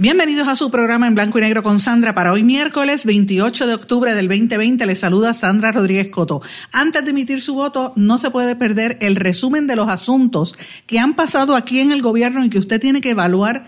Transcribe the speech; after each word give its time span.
Bienvenidos 0.00 0.48
a 0.48 0.56
su 0.56 0.70
programa 0.70 1.06
en 1.06 1.14
blanco 1.14 1.36
y 1.36 1.42
negro 1.42 1.62
con 1.62 1.78
Sandra. 1.78 2.14
Para 2.14 2.32
hoy 2.32 2.42
miércoles 2.42 3.04
28 3.04 3.66
de 3.66 3.74
octubre 3.74 4.14
del 4.14 4.28
2020 4.28 4.86
les 4.86 4.98
saluda 4.98 5.34
Sandra 5.34 5.72
Rodríguez 5.72 6.08
Coto. 6.08 6.40
Antes 6.72 7.04
de 7.04 7.10
emitir 7.10 7.42
su 7.42 7.52
voto, 7.52 7.92
no 7.96 8.16
se 8.16 8.30
puede 8.30 8.56
perder 8.56 8.96
el 9.02 9.14
resumen 9.14 9.66
de 9.66 9.76
los 9.76 9.90
asuntos 9.90 10.56
que 10.86 10.98
han 10.98 11.16
pasado 11.16 11.54
aquí 11.54 11.80
en 11.80 11.92
el 11.92 12.00
gobierno 12.00 12.42
y 12.42 12.48
que 12.48 12.58
usted 12.58 12.80
tiene 12.80 13.02
que 13.02 13.10
evaluar 13.10 13.66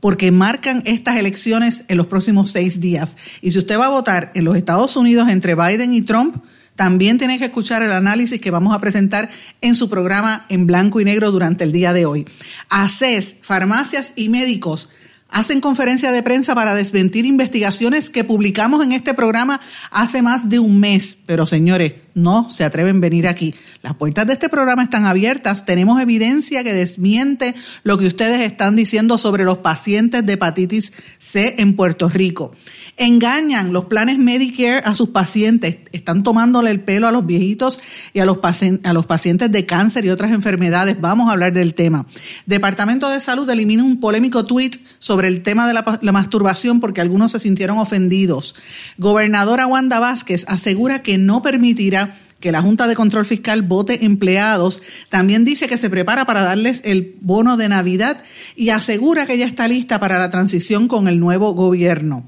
porque 0.00 0.30
marcan 0.30 0.82
estas 0.84 1.16
elecciones 1.16 1.84
en 1.88 1.96
los 1.96 2.08
próximos 2.08 2.50
seis 2.50 2.82
días. 2.82 3.16
Y 3.40 3.52
si 3.52 3.60
usted 3.60 3.78
va 3.78 3.86
a 3.86 3.88
votar 3.88 4.32
en 4.34 4.44
los 4.44 4.56
Estados 4.56 4.98
Unidos 4.98 5.30
entre 5.30 5.54
Biden 5.54 5.94
y 5.94 6.02
Trump, 6.02 6.44
también 6.76 7.16
tiene 7.16 7.38
que 7.38 7.46
escuchar 7.46 7.82
el 7.82 7.92
análisis 7.92 8.38
que 8.38 8.50
vamos 8.50 8.74
a 8.74 8.80
presentar 8.80 9.30
en 9.62 9.74
su 9.74 9.88
programa 9.88 10.44
en 10.50 10.66
blanco 10.66 11.00
y 11.00 11.06
negro 11.06 11.30
durante 11.30 11.64
el 11.64 11.72
día 11.72 11.94
de 11.94 12.04
hoy. 12.04 12.26
ACES, 12.68 13.36
farmacias 13.40 14.12
y 14.14 14.28
médicos 14.28 14.90
hacen 15.30 15.60
conferencia 15.60 16.12
de 16.12 16.22
prensa 16.22 16.54
para 16.54 16.74
desmentir 16.74 17.24
investigaciones 17.24 18.10
que 18.10 18.24
publicamos 18.24 18.84
en 18.84 18.92
este 18.92 19.14
programa 19.14 19.60
hace 19.90 20.22
más 20.22 20.48
de 20.48 20.58
un 20.58 20.80
mes. 20.80 21.18
Pero 21.26 21.46
señores, 21.46 21.94
no 22.14 22.50
se 22.50 22.64
atreven 22.64 22.96
a 22.96 23.00
venir 23.00 23.28
aquí. 23.28 23.54
Las 23.82 23.94
puertas 23.94 24.26
de 24.26 24.34
este 24.34 24.48
programa 24.48 24.82
están 24.82 25.04
abiertas. 25.04 25.64
Tenemos 25.64 26.00
evidencia 26.02 26.64
que 26.64 26.74
desmiente 26.74 27.54
lo 27.82 27.98
que 27.98 28.06
ustedes 28.06 28.40
están 28.40 28.76
diciendo 28.76 29.18
sobre 29.18 29.44
los 29.44 29.58
pacientes 29.58 30.24
de 30.26 30.34
hepatitis 30.34 30.92
C 31.18 31.56
en 31.58 31.76
Puerto 31.76 32.08
Rico. 32.08 32.52
Engañan 33.00 33.72
los 33.72 33.86
planes 33.86 34.18
Medicare 34.18 34.82
a 34.84 34.94
sus 34.94 35.08
pacientes. 35.08 35.78
Están 35.92 36.22
tomándole 36.22 36.70
el 36.70 36.80
pelo 36.80 37.08
a 37.08 37.12
los 37.12 37.24
viejitos 37.24 37.80
y 38.12 38.18
a 38.18 38.26
los, 38.26 38.40
a 38.84 38.92
los 38.92 39.06
pacientes 39.06 39.50
de 39.50 39.64
cáncer 39.64 40.04
y 40.04 40.10
otras 40.10 40.32
enfermedades. 40.32 41.00
Vamos 41.00 41.30
a 41.30 41.32
hablar 41.32 41.54
del 41.54 41.72
tema. 41.72 42.04
Departamento 42.44 43.08
de 43.08 43.18
Salud 43.20 43.48
elimina 43.48 43.82
un 43.82 44.00
polémico 44.00 44.44
tweet 44.44 44.72
sobre 44.98 45.28
el 45.28 45.42
tema 45.42 45.66
de 45.66 45.72
la, 45.72 45.98
la 46.02 46.12
masturbación 46.12 46.78
porque 46.78 47.00
algunos 47.00 47.32
se 47.32 47.38
sintieron 47.38 47.78
ofendidos. 47.78 48.54
Gobernadora 48.98 49.66
Wanda 49.66 49.98
Vázquez 49.98 50.44
asegura 50.46 51.00
que 51.00 51.16
no 51.16 51.40
permitirá 51.40 52.18
que 52.40 52.52
la 52.52 52.62
Junta 52.62 52.86
de 52.86 52.96
Control 52.96 53.26
Fiscal 53.26 53.62
vote 53.62 54.04
empleados, 54.04 54.82
también 55.08 55.44
dice 55.44 55.68
que 55.68 55.76
se 55.76 55.90
prepara 55.90 56.26
para 56.26 56.42
darles 56.42 56.80
el 56.84 57.16
bono 57.20 57.56
de 57.56 57.68
Navidad 57.68 58.22
y 58.56 58.70
asegura 58.70 59.26
que 59.26 59.38
ya 59.38 59.46
está 59.46 59.68
lista 59.68 60.00
para 60.00 60.18
la 60.18 60.30
transición 60.30 60.88
con 60.88 61.06
el 61.06 61.20
nuevo 61.20 61.52
gobierno. 61.52 62.24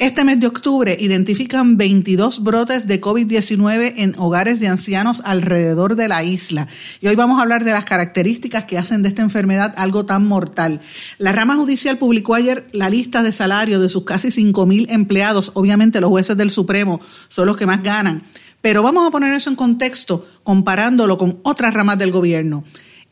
Este 0.00 0.24
mes 0.24 0.40
de 0.40 0.46
octubre 0.46 0.96
identifican 0.98 1.76
22 1.76 2.42
brotes 2.42 2.86
de 2.86 3.02
COVID-19 3.02 3.92
en 3.98 4.18
hogares 4.18 4.58
de 4.58 4.68
ancianos 4.68 5.20
alrededor 5.26 5.94
de 5.94 6.08
la 6.08 6.24
isla. 6.24 6.68
Y 7.02 7.08
hoy 7.08 7.16
vamos 7.16 7.38
a 7.38 7.42
hablar 7.42 7.64
de 7.64 7.72
las 7.72 7.84
características 7.84 8.64
que 8.64 8.78
hacen 8.78 9.02
de 9.02 9.10
esta 9.10 9.20
enfermedad 9.20 9.74
algo 9.76 10.06
tan 10.06 10.26
mortal. 10.26 10.80
La 11.18 11.32
rama 11.32 11.56
judicial 11.56 11.98
publicó 11.98 12.34
ayer 12.34 12.66
la 12.72 12.88
lista 12.88 13.22
de 13.22 13.30
salario 13.30 13.78
de 13.78 13.90
sus 13.90 14.04
casi 14.04 14.28
5.000 14.28 14.86
empleados. 14.88 15.50
Obviamente 15.52 16.00
los 16.00 16.08
jueces 16.08 16.38
del 16.38 16.50
Supremo 16.50 16.98
son 17.28 17.44
los 17.44 17.58
que 17.58 17.66
más 17.66 17.82
ganan. 17.82 18.22
Pero 18.62 18.82
vamos 18.82 19.06
a 19.06 19.10
poner 19.10 19.34
eso 19.34 19.50
en 19.50 19.56
contexto 19.56 20.26
comparándolo 20.42 21.18
con 21.18 21.40
otras 21.42 21.74
ramas 21.74 21.98
del 21.98 22.10
gobierno 22.10 22.64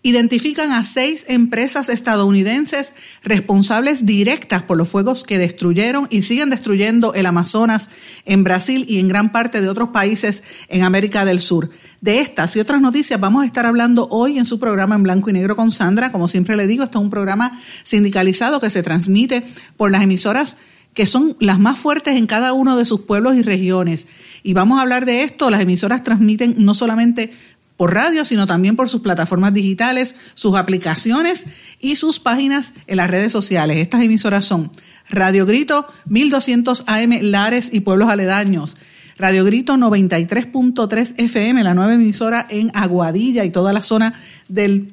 identifican 0.03 0.71
a 0.71 0.85
seis 0.85 1.27
empresas 1.29 1.89
estadounidenses 1.89 2.95
responsables 3.23 4.07
directas 4.07 4.63
por 4.63 4.77
los 4.77 4.89
fuegos 4.89 5.25
que 5.25 5.39
destruyeron 5.39 6.07
y 6.11 6.23
siguen 6.23 6.51
destruyendo 6.51 7.15
el 7.15 7.27
Amazonas 7.27 7.89
en 8.25 8.45
Brasil 8.45 8.85
y 8.89 9.01
en 9.01 9.09
gran 9.09 9.33
parte 9.33 9.61
de 9.61 9.69
otros 9.69 9.89
países 9.89 10.45
en 10.69 10.83
América 10.85 11.25
del 11.25 11.41
Sur. 11.41 11.71
De 12.01 12.21
estas 12.21 12.55
y 12.55 12.61
otras 12.61 12.81
noticias 12.81 13.19
vamos 13.19 13.43
a 13.43 13.47
estar 13.47 13.67
hablando 13.67 14.07
hoy 14.11 14.39
en 14.39 14.47
su 14.47 14.61
programa 14.61 14.95
en 14.95 15.03
blanco 15.03 15.31
y 15.31 15.33
negro 15.33 15.57
con 15.57 15.73
Sandra. 15.73 16.13
Como 16.13 16.29
siempre 16.29 16.57
le 16.57 16.69
digo, 16.69 16.85
esto 16.85 16.99
es 16.99 17.05
un 17.05 17.11
programa 17.11 17.61
sindicalizado 17.83 18.61
que 18.61 18.71
se 18.71 18.85
transmite 18.85 19.43
por 19.77 19.91
las 19.91 20.03
emisoras 20.03 20.57
que 20.95 21.07
son 21.07 21.37
las 21.39 21.61
más 21.61 21.79
fuertes 21.79 22.17
en 22.17 22.27
cada 22.27 22.53
uno 22.53 22.77
de 22.77 22.85
sus 22.85 23.03
pueblos 23.03 23.37
y 23.37 23.43
regiones. 23.43 24.09
Y 24.43 24.55
vamos 24.55 24.79
a 24.79 24.83
hablar 24.83 25.07
de 25.07 25.23
esto. 25.23 25.51
Las 25.51 25.61
emisoras 25.61 26.03
transmiten 26.03 26.57
no 26.59 26.75
solamente 26.75 27.31
por 27.79 27.95
radio, 27.95 28.25
sino 28.25 28.47
también 28.47 28.75
por 28.75 28.89
sus 28.89 29.01
plataformas 29.01 29.55
digitales, 29.55 30.17
sus 30.35 30.57
aplicaciones 30.57 31.47
y 31.79 31.95
sus 31.95 32.19
páginas 32.19 32.73
en 32.89 32.97
las 32.97 33.09
redes 33.09 33.31
sociales. 33.31 33.79
Estas 33.79 34.03
emisoras 34.03 34.45
son 34.45 34.73
Radio 35.09 35.47
Grito 35.47 35.87
1200 36.07 36.85
AM 36.89 37.19
Lares 37.23 37.71
y 37.73 37.81
Pueblos 37.81 38.11
Aledaños. 38.11 38.77
Radio 39.17 39.45
Grito 39.45 39.77
93.3 39.77 41.15
FM, 41.17 41.63
la 41.63 41.75
nueva 41.75 41.95
emisora 41.95 42.49
en 42.51 42.73
Aguadilla 42.75 43.45
y 43.45 43.51
toda 43.51 43.73
la 43.73 43.85
zona 43.85 44.15
del 44.49 44.93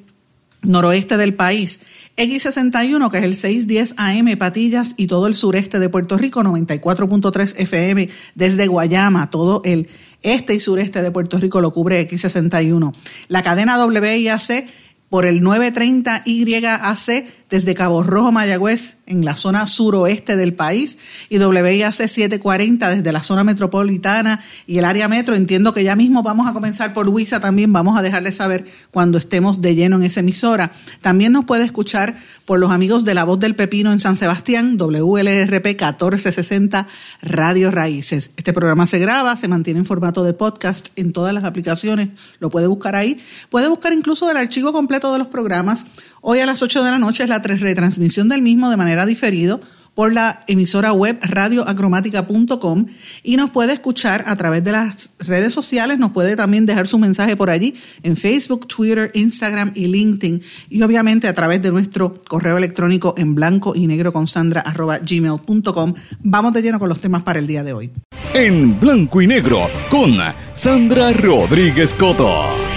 noroeste 0.62 1.16
del 1.16 1.34
país. 1.34 1.80
X61, 2.16 3.10
que 3.10 3.18
es 3.18 3.24
el 3.24 3.34
610 3.34 3.94
AM 3.98 4.38
Patillas 4.38 4.94
y 4.96 5.08
todo 5.08 5.26
el 5.26 5.34
sureste 5.34 5.80
de 5.80 5.88
Puerto 5.88 6.16
Rico, 6.16 6.42
94.3 6.42 7.54
FM 7.58 8.08
desde 8.36 8.68
Guayama, 8.68 9.30
todo 9.30 9.60
el 9.64 9.88
este 10.22 10.54
y 10.54 10.60
sureste 10.60 11.02
de 11.02 11.10
Puerto 11.10 11.38
Rico 11.38 11.60
lo 11.60 11.72
cubre 11.72 12.06
X61. 12.08 12.92
La 13.28 13.42
cadena 13.42 13.84
WIAC 13.84 14.66
por 15.08 15.26
el 15.26 15.40
930 15.40 16.24
YAC 16.24 17.26
desde 17.48 17.74
Cabo 17.74 18.02
Rojo, 18.02 18.32
Mayagüez, 18.32 18.96
en 19.06 19.24
la 19.24 19.36
zona 19.36 19.66
suroeste 19.66 20.36
del 20.36 20.54
país, 20.54 20.98
y 21.28 21.38
WIAC 21.38 21.92
740 21.92 22.88
desde 22.88 23.12
la 23.12 23.22
zona 23.22 23.44
metropolitana 23.44 24.42
y 24.66 24.78
el 24.78 24.84
área 24.84 25.08
metro. 25.08 25.36
Entiendo 25.36 25.72
que 25.72 25.84
ya 25.84 25.94
mismo 25.94 26.22
vamos 26.22 26.48
a 26.48 26.52
comenzar 26.52 26.92
por 26.92 27.06
Luisa 27.06 27.38
también, 27.40 27.72
vamos 27.72 27.98
a 27.98 28.02
dejarle 28.02 28.32
saber 28.32 28.66
cuando 28.90 29.18
estemos 29.18 29.60
de 29.60 29.74
lleno 29.74 29.96
en 29.96 30.02
esa 30.02 30.20
emisora. 30.20 30.72
También 31.00 31.32
nos 31.32 31.44
puede 31.44 31.64
escuchar 31.64 32.16
por 32.46 32.58
los 32.58 32.70
amigos 32.70 33.04
de 33.04 33.14
La 33.14 33.24
Voz 33.24 33.38
del 33.40 33.56
Pepino 33.56 33.92
en 33.92 34.00
San 34.00 34.16
Sebastián, 34.16 34.76
WLRP 34.78 35.66
1460 35.66 36.86
Radio 37.22 37.70
Raíces. 37.70 38.30
Este 38.36 38.52
programa 38.52 38.86
se 38.86 38.98
graba, 38.98 39.36
se 39.36 39.48
mantiene 39.48 39.80
en 39.80 39.86
formato 39.86 40.24
de 40.24 40.32
podcast 40.32 40.88
en 40.96 41.12
todas 41.12 41.34
las 41.34 41.44
aplicaciones, 41.44 42.08
lo 42.38 42.50
puede 42.50 42.66
buscar 42.66 42.94
ahí. 42.94 43.20
Puede 43.50 43.68
buscar 43.68 43.92
incluso 43.92 44.30
el 44.30 44.36
archivo 44.36 44.72
completo 44.72 45.12
de 45.12 45.18
los 45.18 45.28
programas. 45.28 45.86
Hoy 46.20 46.40
a 46.40 46.46
las 46.46 46.62
8 46.62 46.82
de 46.82 46.90
la 46.90 46.98
noche 46.98 47.24
es 47.24 47.28
la 47.28 47.35
retransmisión 47.42 48.28
del 48.28 48.42
mismo 48.42 48.70
de 48.70 48.76
manera 48.76 49.06
diferido 49.06 49.60
por 49.96 50.12
la 50.12 50.44
emisora 50.46 50.92
web 50.92 51.18
radioacromática.com 51.22 52.86
y 53.24 53.36
nos 53.36 53.50
puede 53.50 53.72
escuchar 53.72 54.24
a 54.26 54.36
través 54.36 54.62
de 54.62 54.72
las 54.72 55.14
redes 55.20 55.54
sociales, 55.54 55.98
nos 55.98 56.12
puede 56.12 56.36
también 56.36 56.66
dejar 56.66 56.86
su 56.86 56.98
mensaje 56.98 57.34
por 57.34 57.48
allí 57.48 57.74
en 58.02 58.14
Facebook, 58.14 58.68
Twitter, 58.68 59.10
Instagram 59.14 59.72
y 59.74 59.86
LinkedIn 59.86 60.42
y 60.68 60.82
obviamente 60.82 61.26
a 61.26 61.34
través 61.34 61.62
de 61.62 61.72
nuestro 61.72 62.22
correo 62.28 62.58
electrónico 62.58 63.14
en 63.16 63.34
blanco 63.34 63.74
y 63.74 63.86
negro 63.86 64.12
con 64.12 64.28
sandra 64.28 64.60
arroba 64.60 64.98
gmail.com. 64.98 65.94
Vamos 66.22 66.52
de 66.52 66.62
lleno 66.62 66.78
con 66.78 66.90
los 66.90 67.00
temas 67.00 67.22
para 67.22 67.38
el 67.38 67.46
día 67.46 67.64
de 67.64 67.72
hoy. 67.72 67.90
En 68.34 68.78
blanco 68.78 69.22
y 69.22 69.26
negro 69.26 69.70
con 69.88 70.18
Sandra 70.52 71.10
Rodríguez 71.14 71.94
Coto. 71.94 72.75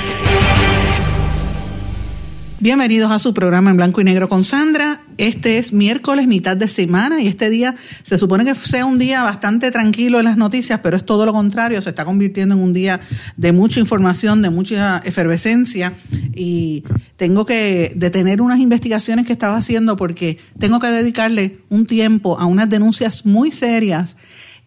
Bienvenidos 2.61 3.09
a 3.09 3.19
su 3.19 3.33
programa 3.33 3.69
en 3.69 3.77
blanco 3.77 4.01
y 4.01 4.03
negro 4.03 4.27
con 4.27 4.43
Sandra. 4.43 4.99
Este 5.17 5.59
es 5.59 5.71
miércoles, 5.71 6.27
mitad 6.27 6.57
de 6.57 6.67
semana, 6.67 7.21
y 7.21 7.27
este 7.27 7.49
día 7.49 7.75
se 8.03 8.17
supone 8.17 8.43
que 8.43 8.53
sea 8.53 8.85
un 8.85 8.99
día 8.99 9.23
bastante 9.23 9.71
tranquilo 9.71 10.19
en 10.19 10.25
las 10.25 10.35
noticias, 10.35 10.81
pero 10.83 10.97
es 10.97 11.05
todo 11.05 11.25
lo 11.25 11.31
contrario, 11.31 11.81
se 11.81 11.91
está 11.91 12.03
convirtiendo 12.03 12.55
en 12.55 12.61
un 12.61 12.73
día 12.73 12.99
de 13.37 13.53
mucha 13.53 13.79
información, 13.79 14.41
de 14.41 14.49
mucha 14.49 14.97
efervescencia, 15.05 15.93
y 16.35 16.83
tengo 17.15 17.45
que 17.45 17.93
detener 17.95 18.41
unas 18.41 18.59
investigaciones 18.59 19.25
que 19.25 19.31
estaba 19.31 19.55
haciendo 19.55 19.95
porque 19.95 20.37
tengo 20.59 20.79
que 20.79 20.87
dedicarle 20.87 21.59
un 21.69 21.85
tiempo 21.85 22.39
a 22.39 22.45
unas 22.45 22.69
denuncias 22.69 23.25
muy 23.25 23.53
serias 23.53 24.17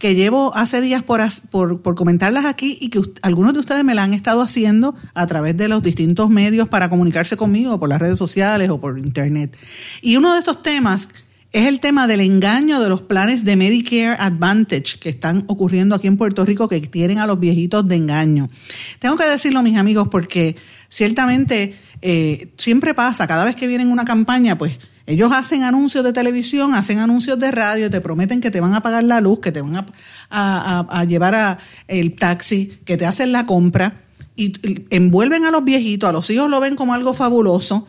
que 0.02 0.16
llevo 0.16 0.52
hace 0.56 0.80
días 0.80 1.04
por, 1.04 1.80
por, 1.80 1.94
comentarlas 1.94 2.44
aquí 2.44 2.76
y 2.80 2.88
que 2.88 3.00
algunos 3.22 3.54
de 3.54 3.60
ustedes 3.60 3.84
me 3.84 3.94
la 3.94 4.02
han 4.02 4.14
estado 4.14 4.42
haciendo 4.42 4.96
a 5.14 5.28
través 5.28 5.56
de 5.56 5.68
los 5.68 5.80
distintos 5.80 6.28
medios 6.28 6.68
para 6.68 6.90
comunicarse 6.90 7.36
conmigo, 7.36 7.78
por 7.78 7.88
las 7.88 8.00
redes 8.00 8.18
sociales 8.18 8.68
o 8.68 8.80
por 8.80 8.98
internet. 8.98 9.56
Y 10.00 10.16
uno 10.16 10.32
de 10.32 10.40
estos 10.40 10.60
temas 10.60 11.08
es 11.52 11.68
el 11.68 11.78
tema 11.78 12.08
del 12.08 12.18
engaño 12.18 12.80
de 12.80 12.88
los 12.88 13.02
planes 13.02 13.44
de 13.44 13.54
Medicare 13.54 14.16
Advantage 14.18 14.98
que 14.98 15.10
están 15.10 15.44
ocurriendo 15.46 15.94
aquí 15.94 16.08
en 16.08 16.16
Puerto 16.16 16.44
Rico 16.44 16.66
que 16.66 16.80
tienen 16.80 17.20
a 17.20 17.26
los 17.28 17.38
viejitos 17.38 17.86
de 17.86 17.94
engaño. 17.94 18.50
Tengo 18.98 19.14
que 19.14 19.26
decirlo, 19.26 19.62
mis 19.62 19.76
amigos, 19.76 20.08
porque 20.08 20.56
ciertamente 20.88 21.76
eh, 22.00 22.48
siempre 22.56 22.92
pasa, 22.92 23.28
cada 23.28 23.44
vez 23.44 23.54
que 23.54 23.68
vienen 23.68 23.88
una 23.88 24.04
campaña, 24.04 24.58
pues 24.58 24.80
ellos 25.06 25.32
hacen 25.32 25.64
anuncios 25.64 26.04
de 26.04 26.12
televisión, 26.12 26.74
hacen 26.74 26.98
anuncios 26.98 27.38
de 27.38 27.50
radio, 27.50 27.90
te 27.90 28.00
prometen 28.00 28.40
que 28.40 28.50
te 28.50 28.60
van 28.60 28.74
a 28.74 28.82
pagar 28.82 29.04
la 29.04 29.20
luz, 29.20 29.40
que 29.40 29.52
te 29.52 29.60
van 29.60 29.86
a, 30.30 31.04
llevar 31.08 31.34
a 31.34 31.58
el 31.88 32.14
taxi, 32.14 32.78
que 32.84 32.96
te 32.96 33.06
hacen 33.06 33.32
la 33.32 33.46
compra 33.46 34.02
y 34.36 34.52
envuelven 34.90 35.44
a 35.44 35.50
los 35.50 35.64
viejitos, 35.64 36.08
a 36.08 36.12
los 36.12 36.30
hijos 36.30 36.48
lo 36.48 36.60
ven 36.60 36.76
como 36.76 36.94
algo 36.94 37.14
fabuloso 37.14 37.86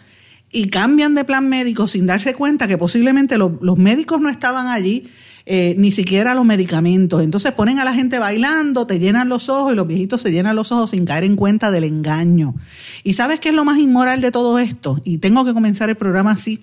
y 0.52 0.70
cambian 0.70 1.16
de 1.16 1.24
plan 1.24 1.48
médico 1.50 1.88
sin 1.88 2.06
darse 2.06 2.34
cuenta 2.34 2.68
que 2.68 2.78
posiblemente 2.78 3.38
los 3.38 3.78
médicos 3.78 4.22
no 4.22 4.30
estaban 4.30 4.68
allí, 4.68 5.10
eh, 5.46 5.76
ni 5.78 5.92
siquiera 5.92 6.36
los 6.36 6.46
medicamentos. 6.46 7.22
Entonces 7.22 7.52
ponen 7.52 7.80
a 7.80 7.84
la 7.84 7.94
gente 7.94 8.18
bailando, 8.18 8.88
te 8.88 9.00
llenan 9.00 9.28
los 9.28 9.50
ojos 9.50 9.74
y 9.74 9.76
los 9.76 9.86
viejitos 9.86 10.22
se 10.22 10.32
llenan 10.32 10.56
los 10.56 10.72
ojos 10.72 10.92
sin 10.92 11.06
caer 11.06 11.26
en 11.26 11.36
cuenta 11.36 11.70
del 11.70 11.84
engaño. 11.84 12.56
¿Y 13.04 13.14
sabes 13.14 13.40
qué 13.42 13.50
es 13.50 13.56
lo 13.56 13.66
más 13.66 13.78
inmoral 13.78 14.22
de 14.22 14.32
todo 14.32 14.58
esto? 14.58 15.02
Y 15.04 15.18
tengo 15.18 15.44
que 15.44 15.54
comenzar 15.54 15.90
el 15.90 15.96
programa 15.96 16.32
así. 16.32 16.62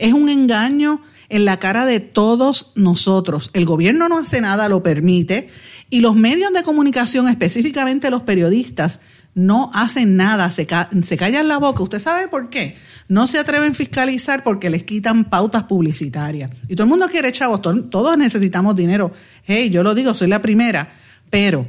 Es 0.00 0.14
un 0.14 0.28
engaño 0.28 1.02
en 1.28 1.44
la 1.44 1.58
cara 1.58 1.86
de 1.86 2.00
todos 2.00 2.72
nosotros. 2.74 3.50
El 3.52 3.66
gobierno 3.66 4.08
no 4.08 4.18
hace 4.18 4.40
nada, 4.40 4.68
lo 4.68 4.82
permite, 4.82 5.48
y 5.90 6.00
los 6.00 6.16
medios 6.16 6.52
de 6.52 6.62
comunicación, 6.62 7.28
específicamente 7.28 8.10
los 8.10 8.22
periodistas, 8.22 9.00
no 9.34 9.70
hacen 9.74 10.16
nada, 10.16 10.50
se, 10.50 10.66
se 11.02 11.16
callan 11.16 11.48
la 11.48 11.58
boca. 11.58 11.82
¿Usted 11.82 12.00
sabe 12.00 12.28
por 12.28 12.48
qué? 12.48 12.76
No 13.08 13.26
se 13.26 13.38
atreven 13.38 13.72
a 13.72 13.74
fiscalizar 13.74 14.42
porque 14.42 14.70
les 14.70 14.84
quitan 14.84 15.24
pautas 15.24 15.64
publicitarias. 15.64 16.50
Y 16.68 16.74
todo 16.74 16.84
el 16.84 16.90
mundo 16.90 17.08
quiere 17.08 17.30
chavos, 17.30 17.60
todos 17.62 18.18
necesitamos 18.18 18.74
dinero. 18.74 19.12
Hey, 19.44 19.70
yo 19.70 19.82
lo 19.82 19.94
digo, 19.94 20.14
soy 20.14 20.28
la 20.28 20.42
primera, 20.42 20.94
pero 21.28 21.66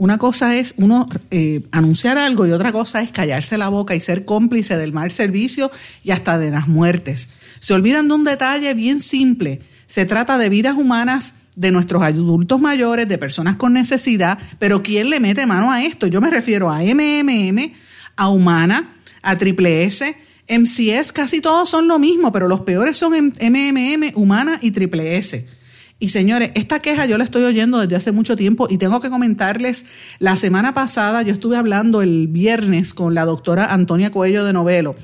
una 0.00 0.16
cosa 0.16 0.56
es 0.56 0.72
uno 0.78 1.10
eh, 1.30 1.60
anunciar 1.72 2.16
algo 2.16 2.46
y 2.46 2.52
otra 2.52 2.72
cosa 2.72 3.02
es 3.02 3.12
callarse 3.12 3.58
la 3.58 3.68
boca 3.68 3.94
y 3.94 4.00
ser 4.00 4.24
cómplice 4.24 4.78
del 4.78 4.94
mal 4.94 5.10
servicio 5.10 5.70
y 6.02 6.10
hasta 6.10 6.38
de 6.38 6.50
las 6.50 6.68
muertes. 6.68 7.28
Se 7.58 7.74
olvidan 7.74 8.08
de 8.08 8.14
un 8.14 8.24
detalle 8.24 8.72
bien 8.72 9.00
simple. 9.00 9.60
Se 9.86 10.06
trata 10.06 10.38
de 10.38 10.48
vidas 10.48 10.74
humanas 10.78 11.34
de 11.54 11.70
nuestros 11.70 12.02
adultos 12.02 12.58
mayores, 12.62 13.08
de 13.08 13.18
personas 13.18 13.56
con 13.56 13.74
necesidad, 13.74 14.38
pero 14.58 14.82
¿quién 14.82 15.10
le 15.10 15.20
mete 15.20 15.46
mano 15.46 15.70
a 15.70 15.84
esto? 15.84 16.06
Yo 16.06 16.22
me 16.22 16.30
refiero 16.30 16.70
a 16.70 16.78
MMM, 16.78 17.72
a 18.16 18.30
Humana, 18.30 18.94
a 19.20 19.36
Triple 19.36 19.84
S, 19.84 20.16
MCS, 20.48 21.12
casi 21.12 21.42
todos 21.42 21.68
son 21.68 21.88
lo 21.88 21.98
mismo, 21.98 22.32
pero 22.32 22.48
los 22.48 22.62
peores 22.62 22.96
son 22.96 23.12
MMM, 23.12 24.12
Humana 24.14 24.60
y 24.62 24.70
Triple 24.70 25.18
S. 25.18 25.59
Y 26.02 26.08
señores, 26.08 26.50
esta 26.54 26.80
queja 26.80 27.04
yo 27.04 27.18
la 27.18 27.24
estoy 27.24 27.42
oyendo 27.42 27.78
desde 27.78 27.94
hace 27.94 28.10
mucho 28.10 28.34
tiempo 28.34 28.66
y 28.70 28.78
tengo 28.78 29.00
que 29.00 29.10
comentarles, 29.10 29.84
la 30.18 30.38
semana 30.38 30.72
pasada 30.72 31.20
yo 31.20 31.30
estuve 31.30 31.58
hablando 31.58 32.00
el 32.00 32.26
viernes 32.26 32.94
con 32.94 33.14
la 33.14 33.26
doctora 33.26 33.66
Antonia 33.66 34.10
Cuello 34.10 34.42
de 34.46 34.54
Novelo 34.54 34.96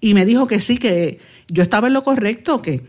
y 0.00 0.14
me 0.14 0.24
dijo 0.24 0.46
que 0.46 0.58
sí, 0.60 0.78
que 0.78 1.18
yo 1.48 1.62
estaba 1.62 1.88
en 1.88 1.92
lo 1.92 2.02
correcto, 2.02 2.62
que 2.62 2.82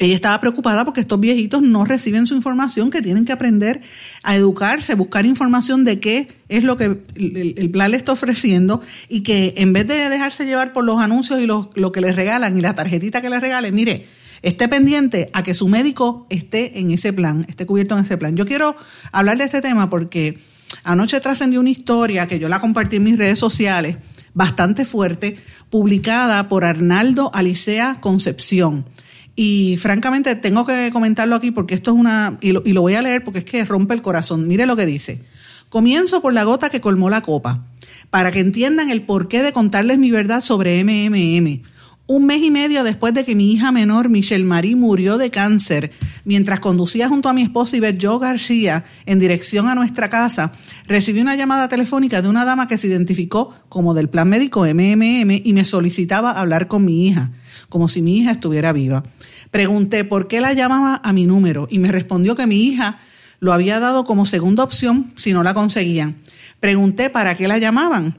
ella 0.00 0.16
estaba 0.16 0.40
preocupada 0.40 0.84
porque 0.84 1.00
estos 1.00 1.20
viejitos 1.20 1.62
no 1.62 1.84
reciben 1.84 2.26
su 2.26 2.34
información, 2.34 2.90
que 2.90 3.00
tienen 3.00 3.24
que 3.24 3.32
aprender 3.32 3.80
a 4.24 4.34
educarse, 4.34 4.96
buscar 4.96 5.24
información 5.24 5.84
de 5.84 6.00
qué 6.00 6.26
es 6.48 6.64
lo 6.64 6.76
que 6.76 6.98
el, 7.14 7.70
plan 7.70 7.92
le 7.92 7.96
está 7.96 8.10
ofreciendo 8.10 8.82
y 9.08 9.22
que 9.22 9.54
en 9.58 9.72
vez 9.72 9.86
de 9.86 10.08
dejarse 10.08 10.46
llevar 10.46 10.72
por 10.72 10.82
los 10.82 11.00
anuncios 11.00 11.40
y 11.40 11.46
lo 11.46 11.92
que 11.92 12.00
les 12.00 12.16
regalan 12.16 12.58
y 12.58 12.60
la 12.60 12.74
tarjetita 12.74 13.20
que 13.20 13.30
les 13.30 13.40
regalen, 13.40 13.72
mire, 13.72 14.08
esté 14.42 14.68
pendiente 14.68 15.30
a 15.32 15.42
que 15.42 15.54
su 15.54 15.68
médico 15.68 16.26
esté 16.30 16.78
en 16.80 16.90
ese 16.90 17.12
plan, 17.12 17.46
esté 17.48 17.66
cubierto 17.66 17.96
en 17.96 18.04
ese 18.04 18.18
plan. 18.18 18.36
Yo 18.36 18.44
quiero 18.44 18.76
hablar 19.12 19.38
de 19.38 19.44
este 19.44 19.60
tema 19.60 19.88
porque 19.88 20.38
anoche 20.84 21.20
trascendió 21.20 21.60
una 21.60 21.70
historia 21.70 22.26
que 22.26 22.38
yo 22.38 22.48
la 22.48 22.60
compartí 22.60 22.96
en 22.96 23.04
mis 23.04 23.18
redes 23.18 23.38
sociales, 23.38 23.98
bastante 24.34 24.84
fuerte, 24.84 25.36
publicada 25.70 26.48
por 26.48 26.64
Arnaldo 26.64 27.30
Alicea 27.34 27.98
Concepción. 28.00 28.86
Y 29.34 29.76
francamente 29.78 30.34
tengo 30.36 30.66
que 30.66 30.90
comentarlo 30.92 31.36
aquí 31.36 31.50
porque 31.50 31.74
esto 31.74 31.92
es 31.92 31.98
una, 31.98 32.38
y 32.40 32.52
lo, 32.52 32.62
y 32.66 32.72
lo 32.72 32.82
voy 32.82 32.94
a 32.94 33.02
leer 33.02 33.24
porque 33.24 33.38
es 33.38 33.44
que 33.44 33.64
rompe 33.64 33.94
el 33.94 34.02
corazón. 34.02 34.46
Mire 34.46 34.66
lo 34.66 34.76
que 34.76 34.84
dice. 34.84 35.24
Comienzo 35.70 36.20
por 36.20 36.34
la 36.34 36.44
gota 36.44 36.68
que 36.68 36.82
colmó 36.82 37.08
la 37.08 37.22
copa, 37.22 37.64
para 38.10 38.30
que 38.30 38.40
entiendan 38.40 38.90
el 38.90 39.02
porqué 39.02 39.42
de 39.42 39.54
contarles 39.54 39.98
mi 39.98 40.10
verdad 40.10 40.42
sobre 40.42 40.84
MMM. 40.84 41.62
Un 42.06 42.26
mes 42.26 42.42
y 42.42 42.50
medio 42.50 42.82
después 42.82 43.14
de 43.14 43.24
que 43.24 43.34
mi 43.34 43.52
hija 43.52 43.70
menor, 43.72 44.08
Michelle 44.08 44.44
Marie, 44.44 44.76
murió 44.76 45.18
de 45.18 45.30
cáncer, 45.30 45.92
mientras 46.24 46.60
conducía 46.60 47.08
junto 47.08 47.28
a 47.28 47.32
mi 47.32 47.42
esposa 47.42 47.76
Ivette 47.76 48.04
Joe 48.04 48.18
García 48.18 48.84
en 49.06 49.18
dirección 49.18 49.68
a 49.68 49.74
nuestra 49.74 50.08
casa, 50.08 50.52
recibí 50.86 51.20
una 51.20 51.36
llamada 51.36 51.68
telefónica 51.68 52.20
de 52.20 52.28
una 52.28 52.44
dama 52.44 52.66
que 52.66 52.76
se 52.76 52.88
identificó 52.88 53.54
como 53.68 53.94
del 53.94 54.08
plan 54.08 54.28
médico 54.28 54.66
MMM 54.66 55.42
y 55.44 55.52
me 55.52 55.64
solicitaba 55.64 56.32
hablar 56.32 56.66
con 56.68 56.84
mi 56.84 57.06
hija 57.06 57.30
como 57.72 57.88
si 57.88 58.02
mi 58.02 58.18
hija 58.18 58.32
estuviera 58.32 58.72
viva. 58.74 59.02
Pregunté 59.50 60.04
por 60.04 60.28
qué 60.28 60.42
la 60.42 60.52
llamaba 60.52 61.00
a 61.02 61.12
mi 61.14 61.24
número 61.24 61.68
y 61.70 61.78
me 61.78 61.90
respondió 61.90 62.36
que 62.36 62.46
mi 62.46 62.64
hija 62.64 62.98
lo 63.40 63.54
había 63.54 63.80
dado 63.80 64.04
como 64.04 64.26
segunda 64.26 64.62
opción 64.62 65.10
si 65.16 65.32
no 65.32 65.42
la 65.42 65.54
conseguían. 65.54 66.18
Pregunté 66.60 67.08
para 67.08 67.34
qué 67.34 67.48
la 67.48 67.56
llamaban 67.56 68.18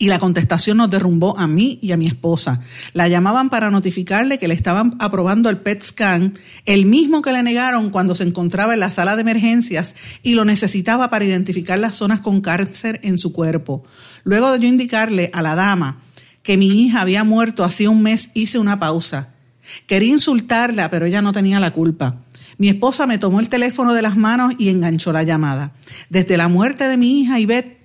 y 0.00 0.08
la 0.08 0.18
contestación 0.18 0.78
nos 0.78 0.88
derrumbó 0.88 1.38
a 1.38 1.46
mí 1.46 1.78
y 1.82 1.92
a 1.92 1.98
mi 1.98 2.06
esposa. 2.06 2.60
La 2.94 3.06
llamaban 3.06 3.50
para 3.50 3.70
notificarle 3.70 4.38
que 4.38 4.48
le 4.48 4.54
estaban 4.54 4.96
aprobando 4.98 5.50
el 5.50 5.58
PET 5.58 5.82
scan, 5.82 6.32
el 6.64 6.86
mismo 6.86 7.20
que 7.20 7.32
le 7.32 7.42
negaron 7.42 7.90
cuando 7.90 8.14
se 8.14 8.24
encontraba 8.24 8.72
en 8.72 8.80
la 8.80 8.90
sala 8.90 9.14
de 9.14 9.20
emergencias 9.20 9.94
y 10.22 10.32
lo 10.32 10.46
necesitaba 10.46 11.10
para 11.10 11.26
identificar 11.26 11.78
las 11.78 11.96
zonas 11.96 12.20
con 12.20 12.40
cáncer 12.40 12.98
en 13.02 13.18
su 13.18 13.34
cuerpo. 13.34 13.84
Luego 14.24 14.50
de 14.50 14.60
yo 14.60 14.68
indicarle 14.68 15.30
a 15.34 15.42
la 15.42 15.54
dama 15.54 16.00
que 16.42 16.56
mi 16.56 16.68
hija 16.68 17.02
había 17.02 17.22
muerto 17.22 17.62
hacía 17.62 17.90
un 17.90 18.02
mes, 18.02 18.30
hice 18.32 18.58
una 18.58 18.80
pausa. 18.80 19.34
Quería 19.86 20.14
insultarla, 20.14 20.90
pero 20.90 21.04
ella 21.04 21.20
no 21.20 21.32
tenía 21.32 21.60
la 21.60 21.74
culpa. 21.74 22.22
Mi 22.56 22.70
esposa 22.70 23.06
me 23.06 23.18
tomó 23.18 23.38
el 23.38 23.50
teléfono 23.50 23.92
de 23.92 24.00
las 24.00 24.16
manos 24.16 24.54
y 24.56 24.70
enganchó 24.70 25.12
la 25.12 25.24
llamada. 25.24 25.74
Desde 26.08 26.38
la 26.38 26.48
muerte 26.48 26.88
de 26.88 26.96
mi 26.96 27.20
hija, 27.20 27.38
Ivette, 27.38 27.79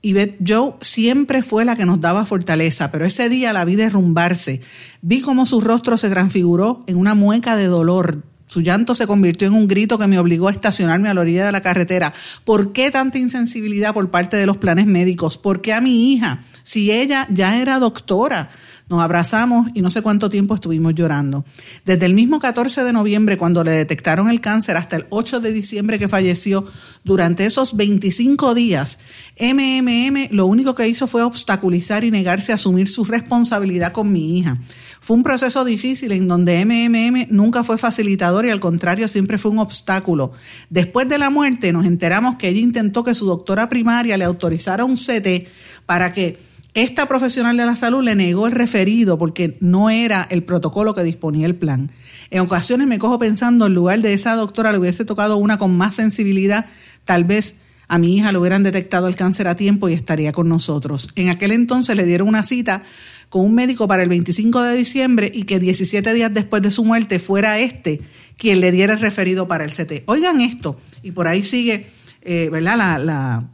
Ivette 0.00 0.38
Joe 0.46 0.74
siempre 0.80 1.42
fue 1.42 1.64
la 1.64 1.76
que 1.76 1.86
nos 1.86 2.00
daba 2.00 2.26
fortaleza, 2.26 2.90
pero 2.92 3.04
ese 3.04 3.28
día 3.28 3.52
la 3.52 3.64
vi 3.64 3.76
derrumbarse. 3.76 4.60
Vi 5.02 5.20
cómo 5.20 5.46
su 5.46 5.60
rostro 5.60 5.96
se 5.98 6.10
transfiguró 6.10 6.84
en 6.86 6.96
una 6.96 7.14
mueca 7.14 7.56
de 7.56 7.66
dolor. 7.66 8.22
Su 8.46 8.62
llanto 8.62 8.94
se 8.94 9.06
convirtió 9.06 9.48
en 9.48 9.54
un 9.54 9.68
grito 9.68 9.98
que 9.98 10.06
me 10.06 10.18
obligó 10.18 10.48
a 10.48 10.52
estacionarme 10.52 11.08
a 11.08 11.14
la 11.14 11.20
orilla 11.20 11.44
de 11.44 11.52
la 11.52 11.60
carretera. 11.60 12.14
¿Por 12.44 12.72
qué 12.72 12.90
tanta 12.90 13.18
insensibilidad 13.18 13.92
por 13.92 14.10
parte 14.10 14.36
de 14.36 14.46
los 14.46 14.56
planes 14.56 14.86
médicos? 14.86 15.36
¿Por 15.36 15.60
qué 15.60 15.74
a 15.74 15.80
mi 15.80 16.12
hija? 16.12 16.44
si 16.68 16.92
ella 16.92 17.26
ya 17.30 17.62
era 17.62 17.78
doctora. 17.78 18.50
Nos 18.88 19.02
abrazamos 19.02 19.68
y 19.74 19.82
no 19.82 19.90
sé 19.90 20.00
cuánto 20.00 20.30
tiempo 20.30 20.54
estuvimos 20.54 20.94
llorando. 20.94 21.44
Desde 21.84 22.06
el 22.06 22.14
mismo 22.14 22.40
14 22.40 22.84
de 22.84 22.92
noviembre, 22.92 23.36
cuando 23.36 23.62
le 23.62 23.72
detectaron 23.72 24.30
el 24.30 24.40
cáncer, 24.40 24.78
hasta 24.78 24.96
el 24.96 25.06
8 25.10 25.40
de 25.40 25.52
diciembre 25.52 25.98
que 25.98 26.08
falleció, 26.08 26.64
durante 27.04 27.44
esos 27.44 27.76
25 27.76 28.54
días, 28.54 28.98
MMM 29.38 30.28
lo 30.30 30.46
único 30.46 30.74
que 30.74 30.88
hizo 30.88 31.06
fue 31.06 31.22
obstaculizar 31.22 32.02
y 32.04 32.10
negarse 32.10 32.52
a 32.52 32.54
asumir 32.54 32.88
su 32.88 33.04
responsabilidad 33.04 33.92
con 33.92 34.10
mi 34.10 34.38
hija. 34.38 34.58
Fue 35.00 35.16
un 35.16 35.22
proceso 35.22 35.64
difícil 35.64 36.12
en 36.12 36.26
donde 36.26 36.64
MMM 36.64 37.28
nunca 37.30 37.64
fue 37.64 37.78
facilitador 37.78 38.46
y 38.46 38.50
al 38.50 38.60
contrario 38.60 39.06
siempre 39.06 39.38
fue 39.38 39.50
un 39.50 39.58
obstáculo. 39.58 40.32
Después 40.70 41.08
de 41.08 41.18
la 41.18 41.30
muerte 41.30 41.72
nos 41.72 41.84
enteramos 41.84 42.36
que 42.36 42.48
ella 42.48 42.60
intentó 42.60 43.04
que 43.04 43.14
su 43.14 43.26
doctora 43.26 43.68
primaria 43.68 44.16
le 44.16 44.24
autorizara 44.24 44.84
un 44.84 44.96
CT 44.96 45.48
para 45.86 46.12
que 46.12 46.38
esta 46.74 47.06
profesional 47.06 47.56
de 47.56 47.66
la 47.66 47.76
salud 47.76 48.02
le 48.02 48.14
negó 48.14 48.46
el 48.46 48.52
referido 48.52 49.18
porque 49.18 49.56
no 49.60 49.90
era 49.90 50.26
el 50.30 50.44
protocolo 50.44 50.94
que 50.94 51.02
disponía 51.02 51.46
el 51.46 51.56
plan. 51.56 51.90
En 52.30 52.40
ocasiones 52.40 52.86
me 52.86 52.98
cojo 52.98 53.18
pensando, 53.18 53.66
en 53.66 53.74
lugar 53.74 54.00
de 54.00 54.12
esa 54.12 54.36
doctora 54.36 54.72
le 54.72 54.78
hubiese 54.78 55.04
tocado 55.04 55.36
una 55.38 55.58
con 55.58 55.76
más 55.76 55.94
sensibilidad, 55.94 56.66
tal 57.04 57.24
vez 57.24 57.56
a 57.88 57.98
mi 57.98 58.16
hija 58.16 58.32
le 58.32 58.38
hubieran 58.38 58.62
detectado 58.62 59.08
el 59.08 59.16
cáncer 59.16 59.48
a 59.48 59.56
tiempo 59.56 59.88
y 59.88 59.94
estaría 59.94 60.32
con 60.32 60.48
nosotros. 60.48 61.08
En 61.16 61.30
aquel 61.30 61.52
entonces 61.52 61.96
le 61.96 62.04
dieron 62.04 62.28
una 62.28 62.42
cita 62.42 62.84
con 63.30 63.44
un 63.44 63.54
médico 63.54 63.88
para 63.88 64.02
el 64.02 64.08
25 64.08 64.62
de 64.62 64.76
diciembre 64.76 65.30
y 65.34 65.44
que 65.44 65.58
17 65.58 66.14
días 66.14 66.32
después 66.32 66.62
de 66.62 66.70
su 66.70 66.84
muerte 66.84 67.18
fuera 67.18 67.58
este 67.58 68.00
quien 68.36 68.60
le 68.60 68.70
diera 68.70 68.94
el 68.94 69.00
referido 69.00 69.48
para 69.48 69.64
el 69.64 69.72
CT. 69.72 70.04
Oigan 70.06 70.40
esto, 70.40 70.78
y 71.02 71.10
por 71.10 71.26
ahí 71.26 71.42
sigue, 71.42 71.86
eh, 72.22 72.48
¿verdad? 72.52 72.76
La, 72.78 72.98
la, 72.98 73.50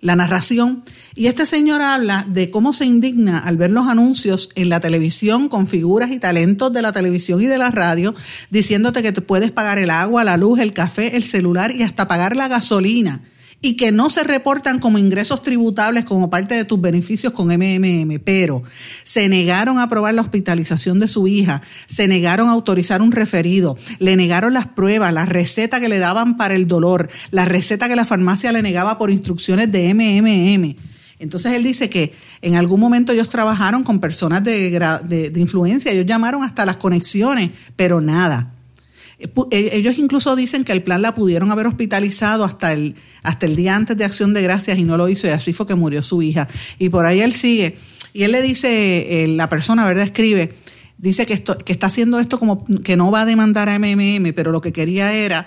la 0.00 0.16
narración. 0.16 0.84
Y 1.14 1.26
este 1.26 1.46
señor 1.46 1.82
habla 1.82 2.24
de 2.28 2.50
cómo 2.50 2.72
se 2.72 2.84
indigna 2.84 3.38
al 3.38 3.56
ver 3.56 3.70
los 3.70 3.88
anuncios 3.88 4.50
en 4.54 4.68
la 4.68 4.80
televisión 4.80 5.48
con 5.48 5.66
figuras 5.66 6.10
y 6.10 6.18
talentos 6.18 6.72
de 6.72 6.82
la 6.82 6.92
televisión 6.92 7.40
y 7.42 7.46
de 7.46 7.58
la 7.58 7.70
radio, 7.70 8.14
diciéndote 8.50 9.02
que 9.02 9.12
te 9.12 9.20
puedes 9.20 9.50
pagar 9.50 9.78
el 9.78 9.90
agua, 9.90 10.24
la 10.24 10.36
luz, 10.36 10.60
el 10.60 10.72
café, 10.72 11.16
el 11.16 11.24
celular 11.24 11.72
y 11.72 11.82
hasta 11.82 12.08
pagar 12.08 12.36
la 12.36 12.48
gasolina. 12.48 13.22
Y 13.60 13.76
que 13.76 13.90
no 13.90 14.08
se 14.08 14.22
reportan 14.22 14.78
como 14.78 14.98
ingresos 14.98 15.42
tributables 15.42 16.04
como 16.04 16.30
parte 16.30 16.54
de 16.54 16.64
tus 16.64 16.80
beneficios 16.80 17.32
con 17.32 17.48
MMM, 17.48 18.20
pero 18.24 18.62
se 19.02 19.28
negaron 19.28 19.78
a 19.78 19.84
aprobar 19.84 20.14
la 20.14 20.22
hospitalización 20.22 21.00
de 21.00 21.08
su 21.08 21.26
hija, 21.26 21.60
se 21.86 22.06
negaron 22.06 22.48
a 22.48 22.52
autorizar 22.52 23.02
un 23.02 23.10
referido, 23.10 23.76
le 23.98 24.16
negaron 24.16 24.54
las 24.54 24.66
pruebas, 24.66 25.12
la 25.12 25.26
receta 25.26 25.80
que 25.80 25.88
le 25.88 25.98
daban 25.98 26.36
para 26.36 26.54
el 26.54 26.68
dolor, 26.68 27.08
la 27.30 27.44
receta 27.44 27.88
que 27.88 27.96
la 27.96 28.04
farmacia 28.04 28.52
le 28.52 28.62
negaba 28.62 28.96
por 28.96 29.10
instrucciones 29.10 29.72
de 29.72 29.92
MMM. 29.92 30.76
Entonces 31.18 31.52
él 31.54 31.64
dice 31.64 31.90
que 31.90 32.12
en 32.42 32.54
algún 32.54 32.78
momento 32.78 33.12
ellos 33.12 33.28
trabajaron 33.28 33.82
con 33.82 33.98
personas 33.98 34.44
de, 34.44 34.70
de, 34.70 35.30
de 35.30 35.40
influencia, 35.40 35.90
ellos 35.90 36.06
llamaron 36.06 36.44
hasta 36.44 36.64
las 36.64 36.76
conexiones, 36.76 37.50
pero 37.74 38.00
nada. 38.00 38.54
Eh, 39.18 39.28
eh, 39.50 39.70
ellos 39.72 39.98
incluso 39.98 40.36
dicen 40.36 40.64
que 40.64 40.72
el 40.72 40.82
plan 40.82 41.02
la 41.02 41.14
pudieron 41.14 41.50
haber 41.50 41.66
hospitalizado 41.66 42.44
hasta 42.44 42.72
el, 42.72 42.94
hasta 43.22 43.46
el 43.46 43.56
día 43.56 43.74
antes 43.74 43.96
de 43.96 44.04
Acción 44.04 44.32
de 44.32 44.42
Gracias 44.42 44.78
y 44.78 44.84
no 44.84 44.96
lo 44.96 45.08
hizo 45.08 45.26
y 45.26 45.30
así 45.30 45.52
fue 45.52 45.66
que 45.66 45.74
murió 45.74 46.02
su 46.02 46.22
hija. 46.22 46.48
Y 46.78 46.88
por 46.88 47.04
ahí 47.04 47.20
él 47.20 47.34
sigue. 47.34 47.76
Y 48.12 48.22
él 48.22 48.32
le 48.32 48.42
dice, 48.42 49.24
eh, 49.24 49.28
la 49.28 49.48
persona, 49.48 49.86
¿verdad? 49.86 50.04
Escribe, 50.04 50.54
dice 50.98 51.26
que, 51.26 51.34
esto, 51.34 51.58
que 51.58 51.72
está 51.72 51.88
haciendo 51.88 52.20
esto 52.20 52.38
como 52.38 52.64
que 52.64 52.96
no 52.96 53.10
va 53.10 53.22
a 53.22 53.26
demandar 53.26 53.68
a 53.68 53.78
MMM, 53.78 54.32
pero 54.34 54.52
lo 54.52 54.60
que 54.60 54.72
quería 54.72 55.12
era 55.12 55.46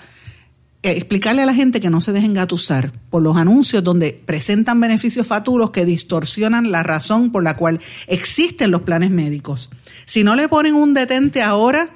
explicarle 0.84 1.42
a 1.42 1.46
la 1.46 1.54
gente 1.54 1.78
que 1.78 1.90
no 1.90 2.00
se 2.00 2.12
dejen 2.12 2.34
gatusar 2.34 2.90
por 3.08 3.22
los 3.22 3.36
anuncios 3.36 3.84
donde 3.84 4.20
presentan 4.26 4.80
beneficios 4.80 5.28
faturos 5.28 5.70
que 5.70 5.84
distorsionan 5.84 6.72
la 6.72 6.82
razón 6.82 7.30
por 7.30 7.44
la 7.44 7.56
cual 7.56 7.80
existen 8.08 8.72
los 8.72 8.82
planes 8.82 9.10
médicos. 9.12 9.70
Si 10.06 10.24
no 10.24 10.34
le 10.34 10.48
ponen 10.48 10.74
un 10.74 10.92
detente 10.92 11.40
ahora, 11.40 11.90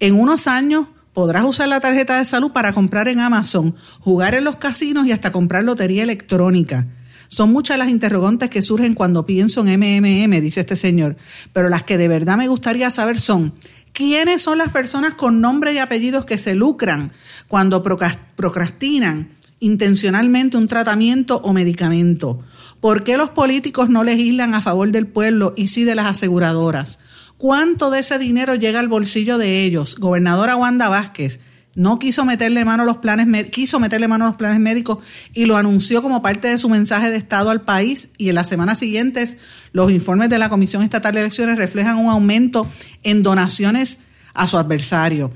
en 0.00 0.18
unos 0.18 0.48
años 0.48 0.88
podrás 1.14 1.44
usar 1.44 1.68
la 1.68 1.80
tarjeta 1.80 2.18
de 2.18 2.24
salud 2.24 2.50
para 2.50 2.72
comprar 2.72 3.08
en 3.08 3.20
Amazon, 3.20 3.74
jugar 4.00 4.34
en 4.34 4.44
los 4.44 4.56
casinos 4.56 5.06
y 5.06 5.12
hasta 5.12 5.32
comprar 5.32 5.64
lotería 5.64 6.02
electrónica. 6.02 6.88
Son 7.28 7.52
muchas 7.52 7.78
las 7.78 7.88
interrogantes 7.88 8.50
que 8.50 8.62
surgen 8.62 8.94
cuando 8.94 9.24
pienso 9.24 9.64
en 9.66 9.80
MMM, 9.80 10.40
dice 10.40 10.60
este 10.60 10.76
señor, 10.76 11.16
pero 11.52 11.68
las 11.68 11.84
que 11.84 11.96
de 11.96 12.08
verdad 12.08 12.36
me 12.36 12.48
gustaría 12.48 12.90
saber 12.90 13.18
son, 13.18 13.54
¿quiénes 13.92 14.42
son 14.42 14.58
las 14.58 14.68
personas 14.68 15.14
con 15.14 15.40
nombre 15.40 15.72
y 15.72 15.78
apellidos 15.78 16.26
que 16.26 16.36
se 16.36 16.54
lucran 16.54 17.12
cuando 17.48 17.82
procrastinan 17.82 19.30
intencionalmente 19.60 20.56
un 20.56 20.68
tratamiento 20.68 21.40
o 21.44 21.52
medicamento? 21.52 22.40
¿Por 22.80 23.04
qué 23.04 23.16
los 23.16 23.30
políticos 23.30 23.88
no 23.88 24.04
legislan 24.04 24.52
a 24.54 24.60
favor 24.60 24.90
del 24.90 25.06
pueblo 25.06 25.54
y 25.56 25.68
sí 25.68 25.84
de 25.84 25.94
las 25.94 26.06
aseguradoras? 26.06 26.98
¿Cuánto 27.38 27.90
de 27.90 28.00
ese 28.00 28.18
dinero 28.18 28.54
llega 28.54 28.80
al 28.80 28.88
bolsillo 28.88 29.38
de 29.38 29.64
ellos? 29.64 29.96
Gobernadora 29.98 30.56
Wanda 30.56 30.88
Vázquez 30.88 31.40
no 31.74 31.98
quiso 31.98 32.24
meterle 32.24 32.64
mano 32.64 32.84
a 32.84 32.86
los 32.86 32.98
planes 32.98 33.50
quiso 33.50 33.80
meterle 33.80 34.06
mano 34.06 34.24
a 34.24 34.28
los 34.28 34.36
planes 34.36 34.60
médicos 34.60 34.98
y 35.32 35.46
lo 35.46 35.56
anunció 35.56 36.02
como 36.02 36.22
parte 36.22 36.48
de 36.48 36.58
su 36.58 36.68
mensaje 36.68 37.10
de 37.10 37.16
estado 37.16 37.50
al 37.50 37.62
país 37.62 38.10
y 38.16 38.28
en 38.28 38.36
las 38.36 38.48
semanas 38.48 38.78
siguientes 38.78 39.36
los 39.72 39.90
informes 39.90 40.28
de 40.28 40.38
la 40.38 40.48
Comisión 40.48 40.82
Estatal 40.82 41.14
de 41.14 41.20
Elecciones 41.22 41.58
reflejan 41.58 41.98
un 41.98 42.08
aumento 42.08 42.68
en 43.02 43.22
donaciones 43.22 43.98
a 44.34 44.46
su 44.46 44.56
adversario. 44.56 45.32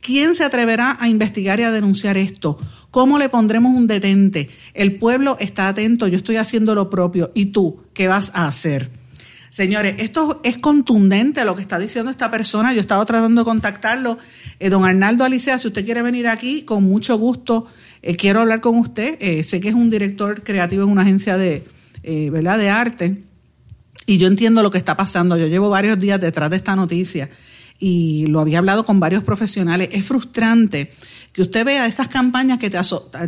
¿Quién 0.00 0.34
se 0.34 0.44
atreverá 0.44 0.96
a 0.98 1.08
investigar 1.08 1.60
y 1.60 1.62
a 1.62 1.70
denunciar 1.70 2.16
esto? 2.16 2.58
¿Cómo 2.90 3.18
le 3.18 3.28
pondremos 3.28 3.74
un 3.74 3.86
detente? 3.86 4.50
El 4.74 4.96
pueblo 4.96 5.36
está 5.38 5.68
atento, 5.68 6.08
yo 6.08 6.16
estoy 6.16 6.36
haciendo 6.36 6.74
lo 6.74 6.90
propio. 6.90 7.30
¿Y 7.34 7.46
tú 7.46 7.84
qué 7.94 8.08
vas 8.08 8.32
a 8.34 8.48
hacer? 8.48 8.90
Señores, 9.52 9.96
esto 9.98 10.40
es 10.44 10.56
contundente 10.56 11.44
lo 11.44 11.54
que 11.54 11.60
está 11.60 11.78
diciendo 11.78 12.10
esta 12.10 12.30
persona. 12.30 12.72
Yo 12.72 12.78
he 12.78 12.80
estado 12.80 13.04
tratando 13.04 13.42
de 13.42 13.44
contactarlo. 13.44 14.16
Eh, 14.58 14.70
don 14.70 14.86
Arnaldo 14.86 15.24
Alicea, 15.24 15.58
si 15.58 15.68
usted 15.68 15.84
quiere 15.84 16.00
venir 16.00 16.26
aquí, 16.26 16.62
con 16.62 16.84
mucho 16.84 17.18
gusto 17.18 17.66
eh, 18.00 18.16
quiero 18.16 18.40
hablar 18.40 18.62
con 18.62 18.78
usted. 18.78 19.18
Eh, 19.20 19.44
sé 19.44 19.60
que 19.60 19.68
es 19.68 19.74
un 19.74 19.90
director 19.90 20.42
creativo 20.42 20.84
en 20.84 20.88
una 20.88 21.02
agencia 21.02 21.36
de, 21.36 21.66
¿verdad? 22.02 22.56
de 22.56 22.70
arte 22.70 23.24
y 24.06 24.16
yo 24.16 24.26
entiendo 24.26 24.62
lo 24.62 24.70
que 24.70 24.78
está 24.78 24.96
pasando. 24.96 25.36
Yo 25.36 25.46
llevo 25.46 25.68
varios 25.68 25.98
días 25.98 26.18
detrás 26.18 26.48
de 26.48 26.56
esta 26.56 26.74
noticia 26.74 27.28
y 27.78 28.28
lo 28.28 28.40
había 28.40 28.56
hablado 28.56 28.86
con 28.86 29.00
varios 29.00 29.22
profesionales. 29.22 29.90
Es 29.92 30.06
frustrante 30.06 30.90
que 31.34 31.42
usted 31.42 31.66
vea 31.66 31.86
esas 31.86 32.08
campañas 32.08 32.56
que 32.56 32.70
te, 32.70 32.78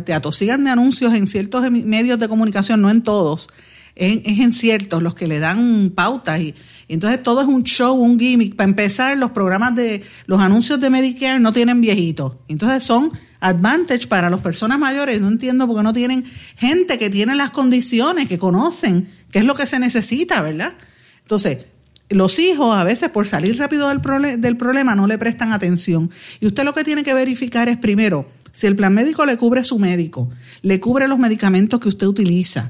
te 0.03 0.13
atosigan 0.13 0.63
de 0.63 0.71
anuncios 0.71 1.13
en 1.13 1.27
ciertos 1.27 1.69
medios 1.69 2.19
de 2.19 2.27
comunicación, 2.27 2.81
no 2.81 2.89
en 2.89 3.03
todos 3.03 3.47
es, 3.95 4.57
ciertos 4.57 5.01
los 5.01 5.15
que 5.15 5.27
le 5.27 5.39
dan 5.39 5.91
pautas 5.95 6.39
y, 6.41 6.53
entonces 6.87 7.23
todo 7.23 7.41
es 7.41 7.47
un 7.47 7.63
show, 7.63 7.95
un 7.95 8.19
gimmick. 8.19 8.55
Para 8.55 8.69
empezar, 8.69 9.17
los 9.17 9.31
programas 9.31 9.75
de 9.75 10.03
los 10.27 10.39
anuncios 10.39 10.79
de 10.79 10.89
Medicare 10.89 11.39
no 11.39 11.51
tienen 11.51 11.81
viejitos. 11.81 12.33
Entonces 12.47 12.83
son 12.83 13.11
advantage 13.39 14.07
para 14.07 14.29
las 14.29 14.41
personas 14.41 14.77
mayores. 14.77 15.19
No 15.19 15.27
entiendo 15.27 15.65
por 15.65 15.77
qué 15.77 15.83
no 15.83 15.93
tienen 15.93 16.25
gente 16.57 16.97
que 16.97 17.09
tiene 17.09 17.35
las 17.35 17.51
condiciones, 17.51 18.27
que 18.27 18.37
conocen 18.37 19.09
qué 19.31 19.39
es 19.39 19.45
lo 19.45 19.55
que 19.55 19.65
se 19.65 19.79
necesita, 19.79 20.41
¿verdad? 20.41 20.73
Entonces, 21.21 21.65
los 22.09 22.37
hijos 22.37 22.75
a 22.75 22.83
veces 22.83 23.09
por 23.09 23.27
salir 23.27 23.57
rápido 23.57 23.89
del, 23.89 24.39
del 24.39 24.57
problema 24.57 24.95
no 24.95 25.07
le 25.07 25.17
prestan 25.17 25.53
atención. 25.53 26.11
Y 26.39 26.45
usted 26.45 26.63
lo 26.63 26.73
que 26.73 26.83
tiene 26.83 27.03
que 27.03 27.13
verificar 27.13 27.67
es 27.67 27.77
primero, 27.77 28.29
si 28.51 28.67
el 28.67 28.75
plan 28.75 28.93
médico 28.93 29.25
le 29.25 29.37
cubre 29.37 29.63
su 29.63 29.79
médico, 29.79 30.29
le 30.61 30.79
cubre 30.79 31.07
los 31.07 31.19
medicamentos 31.19 31.79
que 31.79 31.89
usted 31.89 32.07
utiliza, 32.07 32.69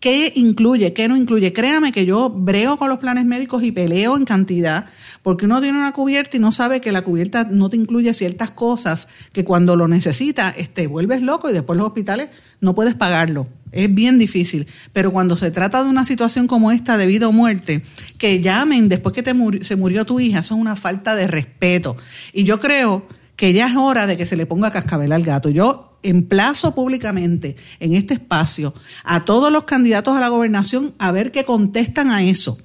¿Qué 0.00 0.32
incluye? 0.34 0.94
¿Qué 0.94 1.08
no 1.08 1.16
incluye? 1.16 1.52
Créame 1.52 1.92
que 1.92 2.06
yo 2.06 2.30
brego 2.30 2.78
con 2.78 2.88
los 2.88 2.96
planes 2.96 3.26
médicos 3.26 3.62
y 3.62 3.70
peleo 3.70 4.16
en 4.16 4.24
cantidad, 4.24 4.86
porque 5.22 5.44
uno 5.44 5.60
tiene 5.60 5.76
una 5.76 5.92
cubierta 5.92 6.38
y 6.38 6.40
no 6.40 6.52
sabe 6.52 6.80
que 6.80 6.90
la 6.90 7.02
cubierta 7.02 7.44
no 7.44 7.68
te 7.68 7.76
incluye 7.76 8.14
ciertas 8.14 8.50
cosas 8.50 9.08
que 9.34 9.44
cuando 9.44 9.76
lo 9.76 9.88
necesitas 9.88 10.56
te 10.72 10.86
vuelves 10.86 11.20
loco 11.20 11.50
y 11.50 11.52
después 11.52 11.76
los 11.76 11.86
hospitales 11.86 12.30
no 12.62 12.74
puedes 12.74 12.94
pagarlo. 12.94 13.46
Es 13.72 13.94
bien 13.94 14.18
difícil. 14.18 14.66
Pero 14.94 15.12
cuando 15.12 15.36
se 15.36 15.50
trata 15.50 15.82
de 15.82 15.90
una 15.90 16.06
situación 16.06 16.46
como 16.46 16.72
esta 16.72 16.96
de 16.96 17.06
vida 17.06 17.28
o 17.28 17.32
muerte, 17.32 17.82
que 18.16 18.40
llamen 18.40 18.88
después 18.88 19.14
que 19.14 19.22
te 19.22 19.34
se 19.62 19.76
murió 19.76 20.06
tu 20.06 20.18
hija, 20.18 20.38
eso 20.38 20.54
es 20.54 20.60
una 20.62 20.76
falta 20.76 21.14
de 21.14 21.28
respeto. 21.28 21.98
Y 22.32 22.44
yo 22.44 22.58
creo 22.58 23.06
que 23.36 23.52
ya 23.52 23.68
es 23.68 23.76
hora 23.76 24.06
de 24.06 24.16
que 24.16 24.24
se 24.24 24.36
le 24.36 24.46
ponga 24.46 24.70
cascabel 24.70 25.12
al 25.12 25.24
gato. 25.24 25.50
Yo 25.50 25.89
emplazo 26.02 26.74
públicamente 26.74 27.56
en 27.78 27.94
este 27.94 28.14
espacio 28.14 28.74
a 29.04 29.24
todos 29.24 29.52
los 29.52 29.64
candidatos 29.64 30.16
a 30.16 30.20
la 30.20 30.28
gobernación 30.28 30.94
a 30.98 31.12
ver 31.12 31.32
qué 31.32 31.44
contestan 31.44 32.10
a 32.10 32.22
eso. 32.22 32.58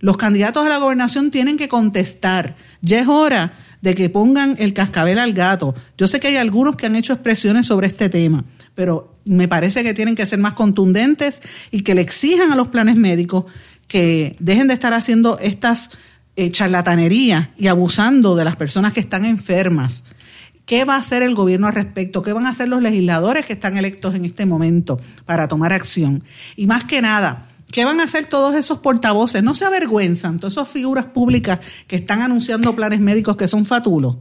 Los 0.00 0.16
candidatos 0.16 0.66
a 0.66 0.68
la 0.68 0.78
gobernación 0.78 1.30
tienen 1.30 1.56
que 1.56 1.68
contestar. 1.68 2.56
Ya 2.80 2.98
es 2.98 3.06
hora 3.06 3.56
de 3.82 3.94
que 3.94 4.10
pongan 4.10 4.56
el 4.58 4.74
cascabel 4.74 5.18
al 5.18 5.32
gato. 5.32 5.74
Yo 5.96 6.08
sé 6.08 6.18
que 6.18 6.28
hay 6.28 6.36
algunos 6.36 6.76
que 6.76 6.86
han 6.86 6.96
hecho 6.96 7.12
expresiones 7.12 7.66
sobre 7.66 7.86
este 7.86 8.08
tema, 8.08 8.44
pero 8.74 9.16
me 9.24 9.48
parece 9.48 9.82
que 9.82 9.94
tienen 9.94 10.14
que 10.14 10.26
ser 10.26 10.38
más 10.38 10.54
contundentes 10.54 11.40
y 11.70 11.82
que 11.82 11.94
le 11.94 12.00
exijan 12.00 12.50
a 12.52 12.56
los 12.56 12.68
planes 12.68 12.96
médicos 12.96 13.44
que 13.86 14.36
dejen 14.40 14.68
de 14.68 14.74
estar 14.74 14.94
haciendo 14.94 15.38
estas 15.38 15.90
eh, 16.34 16.50
charlatanerías 16.50 17.50
y 17.58 17.66
abusando 17.66 18.34
de 18.34 18.44
las 18.44 18.56
personas 18.56 18.92
que 18.92 19.00
están 19.00 19.24
enfermas. 19.24 20.04
¿Qué 20.72 20.86
va 20.86 20.94
a 20.94 21.00
hacer 21.00 21.22
el 21.22 21.34
gobierno 21.34 21.66
al 21.66 21.74
respecto? 21.74 22.22
¿Qué 22.22 22.32
van 22.32 22.46
a 22.46 22.48
hacer 22.48 22.66
los 22.66 22.80
legisladores 22.80 23.44
que 23.44 23.52
están 23.52 23.76
electos 23.76 24.14
en 24.14 24.24
este 24.24 24.46
momento 24.46 24.98
para 25.26 25.46
tomar 25.46 25.70
acción? 25.70 26.24
Y 26.56 26.66
más 26.66 26.84
que 26.84 27.02
nada, 27.02 27.46
¿qué 27.70 27.84
van 27.84 28.00
a 28.00 28.04
hacer 28.04 28.24
todos 28.24 28.54
esos 28.54 28.78
portavoces? 28.78 29.42
No 29.42 29.54
se 29.54 29.66
avergüenzan, 29.66 30.38
todas 30.38 30.54
esas 30.54 30.70
figuras 30.70 31.04
públicas 31.04 31.58
que 31.86 31.96
están 31.96 32.22
anunciando 32.22 32.74
planes 32.74 33.00
médicos 33.00 33.36
que 33.36 33.48
son 33.48 33.66
fatulos. 33.66 34.16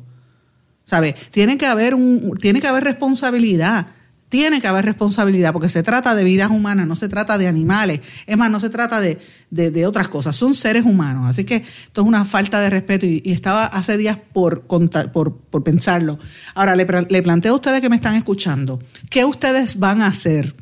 ¿Sabe? 0.83 1.13
Que 1.13 1.41
haber 1.67 1.95
tiene 2.41 2.59
que 2.59 2.67
haber 2.67 2.83
responsabilidad 2.83 3.87
tiene 4.31 4.61
que 4.61 4.67
haber 4.67 4.85
responsabilidad 4.85 5.51
porque 5.51 5.67
se 5.67 5.83
trata 5.83 6.15
de 6.15 6.23
vidas 6.23 6.49
humanas, 6.49 6.87
no 6.87 6.95
se 6.95 7.09
trata 7.09 7.37
de 7.37 7.47
animales, 7.47 7.99
es 8.25 8.37
más, 8.37 8.49
no 8.49 8.61
se 8.61 8.69
trata 8.69 9.01
de, 9.01 9.19
de, 9.49 9.85
otras 9.85 10.07
cosas, 10.07 10.37
son 10.37 10.55
seres 10.55 10.85
humanos. 10.85 11.25
Así 11.29 11.43
que 11.43 11.57
esto 11.57 12.01
es 12.01 12.07
una 12.07 12.23
falta 12.23 12.61
de 12.61 12.69
respeto 12.69 13.05
y, 13.05 13.21
estaba 13.25 13.65
hace 13.65 13.97
días 13.97 14.17
por, 14.31 14.61
por, 14.61 15.37
por 15.37 15.63
pensarlo. 15.63 16.17
Ahora, 16.55 16.77
le, 16.77 16.87
le 17.09 17.21
planteo 17.21 17.51
a 17.51 17.55
ustedes 17.55 17.81
que 17.81 17.89
me 17.89 17.97
están 17.97 18.15
escuchando, 18.15 18.79
¿qué 19.09 19.25
ustedes 19.25 19.77
van 19.79 20.01
a 20.01 20.07
hacer? 20.07 20.55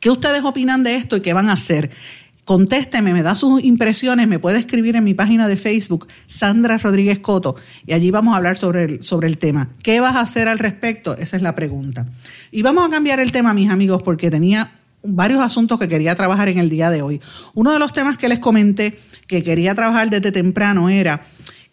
¿Qué 0.00 0.08
ustedes 0.08 0.42
opinan 0.42 0.82
de 0.84 0.96
esto 0.96 1.18
y 1.18 1.20
qué 1.20 1.34
van 1.34 1.50
a 1.50 1.52
hacer? 1.52 1.90
Contésteme, 2.44 3.12
me 3.12 3.22
da 3.22 3.34
sus 3.34 3.62
impresiones, 3.62 4.28
me 4.28 4.38
puede 4.38 4.58
escribir 4.58 4.96
en 4.96 5.04
mi 5.04 5.14
página 5.14 5.48
de 5.48 5.56
Facebook, 5.56 6.06
Sandra 6.26 6.78
Rodríguez 6.78 7.18
Coto, 7.18 7.56
y 7.86 7.92
allí 7.92 8.10
vamos 8.10 8.34
a 8.34 8.36
hablar 8.36 8.56
sobre 8.56 8.84
el, 8.84 9.02
sobre 9.02 9.28
el 9.28 9.38
tema. 9.38 9.70
¿Qué 9.82 10.00
vas 10.00 10.16
a 10.16 10.20
hacer 10.20 10.48
al 10.48 10.58
respecto? 10.58 11.16
Esa 11.16 11.36
es 11.36 11.42
la 11.42 11.54
pregunta. 11.54 12.06
Y 12.50 12.62
vamos 12.62 12.86
a 12.86 12.90
cambiar 12.90 13.20
el 13.20 13.32
tema, 13.32 13.54
mis 13.54 13.70
amigos, 13.70 14.02
porque 14.02 14.30
tenía 14.30 14.72
varios 15.02 15.40
asuntos 15.40 15.78
que 15.78 15.88
quería 15.88 16.14
trabajar 16.14 16.48
en 16.48 16.58
el 16.58 16.70
día 16.70 16.90
de 16.90 17.02
hoy. 17.02 17.20
Uno 17.54 17.72
de 17.72 17.78
los 17.78 17.92
temas 17.92 18.18
que 18.18 18.28
les 18.28 18.40
comenté 18.40 18.98
que 19.26 19.42
quería 19.42 19.74
trabajar 19.74 20.10
desde 20.10 20.32
temprano 20.32 20.88
era 20.88 21.24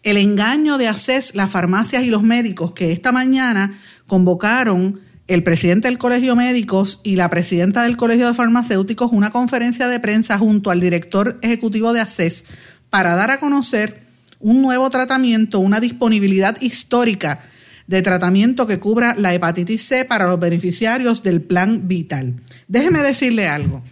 el 0.02 0.16
engaño 0.16 0.78
de 0.78 0.88
ACES, 0.88 1.34
las 1.34 1.50
farmacias 1.50 2.02
y 2.04 2.06
los 2.06 2.22
médicos 2.22 2.72
que 2.72 2.92
esta 2.92 3.12
mañana 3.12 3.78
convocaron 4.06 5.00
el 5.34 5.42
presidente 5.42 5.88
del 5.88 5.98
Colegio 5.98 6.36
Médicos 6.36 7.00
y 7.02 7.16
la 7.16 7.30
presidenta 7.30 7.84
del 7.84 7.96
Colegio 7.96 8.26
de 8.26 8.34
Farmacéuticos 8.34 9.12
una 9.12 9.30
conferencia 9.30 9.88
de 9.88 10.00
prensa 10.00 10.38
junto 10.38 10.70
al 10.70 10.80
director 10.80 11.38
ejecutivo 11.42 11.92
de 11.92 12.00
ACES 12.00 12.44
para 12.90 13.14
dar 13.14 13.30
a 13.30 13.40
conocer 13.40 14.02
un 14.40 14.60
nuevo 14.60 14.90
tratamiento, 14.90 15.60
una 15.60 15.80
disponibilidad 15.80 16.60
histórica 16.60 17.40
de 17.86 18.02
tratamiento 18.02 18.66
que 18.66 18.78
cubra 18.78 19.14
la 19.16 19.32
hepatitis 19.34 19.82
C 19.82 20.04
para 20.04 20.26
los 20.26 20.38
beneficiarios 20.38 21.22
del 21.22 21.40
plan 21.40 21.88
vital. 21.88 22.42
Déjeme 22.68 23.00
decirle 23.00 23.48
algo. 23.48 23.82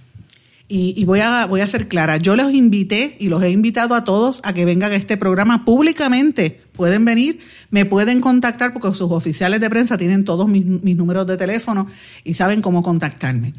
Y, 0.73 1.05
voy, 1.05 1.19
a, 1.19 1.47
voy 1.47 1.63
a 1.63 1.67
ser 1.67 1.89
clara, 1.89 2.19
yo 2.19 2.37
los 2.37 2.55
invité 2.55 3.17
y 3.19 3.27
los 3.27 3.43
he 3.43 3.51
invitado 3.51 3.97
a 3.97 4.05
todos 4.05 4.41
a 4.45 4.53
que 4.53 4.65
vengan 4.65 4.93
a 4.93 4.95
este 4.95 5.17
programa 5.17 5.65
públicamente. 5.65 6.61
Pueden 6.75 7.05
venir, 7.05 7.41
me 7.71 7.87
pueden 7.87 8.21
contactar 8.21 8.73
porque 8.73 8.95
sus 8.95 9.11
oficiales 9.11 9.61
de 9.61 9.69
prensa 9.69 9.99
tienen 9.99 10.25
todos 10.25 10.49
mis, 10.49 10.65
mis 10.65 10.97
números 10.97 11.27
de 11.27 11.37
teléfono 11.37 11.89
y 12.23 12.35
saben 12.35 12.63
cómo 12.63 12.85
contactarme. 12.85 13.53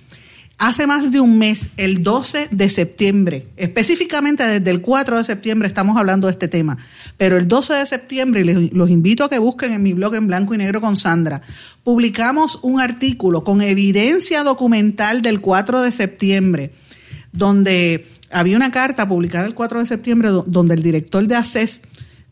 Hace 0.63 0.86
más 0.86 1.12
de 1.12 1.20
un 1.20 1.39
mes, 1.39 1.72
el 1.75 2.03
12 2.03 2.50
de 2.51 2.70
septiembre, 2.70 3.48
específicamente 3.58 4.44
desde 4.44 4.70
el 4.70 4.82
4 4.82 5.18
de 5.18 5.24
septiembre 5.24 5.68
estamos 5.68 5.98
hablando 5.98 6.27
de 6.27 6.34
este 6.34 6.48
tema, 6.48 6.77
pero 7.18 7.38
el 7.38 7.48
12 7.48 7.74
de 7.74 7.86
septiembre, 7.88 8.41
y 8.41 8.70
los 8.70 8.91
invito 8.91 9.24
a 9.24 9.30
que 9.30 9.39
busquen 9.39 9.74
en 9.74 9.82
mi 9.82 9.94
blog 9.94 10.13
en 10.13 10.27
blanco 10.27 10.53
y 10.53 10.60
negro 10.60 10.80
con 10.80 10.98
Sandra, 10.98 11.41
publicamos 11.84 12.60
un 12.62 12.80
artículo 12.80 13.44
con 13.44 13.63
evidencia 13.63 14.44
documental 14.44 15.24
del 15.24 15.41
4 15.41 15.82
de 15.82 15.91
septiembre, 15.91 16.72
donde 17.32 18.08
había 18.30 18.58
una 18.58 18.72
carta 18.72 19.08
publicada 19.08 19.46
el 19.46 19.54
4 19.54 19.80
de 19.80 19.86
septiembre 19.86 20.30
donde 20.46 20.74
el 20.74 20.84
director 20.84 21.26
de 21.28 21.36
ACES, 21.36 21.84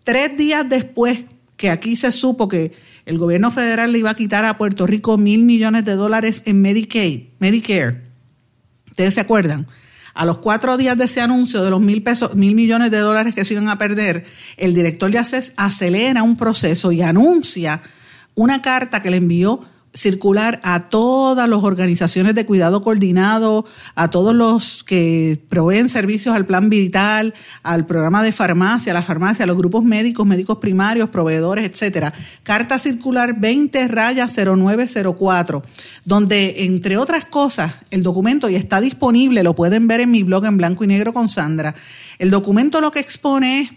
tres 0.04 0.38
días 0.38 0.68
después 0.68 1.26
que 1.58 1.70
aquí 1.70 1.96
se 1.96 2.12
supo 2.12 2.48
que 2.48 2.72
el 3.06 3.18
gobierno 3.18 3.52
federal 3.52 3.92
le 3.92 4.00
iba 4.00 4.12
a 4.12 4.16
quitar 4.16 4.46
a 4.46 4.58
Puerto 4.58 4.88
Rico 4.88 5.18
mil 5.18 5.44
millones 5.44 5.84
de 5.86 5.96
dólares 5.96 6.44
en 6.46 6.62
Medicaid, 6.62 7.24
Medicare, 7.40 8.10
¿Ustedes 8.90 9.14
se 9.14 9.22
acuerdan? 9.22 9.68
A 10.14 10.26
los 10.26 10.40
cuatro 10.40 10.76
días 10.76 10.98
de 10.98 11.06
ese 11.06 11.22
anuncio 11.22 11.64
de 11.64 11.70
los 11.70 11.80
mil, 11.80 12.04
pesos, 12.04 12.36
mil 12.36 12.54
millones 12.54 12.92
de 12.92 12.98
dólares 12.98 13.34
que 13.34 13.46
se 13.46 13.54
iban 13.54 13.70
a 13.70 13.78
perder, 13.78 14.26
el 14.58 14.74
director 14.74 15.10
de 15.10 15.20
ACES 15.20 15.54
acelera 15.56 16.24
un 16.24 16.36
proceso 16.36 16.92
y 16.92 17.02
anuncia 17.02 17.82
una 18.36 18.62
carta 18.62 19.02
que 19.02 19.10
le 19.10 19.18
envió 19.18 19.62
circular 20.00 20.62
a 20.64 20.90
todas 20.90 21.50
las 21.50 21.62
organizaciones 21.62 22.34
de 22.34 22.46
cuidado 22.46 22.82
coordinado, 22.82 23.66
a 23.96 24.10
todos 24.10 24.34
los 24.34 24.86
que 24.86 25.42
proveen 25.50 25.90
servicios 25.90 26.34
al 26.34 26.46
plan 26.46 26.70
vital, 26.70 27.34
al 27.64 27.86
programa 27.86 28.24
de 28.24 28.32
farmacia, 28.32 28.94
a 28.94 28.94
la 28.94 29.02
farmacia, 29.02 29.44
a 29.44 29.48
los 29.48 29.58
grupos 29.58 29.84
médicos, 29.84 30.26
médicos 30.26 30.60
primarios, 30.60 31.10
proveedores, 31.10 31.70
etcétera. 31.70 32.14
Carta 32.44 32.80
circular 32.80 33.40
20 33.40 33.90
raya 33.90 34.28
0904, 34.28 35.64
donde 36.06 36.64
entre 36.64 36.98
otras 36.98 37.26
cosas, 37.26 37.74
el 37.92 38.02
documento 38.02 38.50
y 38.50 38.56
está 38.56 38.80
disponible, 38.80 39.44
lo 39.44 39.54
pueden 39.54 39.88
ver 39.88 40.00
en 40.00 40.12
mi 40.12 40.24
blog 40.24 40.46
en 40.46 40.56
blanco 40.56 40.86
y 40.86 40.88
negro 40.88 41.14
con 41.14 41.28
Sandra. 41.28 41.76
El 42.20 42.32
documento 42.32 42.80
lo 42.80 42.92
que 42.92 43.02
expone 43.02 43.62
es 43.62 43.72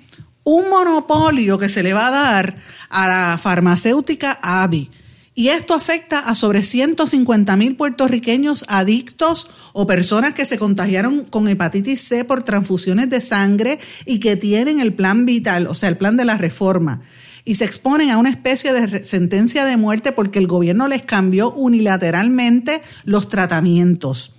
un 0.45 0.71
monopolio 0.71 1.59
que 1.59 1.69
se 1.69 1.83
le 1.83 1.93
va 1.93 2.09
a 2.09 2.11
dar 2.12 2.57
a 2.91 3.09
la 3.09 3.38
farmacéutica 3.38 4.38
AVI 4.41 5.01
y 5.35 5.49
esto 5.49 5.75
afecta 5.75 6.19
a 6.19 6.35
sobre 6.35 6.62
150 6.62 7.57
mil 7.57 7.77
puertorriqueños 7.77 8.65
adictos 8.69 9.49
o 9.73 9.87
personas 9.87 10.35
que 10.35 10.45
se 10.45 10.59
contagiaron 10.59 11.25
con 11.25 11.49
hepatitis 11.49 12.03
C 12.03 12.25
por 12.25 12.43
transfusiones 12.43 13.09
de 13.09 13.23
sangre 13.23 13.79
y 14.05 14.21
que 14.21 14.37
tienen 14.37 14.79
el 14.79 14.93
plan 14.93 15.25
vital, 15.25 15.67
o 15.69 15.75
sea, 15.75 15.89
el 15.89 15.97
plan 15.97 16.19
de 16.19 16.27
la 16.27 16.37
reforma. 16.37 17.01
Y 17.45 17.55
se 17.57 17.65
exponen 17.65 18.11
a 18.11 18.19
una 18.19 18.29
especie 18.29 18.73
de 18.73 19.03
sentencia 19.03 19.65
de 19.65 19.77
muerte 19.77 20.12
porque 20.12 20.39
el 20.39 20.47
gobierno 20.47 20.87
les 20.87 21.03
cambió 21.03 21.51
unilateralmente 21.51 22.83
los 23.05 23.29
tratamientos. 23.29 24.32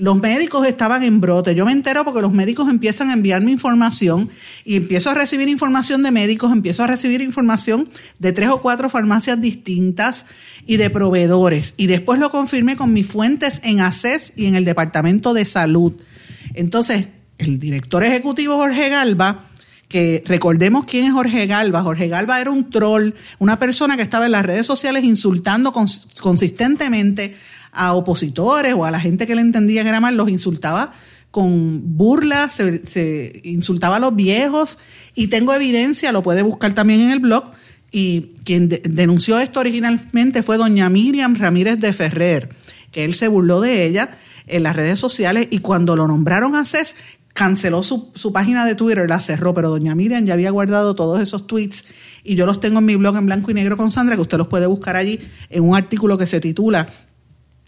Los 0.00 0.18
médicos 0.18 0.66
estaban 0.66 1.02
en 1.02 1.20
brote. 1.20 1.54
Yo 1.54 1.66
me 1.66 1.72
entero 1.72 2.06
porque 2.06 2.22
los 2.22 2.32
médicos 2.32 2.70
empiezan 2.70 3.10
a 3.10 3.12
enviarme 3.12 3.50
información 3.50 4.30
y 4.64 4.76
empiezo 4.76 5.10
a 5.10 5.14
recibir 5.14 5.46
información 5.48 6.02
de 6.02 6.10
médicos, 6.10 6.52
empiezo 6.52 6.82
a 6.82 6.86
recibir 6.86 7.20
información 7.20 7.86
de 8.18 8.32
tres 8.32 8.48
o 8.48 8.62
cuatro 8.62 8.88
farmacias 8.88 9.38
distintas 9.42 10.24
y 10.66 10.78
de 10.78 10.88
proveedores. 10.88 11.74
Y 11.76 11.86
después 11.86 12.18
lo 12.18 12.30
confirmé 12.30 12.76
con 12.76 12.94
mis 12.94 13.06
fuentes 13.06 13.60
en 13.62 13.80
ACES 13.80 14.32
y 14.36 14.46
en 14.46 14.54
el 14.54 14.64
Departamento 14.64 15.34
de 15.34 15.44
Salud. 15.44 15.92
Entonces, 16.54 17.08
el 17.36 17.58
director 17.58 18.02
ejecutivo 18.02 18.56
Jorge 18.56 18.88
Galva, 18.88 19.44
que 19.86 20.22
recordemos 20.24 20.86
quién 20.86 21.04
es 21.04 21.12
Jorge 21.12 21.46
Galva. 21.46 21.82
Jorge 21.82 22.08
Galva 22.08 22.40
era 22.40 22.50
un 22.50 22.70
troll, 22.70 23.10
una 23.38 23.58
persona 23.58 23.96
que 23.96 24.02
estaba 24.02 24.24
en 24.24 24.32
las 24.32 24.46
redes 24.46 24.66
sociales 24.66 25.04
insultando 25.04 25.74
consistentemente 25.74 27.36
a 27.72 27.94
opositores 27.94 28.74
o 28.74 28.84
a 28.84 28.90
la 28.90 29.00
gente 29.00 29.26
que 29.26 29.34
le 29.34 29.40
entendía 29.40 29.82
que 29.82 29.88
era 29.88 30.00
mal, 30.00 30.16
los 30.16 30.28
insultaba 30.28 30.92
con 31.30 31.96
burla, 31.96 32.50
se, 32.50 33.40
insultaba 33.44 33.96
a 33.96 34.00
los 34.00 34.14
viejos. 34.14 34.78
Y 35.14 35.28
tengo 35.28 35.54
evidencia, 35.54 36.12
lo 36.12 36.22
puede 36.22 36.42
buscar 36.42 36.74
también 36.74 37.00
en 37.00 37.10
el 37.10 37.20
blog, 37.20 37.50
y 37.92 38.34
quien 38.44 38.68
denunció 38.68 39.40
esto 39.40 39.60
originalmente 39.60 40.42
fue 40.42 40.56
doña 40.56 40.88
Miriam 40.88 41.34
Ramírez 41.34 41.78
de 41.78 41.92
Ferrer, 41.92 42.48
que 42.92 43.04
él 43.04 43.14
se 43.14 43.28
burló 43.28 43.60
de 43.60 43.84
ella 43.84 44.16
en 44.46 44.62
las 44.62 44.76
redes 44.76 44.98
sociales 44.98 45.48
y 45.50 45.58
cuando 45.58 45.96
lo 45.96 46.06
nombraron 46.06 46.54
a 46.54 46.64
CES 46.64 46.96
canceló 47.34 47.82
su, 47.82 48.10
su, 48.14 48.32
página 48.32 48.64
de 48.64 48.74
Twitter, 48.74 49.08
la 49.08 49.20
cerró, 49.20 49.54
pero 49.54 49.70
doña 49.70 49.94
Miriam 49.94 50.24
ya 50.24 50.34
había 50.34 50.50
guardado 50.50 50.94
todos 50.94 51.20
esos 51.20 51.46
tweets 51.46 51.84
y 52.24 52.34
yo 52.34 52.46
los 52.46 52.60
tengo 52.60 52.80
en 52.80 52.84
mi 52.84 52.96
blog 52.96 53.16
en 53.16 53.26
blanco 53.26 53.50
y 53.50 53.54
negro 53.54 53.76
con 53.76 53.90
Sandra, 53.90 54.16
que 54.16 54.22
usted 54.22 54.38
los 54.38 54.48
puede 54.48 54.66
buscar 54.66 54.96
allí 54.96 55.20
en 55.48 55.64
un 55.64 55.76
artículo 55.76 56.18
que 56.18 56.26
se 56.26 56.40
titula 56.40 56.88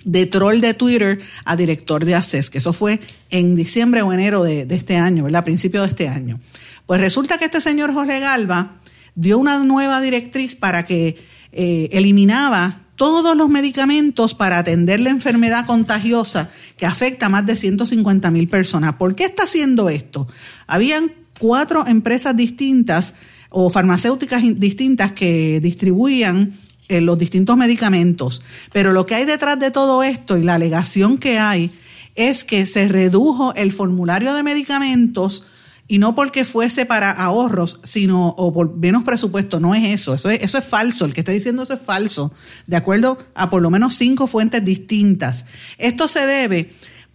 de 0.05 0.27
troll 0.27 0.61
de 0.61 0.75
Twitter 0.75 1.21
a 1.45 1.57
director 1.57 2.05
de 2.05 2.15
ACES, 2.15 2.51
que 2.51 2.59
eso 2.59 2.73
fue 2.73 3.01
en 3.31 3.55
diciembre 3.55 4.03
o 4.03 4.12
enero 4.12 4.45
de, 4.45 4.67
este 4.71 4.97
año, 4.97 5.25
¿verdad? 5.25 5.41
A 5.41 5.45
principio 5.45 5.83
de 5.83 5.88
este 5.88 6.09
año. 6.09 6.41
Pues 6.87 7.01
resulta 7.01 7.38
que 7.38 7.47
este 7.47 7.61
señor 7.61 7.93
Jorge 7.93 8.21
Galva 8.21 8.77
dio 9.15 9.38
una 9.38 9.62
nueva 9.65 10.01
directriz 10.01 10.57
para 10.57 10.85
que 10.85 11.17
eh, 11.53 11.88
eliminaba 11.93 12.81
todos 12.97 13.37
los 13.37 13.49
medicamentos 13.49 14.35
para 14.35 14.59
atender 14.59 15.01
la 15.01 15.11
enfermedad 15.11 15.67
contagiosa 15.67 16.51
que 16.77 16.87
afecta 16.87 17.27
a 17.27 17.29
más 17.29 17.47
de 17.47 17.57
150 17.57 18.31
mil 18.31 18.49
personas. 18.49 18.95
¿Por 18.95 19.15
qué 19.15 19.25
está 19.25 19.45
haciendo 19.45 19.88
esto? 19.88 20.29
Habían 20.67 21.12
cuatro 21.38 21.87
empresas 21.87 22.37
distintas 22.37 23.15
o 23.51 23.71
farmacéuticas 23.71 24.43
distintas 24.57 25.12
que 25.12 25.61
distribuían 25.61 26.55
eh, 26.88 27.01
los 27.01 27.18
distintos 27.18 27.57
medicamentos. 27.57 28.42
Pero 28.73 28.92
lo 28.92 29.07
que 29.07 29.14
hay 29.14 29.25
detrás 29.25 29.59
de 29.59 29.71
todo 29.71 30.03
esto 30.03 30.37
y 30.37 30.42
la 30.42 30.55
alegación 30.55 31.18
que 31.18 31.38
hay 31.38 31.71
es 32.14 32.45
que 32.45 32.66
se 32.66 32.88
redujo 32.88 33.55
el 33.55 33.73
formulario 33.73 34.35
de 34.35 34.42
medicamentos 34.42 35.45
y 35.88 35.99
no 35.99 36.14
porque 36.14 36.45
fuese 36.45 36.87
para 36.87 37.11
ahorros, 37.11 37.81
sino 37.83 38.29
o 38.29 38.53
por 38.53 38.77
menos 38.77 39.05
presupuesto, 39.05 39.61
no 39.61 39.75
es 39.75 39.85
eso, 39.85 40.14
eso 40.14 40.31
es, 40.31 40.42
eso 40.42 40.59
es 40.59 40.64
falso, 40.64 41.05
el 41.05 41.12
que 41.12 41.21
está 41.21 41.33
diciendo 41.33 41.64
eso 41.64 41.75
es 41.75 41.81
falso, 41.83 42.33
de 42.66 42.77
acuerdo 42.77 43.18
a 43.35 43.51
por 43.51 43.61
lo 43.61 43.68
menos 43.68 43.95
cinco 43.95 44.27
fuentes 44.27 44.64
distintas. 44.64 45.45
Esto 45.79 46.09
se 46.09 46.25
debe 46.25 46.71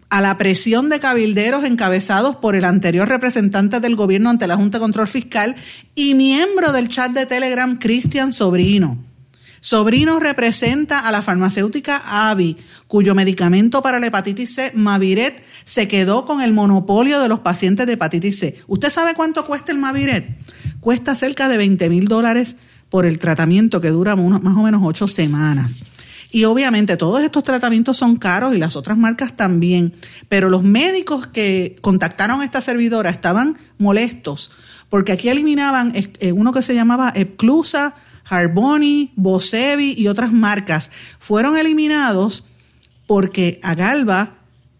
a 0.10 0.22
la 0.22 0.38
presión 0.38 0.90
de 0.90 1.00
cabilderos 1.00 1.66
encabezados 1.66 2.36
por 2.36 2.56
el 2.56 2.66
anterior 2.66 3.08
representante 3.08 3.80
del 3.80 3.96
gobierno 3.96 4.30
ante 4.30 4.48
la 4.48 4.56
Junta 4.56 4.78
de 4.78 4.84
Control 4.84 5.08
Fiscal 5.08 5.56
y 5.96 6.14
miembro 6.14 6.72
del 6.72 6.88
chat 6.88 7.12
de 7.12 7.26
Telegram, 7.26 7.78
Cristian 7.78 8.32
Sobrino. 8.32 9.07
Sobrino 9.68 10.18
representa 10.22 11.00
a 11.00 11.12
la 11.12 11.22
farmacéutica 11.22 12.30
Avi, 12.30 12.56
cuyo 12.88 13.14
medicamento 13.14 13.82
para 13.82 14.00
la 14.00 14.08
hepatitis 14.08 14.56
C, 14.56 14.72
Maviret, 14.76 15.44
se 15.66 15.90
quedó 15.90 16.24
con 16.24 16.42
el 16.42 16.54
monopolio 16.54 17.20
de 17.20 17.28
los 17.28 17.40
pacientes 17.40 17.86
de 17.86 17.92
hepatitis 17.92 18.40
C. 18.40 18.56
¿Usted 18.68 18.90
sabe 18.90 19.14
cuánto 19.14 19.46
cuesta 19.46 19.74
el 19.74 19.78
Maviret? 19.78 20.38
Cuesta 20.80 21.16
cerca 21.16 21.50
de 21.50 21.58
20 21.58 21.90
mil 21.90 22.08
dólares 22.08 22.56
por 22.88 23.06
el 23.06 23.20
tratamiento 23.20 23.82
que 23.82 23.90
dura 23.90 24.16
más 24.16 24.56
o 24.56 24.64
menos 24.64 24.80
ocho 24.86 25.06
semanas. 25.10 25.80
Y 26.32 26.46
obviamente 26.46 26.96
todos 26.96 27.22
estos 27.22 27.44
tratamientos 27.44 27.98
son 27.98 28.16
caros 28.16 28.56
y 28.56 28.60
las 28.60 28.78
otras 28.78 28.98
marcas 28.98 29.36
también, 29.36 29.94
pero 30.30 30.50
los 30.50 30.64
médicos 30.64 31.28
que 31.28 31.76
contactaron 31.82 32.40
a 32.40 32.46
esta 32.46 32.62
servidora 32.62 33.10
estaban 33.10 33.58
molestos 33.80 34.50
porque 34.90 35.12
aquí 35.12 35.30
eliminaban 35.30 35.92
eh, 35.96 36.32
uno 36.32 36.54
que 36.54 36.62
se 36.62 36.74
llamaba 36.74 37.12
Epclusa, 37.14 37.94
Harboni, 38.30 39.12
Bosevi 39.16 39.94
y 39.98 40.08
otras 40.08 40.32
marcas 40.32 40.90
fueron 41.20 41.58
eliminados 41.58 42.46
porque 43.08 43.60
a 43.64 43.74
Galba 43.74 44.38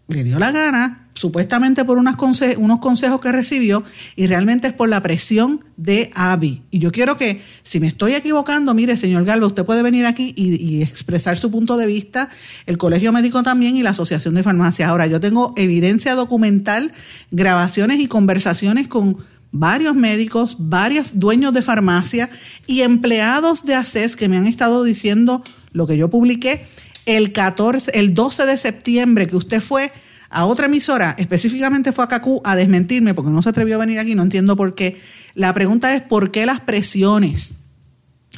le 0.08 0.24
dio 0.24 0.38
la 0.38 0.50
gana, 0.52 1.08
supuestamente 1.12 1.84
por 1.84 1.98
unos 1.98 2.16
consejos 2.16 3.20
que 3.20 3.30
recibió, 3.30 3.84
y 4.16 4.26
realmente 4.26 4.68
es 4.68 4.72
por 4.72 4.88
la 4.88 5.02
presión 5.02 5.64
de 5.76 6.10
ABI. 6.14 6.62
Y 6.70 6.78
yo 6.78 6.90
quiero 6.92 7.18
que, 7.18 7.42
si 7.62 7.78
me 7.78 7.88
estoy 7.88 8.14
equivocando, 8.14 8.72
mire, 8.72 8.96
señor 8.96 9.24
Galba, 9.24 9.48
usted 9.48 9.66
puede 9.66 9.82
venir 9.82 10.06
aquí 10.06 10.32
y, 10.34 10.54
y 10.56 10.82
expresar 10.82 11.36
su 11.36 11.50
punto 11.50 11.76
de 11.76 11.86
vista, 11.86 12.30
el 12.64 12.78
Colegio 12.78 13.12
Médico 13.12 13.42
también 13.42 13.76
y 13.76 13.82
la 13.82 13.90
Asociación 13.90 14.34
de 14.34 14.42
Farmacias. 14.42 14.88
Ahora, 14.88 15.06
yo 15.06 15.20
tengo 15.20 15.52
evidencia 15.56 16.14
documental, 16.14 16.92
grabaciones 17.30 18.00
y 18.00 18.06
conversaciones 18.06 18.88
con 18.88 19.18
varios 19.50 19.94
médicos, 19.94 20.56
varios 20.58 21.18
dueños 21.18 21.52
de 21.52 21.62
farmacia 21.62 22.30
y 22.66 22.82
empleados 22.82 23.64
de 23.64 23.74
ACES 23.74 24.16
que 24.16 24.28
me 24.28 24.36
han 24.36 24.46
estado 24.46 24.84
diciendo 24.84 25.42
lo 25.72 25.86
que 25.86 25.96
yo 25.96 26.10
publiqué 26.10 26.66
el 27.06 27.32
14, 27.32 27.92
el 27.94 28.14
12 28.14 28.46
de 28.46 28.56
septiembre 28.58 29.26
que 29.26 29.36
usted 29.36 29.60
fue 29.60 29.92
a 30.30 30.44
otra 30.44 30.66
emisora, 30.66 31.14
específicamente 31.18 31.92
fue 31.92 32.04
a 32.04 32.08
CACU 32.08 32.42
a 32.44 32.54
desmentirme 32.54 33.14
porque 33.14 33.30
no 33.30 33.40
se 33.40 33.48
atrevió 33.48 33.76
a 33.76 33.78
venir 33.78 33.98
aquí, 33.98 34.14
no 34.14 34.22
entiendo 34.22 34.56
por 34.56 34.74
qué. 34.74 35.00
La 35.34 35.54
pregunta 35.54 35.94
es 35.94 36.02
por 36.02 36.30
qué 36.30 36.44
las 36.44 36.60
presiones. 36.60 37.54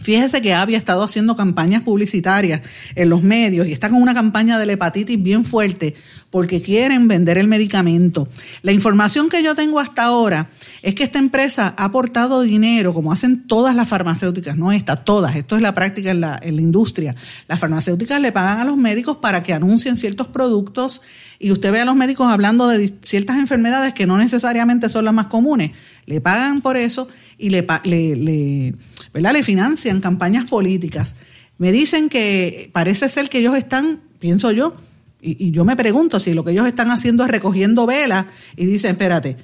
Fíjese 0.00 0.40
que 0.40 0.54
había 0.54 0.78
estado 0.78 1.02
haciendo 1.02 1.36
campañas 1.36 1.82
publicitarias 1.82 2.62
en 2.94 3.10
los 3.10 3.22
medios 3.22 3.66
y 3.66 3.72
está 3.72 3.90
con 3.90 4.00
una 4.00 4.14
campaña 4.14 4.58
de 4.58 4.66
la 4.66 4.72
hepatitis 4.72 5.22
bien 5.22 5.44
fuerte 5.44 5.94
porque 6.30 6.60
quieren 6.62 7.08
vender 7.08 7.38
el 7.38 7.48
medicamento. 7.48 8.28
La 8.62 8.72
información 8.72 9.28
que 9.28 9.42
yo 9.42 9.54
tengo 9.54 9.80
hasta 9.80 10.04
ahora 10.04 10.48
es 10.82 10.94
que 10.94 11.02
esta 11.02 11.18
empresa 11.18 11.74
ha 11.76 11.84
aportado 11.84 12.40
dinero, 12.42 12.94
como 12.94 13.12
hacen 13.12 13.46
todas 13.46 13.74
las 13.74 13.88
farmacéuticas, 13.88 14.56
no 14.56 14.72
esta, 14.72 14.96
todas, 14.96 15.36
esto 15.36 15.56
es 15.56 15.62
la 15.62 15.74
práctica 15.74 16.10
en 16.10 16.20
la, 16.20 16.40
industria. 16.44 17.14
Las 17.48 17.58
farmacéuticas 17.58 18.20
le 18.20 18.32
pagan 18.32 18.60
a 18.60 18.64
los 18.64 18.76
médicos 18.76 19.16
para 19.16 19.42
que 19.42 19.52
anuncien 19.52 19.96
ciertos 19.96 20.28
productos 20.28 21.02
y 21.38 21.50
usted 21.50 21.72
ve 21.72 21.80
a 21.80 21.84
los 21.84 21.96
médicos 21.96 22.30
hablando 22.30 22.68
de 22.68 22.94
ciertas 23.02 23.36
enfermedades 23.36 23.92
que 23.92 24.06
no 24.06 24.16
necesariamente 24.16 24.88
son 24.88 25.04
las 25.04 25.14
más 25.14 25.26
comunes. 25.26 25.72
Le 26.06 26.20
pagan 26.20 26.60
por 26.60 26.76
eso 26.76 27.08
y 27.38 27.50
le, 27.50 27.66
le, 27.84 28.74
¿verdad? 29.12 29.32
le 29.32 29.42
financian 29.42 30.00
campañas 30.00 30.48
políticas. 30.48 31.16
Me 31.58 31.72
dicen 31.72 32.08
que 32.08 32.70
parece 32.72 33.08
ser 33.08 33.28
que 33.28 33.38
ellos 33.38 33.56
están, 33.56 34.00
pienso 34.18 34.50
yo, 34.50 34.76
y, 35.22 35.50
yo 35.50 35.64
me 35.64 35.76
pregunto 35.76 36.18
si 36.18 36.32
lo 36.32 36.44
que 36.44 36.52
ellos 36.52 36.66
están 36.66 36.90
haciendo 36.90 37.24
es 37.24 37.30
recogiendo 37.30 37.86
velas 37.86 38.26
y 38.56 38.64
dicen, 38.64 38.92
espérate, 38.92 39.36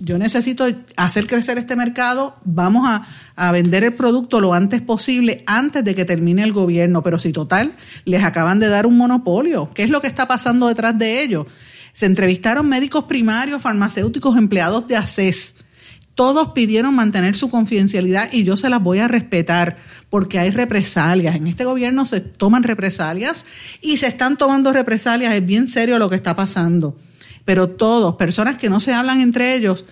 yo 0.00 0.18
necesito 0.18 0.66
hacer 0.96 1.26
crecer 1.26 1.58
este 1.58 1.76
mercado, 1.76 2.36
vamos 2.44 2.88
a, 2.88 3.06
a, 3.36 3.52
vender 3.52 3.84
el 3.84 3.94
producto 3.94 4.40
lo 4.40 4.52
antes 4.52 4.80
posible, 4.80 5.44
antes 5.46 5.84
de 5.84 5.94
que 5.94 6.04
termine 6.04 6.42
el 6.42 6.52
gobierno. 6.52 7.04
Pero 7.04 7.20
si 7.20 7.32
total, 7.32 7.76
les 8.04 8.24
acaban 8.24 8.58
de 8.58 8.68
dar 8.68 8.86
un 8.86 8.98
monopolio, 8.98 9.70
¿qué 9.72 9.84
es 9.84 9.90
lo 9.90 10.00
que 10.00 10.08
está 10.08 10.26
pasando 10.26 10.66
detrás 10.66 10.98
de 10.98 11.22
ellos? 11.22 11.46
Se 11.92 12.06
entrevistaron 12.06 12.68
médicos 12.68 13.04
primarios, 13.04 13.62
farmacéuticos, 13.62 14.36
empleados 14.36 14.88
de 14.88 14.96
ACES 14.96 15.54
todos 16.14 16.48
pidieron 16.48 16.94
mantener 16.94 17.36
su 17.36 17.48
confidencialidad 17.48 18.30
y 18.32 18.44
yo 18.44 18.56
se 18.56 18.68
las 18.68 18.82
voy 18.82 18.98
a 18.98 19.08
respetar 19.08 19.76
porque 20.10 20.38
hay 20.38 20.50
represalias. 20.50 21.36
En 21.36 21.46
este 21.46 21.64
gobierno 21.64 22.04
se 22.04 22.20
toman 22.20 22.62
represalias 22.62 23.46
y 23.80 23.96
se 23.96 24.08
están 24.08 24.36
tomando 24.36 24.72
represalias. 24.72 25.34
Es 25.34 25.44
bien 25.44 25.68
serio 25.68 25.98
lo 25.98 26.10
que 26.10 26.16
está 26.16 26.36
pasando. 26.36 26.98
Pero 27.44 27.70
todos, 27.70 28.16
personas 28.16 28.58
que 28.58 28.68
no 28.68 28.78
se 28.78 28.92
hablan 28.92 29.20
entre 29.20 29.56
ellos, 29.56 29.86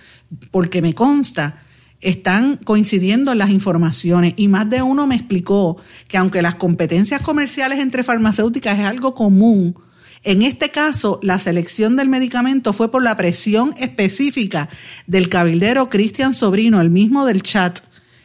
porque 0.51 0.81
me 0.81 0.93
consta, 0.93 1.63
están 2.01 2.57
coincidiendo 2.57 3.31
en 3.31 3.37
las 3.37 3.49
informaciones 3.49 4.33
y 4.37 4.47
más 4.47 4.69
de 4.69 4.81
uno 4.81 5.05
me 5.07 5.15
explicó 5.15 5.77
que 6.07 6.17
aunque 6.17 6.41
las 6.41 6.55
competencias 6.55 7.21
comerciales 7.21 7.79
entre 7.79 8.03
farmacéuticas 8.03 8.79
es 8.79 8.85
algo 8.85 9.13
común, 9.13 9.75
en 10.23 10.43
este 10.43 10.69
caso, 10.69 11.19
la 11.23 11.39
selección 11.39 11.95
del 11.95 12.07
medicamento 12.07 12.73
fue 12.73 12.91
por 12.91 13.01
la 13.01 13.17
presión 13.17 13.73
específica 13.79 14.69
del 15.07 15.29
cabildero 15.29 15.89
Cristian 15.89 16.35
Sobrino, 16.35 16.79
el 16.79 16.91
mismo 16.91 17.25
del 17.25 17.41
chat, 17.41 17.79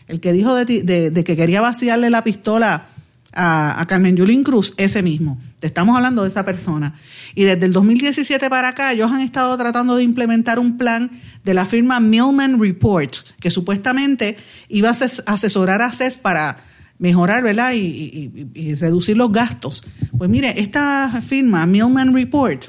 el 0.07 0.21
que 0.21 0.33
dijo 0.33 0.55
de, 0.55 1.25
que 1.25 1.37
quería 1.37 1.63
vaciarle 1.63 2.11
la 2.11 2.23
pistola 2.23 2.89
a, 3.33 3.85
Carmen 3.89 4.15
Yulín 4.15 4.45
Cruz, 4.45 4.75
ese 4.77 5.03
mismo. 5.03 5.39
Te 5.59 5.69
estamos 5.69 5.97
hablando 5.97 6.23
de 6.23 6.29
esa 6.29 6.45
persona. 6.45 6.99
Y 7.35 7.45
desde 7.45 7.65
el 7.65 7.73
2017 7.73 8.51
para 8.51 8.69
acá, 8.69 8.93
ellos 8.93 9.11
han 9.11 9.23
estado 9.23 9.57
tratando 9.57 9.97
de 9.97 10.03
implementar 10.03 10.59
un 10.59 10.77
plan 10.77 11.11
de 11.45 11.55
la 11.55 11.65
firma 11.65 12.01
Millman 12.01 12.61
Report, 12.61 13.15
que 13.41 13.51
supuestamente 13.51 14.37
iba 14.69 14.91
a 14.91 15.33
asesorar 15.33 15.81
a 15.81 15.93
CES 15.93 16.19
para 16.19 16.59
mejorar, 16.99 17.43
¿verdad? 17.43 17.73
Y, 17.75 18.75
reducir 18.75 19.17
los 19.17 19.33
gastos. 19.33 19.85
Pues 20.17 20.31
mire, 20.31 20.61
esta 20.61 21.21
firma, 21.23 21.67
Millman 21.67 22.15
Report, 22.15 22.65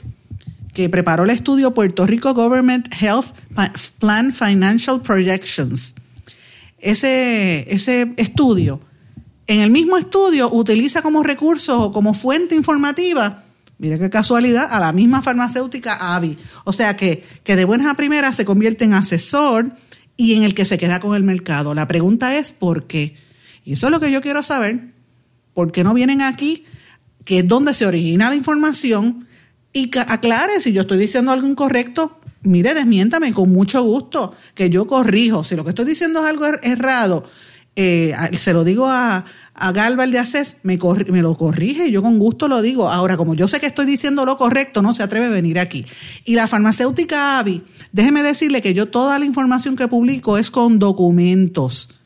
que 0.73 0.89
preparó 0.89 1.23
el 1.23 1.31
estudio 1.31 1.73
Puerto 1.73 2.05
Rico 2.05 2.33
Government 2.33 2.87
Health 2.99 3.35
Plan 3.99 4.33
Financial 4.33 5.01
Projections, 5.01 5.95
ese, 6.79 7.65
ese 7.73 8.13
estudio, 8.17 8.79
en 9.47 9.61
el 9.61 9.71
mismo 9.71 9.97
estudio 9.97 10.51
utiliza 10.51 11.01
como 11.01 11.23
recurso 11.23 11.81
o 11.81 11.91
como 11.91 12.13
fuente 12.13 12.53
informativa, 12.53 13.43
mire 13.77 13.97
qué 13.97 14.09
casualidad, 14.09 14.67
a 14.69 14.79
la 14.79 14.91
misma 14.91 15.21
farmacéutica 15.21 16.15
AVI. 16.15 16.37
O 16.65 16.73
sea 16.73 16.97
que, 16.97 17.23
que 17.43 17.55
de 17.55 17.63
buenas 17.63 17.87
a 17.87 17.93
primeras 17.93 18.35
se 18.35 18.45
convierte 18.45 18.83
en 18.83 18.93
asesor 18.93 19.71
y 20.17 20.33
en 20.33 20.43
el 20.43 20.53
que 20.53 20.65
se 20.65 20.77
queda 20.77 20.99
con 20.99 21.15
el 21.15 21.23
mercado. 21.23 21.73
La 21.73 21.87
pregunta 21.87 22.37
es 22.37 22.51
¿por 22.51 22.87
qué? 22.87 23.15
Y 23.67 23.73
eso 23.73 23.87
es 23.87 23.91
lo 23.91 23.99
que 23.99 24.09
yo 24.09 24.21
quiero 24.21 24.43
saber. 24.43 24.93
¿Por 25.53 25.73
qué 25.73 25.83
no 25.83 25.93
vienen 25.93 26.21
aquí, 26.21 26.63
que 27.25 27.39
es 27.39 27.47
donde 27.49 27.73
se 27.73 27.85
origina 27.85 28.29
la 28.29 28.35
información, 28.35 29.27
y 29.73 29.91
aclare 29.97 30.61
si 30.61 30.71
yo 30.71 30.81
estoy 30.83 30.97
diciendo 30.97 31.33
algo 31.33 31.45
incorrecto? 31.45 32.21
Mire, 32.43 32.73
desmiéntame 32.73 33.33
con 33.33 33.51
mucho 33.51 33.83
gusto, 33.83 34.33
que 34.55 34.69
yo 34.69 34.87
corrijo. 34.87 35.43
Si 35.43 35.57
lo 35.57 35.65
que 35.65 35.71
estoy 35.71 35.83
diciendo 35.83 36.21
es 36.21 36.27
algo 36.27 36.45
er-, 36.45 36.61
errado, 36.63 37.25
eh, 37.75 38.13
se 38.37 38.53
lo 38.53 38.63
digo 38.63 38.87
a, 38.87 39.25
a 39.53 39.73
de 39.73 40.17
Aces, 40.17 40.59
me, 40.63 40.79
me 41.09 41.21
lo 41.21 41.35
corrige 41.35 41.91
yo 41.91 42.01
con 42.01 42.19
gusto 42.19 42.47
lo 42.47 42.61
digo. 42.61 42.89
Ahora, 42.89 43.17
como 43.17 43.35
yo 43.35 43.49
sé 43.49 43.59
que 43.59 43.65
estoy 43.65 43.85
diciendo 43.85 44.25
lo 44.25 44.37
correcto, 44.37 44.81
no 44.81 44.93
se 44.93 45.03
atreve 45.03 45.25
a 45.25 45.29
venir 45.29 45.59
aquí. 45.59 45.85
Y 46.23 46.35
la 46.35 46.47
farmacéutica 46.47 47.37
AVI, 47.39 47.63
déjeme 47.91 48.23
decirle 48.23 48.61
que 48.61 48.73
yo 48.73 48.87
toda 48.87 49.19
la 49.19 49.25
información 49.25 49.75
que 49.75 49.89
publico 49.89 50.37
es 50.37 50.51
con 50.51 50.79
documentos. 50.79 51.96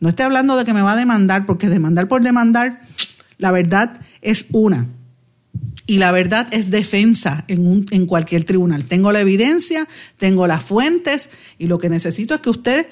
No 0.00 0.08
estoy 0.08 0.24
hablando 0.24 0.56
de 0.56 0.64
que 0.64 0.74
me 0.74 0.82
va 0.82 0.92
a 0.92 0.96
demandar, 0.96 1.46
porque 1.46 1.68
demandar 1.68 2.08
por 2.08 2.22
demandar, 2.22 2.82
la 3.36 3.50
verdad 3.50 4.00
es 4.22 4.46
una. 4.52 4.88
Y 5.86 5.98
la 5.98 6.12
verdad 6.12 6.48
es 6.52 6.70
defensa 6.70 7.44
en, 7.48 7.66
un, 7.66 7.86
en 7.90 8.06
cualquier 8.06 8.44
tribunal. 8.44 8.84
Tengo 8.84 9.10
la 9.10 9.20
evidencia, 9.20 9.88
tengo 10.18 10.46
las 10.46 10.62
fuentes 10.62 11.30
y 11.56 11.66
lo 11.66 11.78
que 11.78 11.88
necesito 11.88 12.34
es 12.34 12.40
que 12.40 12.50
usted 12.50 12.86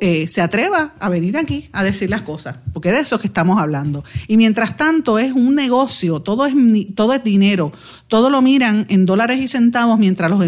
eh, 0.00 0.26
se 0.28 0.40
atreva 0.40 0.94
a 0.98 1.08
venir 1.08 1.36
aquí 1.36 1.68
a 1.72 1.84
decir 1.84 2.10
las 2.10 2.22
cosas, 2.22 2.56
porque 2.72 2.90
de 2.90 3.00
eso 3.00 3.16
es 3.16 3.20
que 3.20 3.28
estamos 3.28 3.60
hablando. 3.60 4.04
Y 4.26 4.36
mientras 4.36 4.76
tanto 4.76 5.18
es 5.18 5.32
un 5.32 5.54
negocio, 5.54 6.20
todo 6.20 6.46
es, 6.46 6.54
todo 6.94 7.14
es 7.14 7.22
dinero, 7.22 7.72
todo 8.08 8.30
lo 8.30 8.42
miran 8.42 8.86
en 8.88 9.06
dólares 9.06 9.40
y 9.40 9.48
centavos 9.48 9.98
mientras 9.98 10.30
los, 10.30 10.40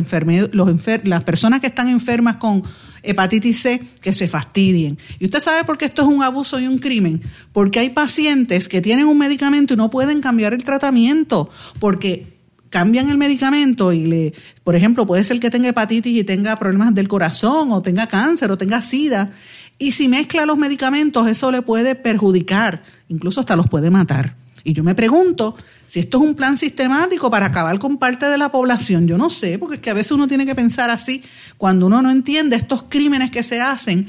los 0.52 0.86
las 1.04 1.24
personas 1.24 1.60
que 1.60 1.68
están 1.68 1.88
enfermas 1.88 2.36
con 2.36 2.62
hepatitis 3.02 3.60
C 3.60 3.82
que 4.00 4.12
se 4.12 4.28
fastidien. 4.28 4.98
Y 5.18 5.26
usted 5.26 5.40
sabe 5.40 5.64
por 5.64 5.78
qué 5.78 5.86
esto 5.86 6.02
es 6.02 6.08
un 6.08 6.22
abuso 6.22 6.58
y 6.58 6.66
un 6.66 6.78
crimen. 6.78 7.22
Porque 7.52 7.78
hay 7.78 7.90
pacientes 7.90 8.68
que 8.68 8.80
tienen 8.80 9.06
un 9.06 9.18
medicamento 9.18 9.74
y 9.74 9.76
no 9.76 9.90
pueden 9.90 10.20
cambiar 10.20 10.52
el 10.52 10.64
tratamiento 10.64 11.50
porque 11.78 12.37
cambian 12.70 13.08
el 13.08 13.18
medicamento 13.18 13.92
y 13.92 14.06
le, 14.06 14.34
por 14.64 14.76
ejemplo, 14.76 15.06
puede 15.06 15.24
ser 15.24 15.40
que 15.40 15.50
tenga 15.50 15.68
hepatitis 15.68 16.16
y 16.16 16.24
tenga 16.24 16.56
problemas 16.56 16.94
del 16.94 17.08
corazón 17.08 17.72
o 17.72 17.82
tenga 17.82 18.06
cáncer 18.06 18.50
o 18.50 18.58
tenga 18.58 18.82
sida. 18.82 19.32
Y 19.78 19.92
si 19.92 20.08
mezcla 20.08 20.44
los 20.44 20.58
medicamentos, 20.58 21.26
eso 21.28 21.50
le 21.52 21.62
puede 21.62 21.94
perjudicar, 21.94 22.82
incluso 23.08 23.40
hasta 23.40 23.56
los 23.56 23.68
puede 23.68 23.90
matar. 23.90 24.36
Y 24.64 24.72
yo 24.72 24.84
me 24.84 24.94
pregunto 24.94 25.56
si 25.86 26.00
esto 26.00 26.18
es 26.18 26.24
un 26.24 26.34
plan 26.34 26.58
sistemático 26.58 27.30
para 27.30 27.46
acabar 27.46 27.78
con 27.78 27.96
parte 27.96 28.26
de 28.26 28.36
la 28.36 28.50
población. 28.50 29.06
Yo 29.06 29.16
no 29.16 29.30
sé, 29.30 29.58
porque 29.58 29.76
es 29.76 29.80
que 29.80 29.90
a 29.90 29.94
veces 29.94 30.12
uno 30.12 30.28
tiene 30.28 30.44
que 30.44 30.54
pensar 30.54 30.90
así 30.90 31.22
cuando 31.56 31.86
uno 31.86 32.02
no 32.02 32.10
entiende 32.10 32.56
estos 32.56 32.82
crímenes 32.82 33.30
que 33.30 33.42
se 33.42 33.60
hacen 33.60 34.08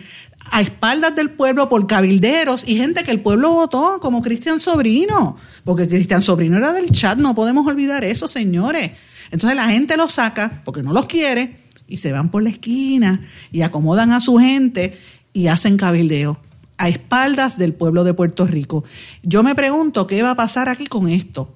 a 0.52 0.62
espaldas 0.62 1.16
del 1.16 1.32
pueblo 1.32 1.70
por 1.70 1.88
cabilderos 1.88 2.68
y 2.68 2.78
gente 2.78 3.04
que 3.04 3.12
el 3.12 3.22
pueblo 3.22 3.52
votó, 3.52 4.00
como 4.02 4.22
Cristian 4.22 4.62
Sobrino, 4.62 5.38
porque 5.64 5.88
Cristian 5.88 6.22
Sobrino 6.22 6.58
era 6.58 6.72
del 6.72 6.92
chat, 6.92 7.18
no 7.18 7.36
podemos 7.36 7.66
olvidar 7.68 8.04
eso, 8.04 8.28
señores. 8.28 8.92
Entonces 9.32 9.56
la 9.56 9.70
gente 9.70 9.98
los 9.98 10.14
saca 10.14 10.62
porque 10.66 10.84
no 10.84 10.94
los 10.94 11.06
quiere 11.06 11.60
y 11.88 11.98
se 11.98 12.12
van 12.12 12.30
por 12.30 12.44
la 12.44 12.50
esquina 12.50 13.22
y 13.52 13.62
acomodan 13.62 14.12
a 14.12 14.22
su 14.22 14.38
gente 14.38 14.98
y 15.34 15.48
hacen 15.48 15.78
cabildeo 15.78 16.40
a 16.78 16.88
espaldas 16.88 17.58
del 17.58 17.74
pueblo 17.74 18.04
de 18.04 18.14
Puerto 18.14 18.48
Rico. 18.48 18.84
Yo 19.22 19.44
me 19.44 19.54
pregunto 19.54 20.08
qué 20.08 20.24
va 20.24 20.32
a 20.32 20.36
pasar 20.36 20.70
aquí 20.70 20.88
con 20.88 21.10
esto. 21.10 21.56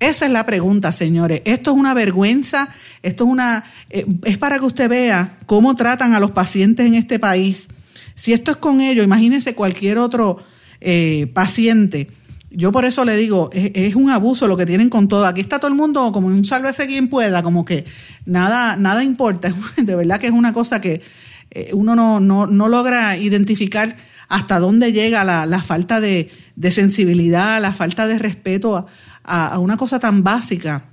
Esa 0.00 0.26
es 0.26 0.32
la 0.32 0.46
pregunta, 0.46 0.90
señores. 0.90 1.42
Esto 1.44 1.70
es 1.70 1.76
una 1.76 1.94
vergüenza, 1.94 2.68
esto 3.02 3.24
es 3.24 3.30
una 3.30 3.64
eh, 3.90 4.04
es 4.24 4.38
para 4.38 4.58
que 4.58 4.64
usted 4.64 4.88
vea 4.88 5.38
cómo 5.46 5.76
tratan 5.76 6.14
a 6.14 6.18
los 6.18 6.32
pacientes 6.32 6.86
en 6.86 6.94
este 6.94 7.20
país. 7.20 7.68
Si 8.14 8.32
esto 8.32 8.50
es 8.50 8.56
con 8.56 8.80
ellos, 8.80 9.04
imagínese 9.04 9.54
cualquier 9.54 9.98
otro 9.98 10.38
eh, 10.80 11.30
paciente. 11.32 12.08
Yo 12.50 12.70
por 12.72 12.84
eso 12.84 13.04
le 13.04 13.16
digo, 13.16 13.50
es, 13.52 13.94
un 13.94 14.10
abuso 14.10 14.46
lo 14.46 14.56
que 14.56 14.66
tienen 14.66 14.90
con 14.90 15.08
todo. 15.08 15.26
Aquí 15.26 15.40
está 15.40 15.58
todo 15.58 15.68
el 15.68 15.76
mundo 15.76 16.12
como 16.12 16.26
un 16.26 16.44
sálvese 16.44 16.86
quien 16.86 17.08
pueda, 17.08 17.42
como 17.42 17.64
que 17.64 17.84
nada, 18.26 18.76
nada 18.76 19.02
importa. 19.02 19.54
De 19.76 19.96
verdad 19.96 20.18
que 20.18 20.26
es 20.26 20.32
una 20.32 20.52
cosa 20.52 20.80
que 20.80 21.00
eh, 21.50 21.70
uno 21.72 21.94
no, 21.94 22.20
no, 22.20 22.46
no 22.46 22.68
logra 22.68 23.16
identificar 23.16 23.96
hasta 24.32 24.58
dónde 24.58 24.92
llega 24.92 25.24
la, 25.24 25.62
falta 25.62 26.00
de, 26.00 26.30
sensibilidad, 26.70 27.60
la 27.60 27.72
falta 27.72 28.06
de 28.06 28.18
respeto 28.18 28.86
a, 29.24 29.58
una 29.58 29.76
cosa 29.76 29.98
tan 29.98 30.24
básica 30.24 30.84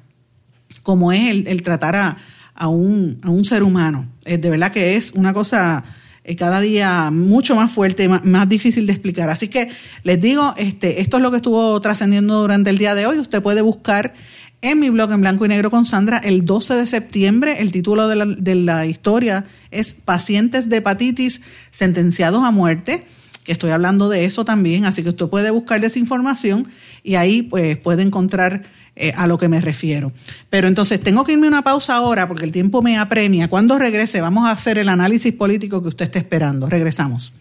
como 0.84 1.13
es 1.13 1.45
el, 1.47 1.62
tratar 1.63 1.95
a, 1.95 2.67
un, 2.67 3.41
ser 3.43 3.63
humano. 3.63 4.10
de 4.25 4.49
verdad 4.49 4.73
que 4.73 4.97
es 4.97 5.13
una 5.13 5.34
cosa 5.34 5.86
eh, 5.86 5.99
cada 6.36 6.62
día 6.62 7.10
mucho 7.12 7.56
más 7.56 7.72
fuerte, 7.72 8.08
más, 8.08 8.24
más, 8.26 8.48
difícil 8.48 8.86
de 8.86 8.94
explicar. 8.94 9.30
Así 9.30 9.48
que 9.48 9.70
les 10.04 10.20
digo, 10.22 10.54
este, 10.58 11.02
esto 11.02 11.18
es 11.18 11.24
lo 11.24 11.32
que 11.32 11.38
estuvo 11.38 11.80
trascendiendo 11.82 12.42
durante 12.42 12.70
el 12.70 12.78
día 12.78 12.96
de 12.96 13.06
hoy. 13.06 13.20
Usted 13.20 13.42
puede 13.42 13.62
buscar 13.62 14.13
en 14.62 14.80
mi 14.80 14.89
blog 14.89 15.12
en 15.12 15.22
blanco 15.22 15.46
y 15.46 15.48
negro 15.48 15.72
con 15.72 15.86
Sandra 15.86 16.18
el 16.18 16.46
12 16.46 16.76
de 16.76 16.88
septiembre. 16.88 17.58
El 17.60 17.72
título 17.72 18.08
de 18.08 18.15
la, 18.15 18.26
de 18.26 18.56
la 18.56 18.86
historia 18.86 19.46
es 19.72 19.94
Pacientes 19.94 20.70
de 20.70 20.78
hepatitis 20.78 21.42
sentenciados 21.72 22.44
a 22.44 22.52
muerte 22.52 23.06
que 23.44 23.54
estoy 23.54 23.72
hablando 23.72 24.10
de 24.10 24.26
eso 24.26 24.46
también, 24.46 24.86
así 24.86 25.02
que 25.02 25.10
usted 25.10 25.26
puede 25.26 25.50
buscar 25.50 25.84
esa 25.84 25.98
información 25.98 26.68
y 27.02 27.15
ahí 27.15 27.42
pues 27.42 27.78
puede 27.78 28.04
encontrar 28.04 28.62
eh, 29.00 29.14
a 29.16 29.28
lo 29.28 29.38
que 29.38 29.48
me 29.48 29.62
refiero. 29.62 30.12
Pero 30.50 30.68
entonces 30.68 31.02
tengo 31.02 31.24
que 31.24 31.34
irme 31.34 31.48
a 31.48 31.50
una 31.50 31.62
pausa 31.64 31.96
ahora 31.96 32.28
porque 32.28 32.46
el 32.46 32.52
tiempo 32.52 32.82
me 32.82 32.98
apremia. 32.98 33.48
Cuando 33.48 33.80
regrese 33.80 34.22
vamos 34.22 34.48
a 34.48 34.52
hacer 34.52 34.78
el 34.78 34.90
análisis 34.90 35.34
político 35.34 35.82
que 35.82 35.88
usted 35.88 36.06
está 36.06 36.20
esperando. 36.20 36.70
Regresamos. 36.70 37.34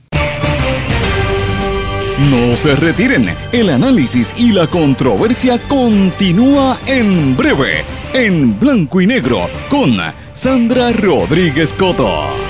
No 2.18 2.56
se 2.56 2.74
retiren, 2.74 3.30
el 3.52 3.70
análisis 3.70 4.34
y 4.36 4.50
la 4.50 4.66
controversia 4.66 5.56
continúa 5.68 6.76
en 6.86 7.36
breve, 7.36 7.84
en 8.12 8.58
blanco 8.58 9.00
y 9.00 9.06
negro, 9.06 9.48
con 9.68 9.96
Sandra 10.32 10.90
Rodríguez 10.90 11.72
Coto. 11.72 12.47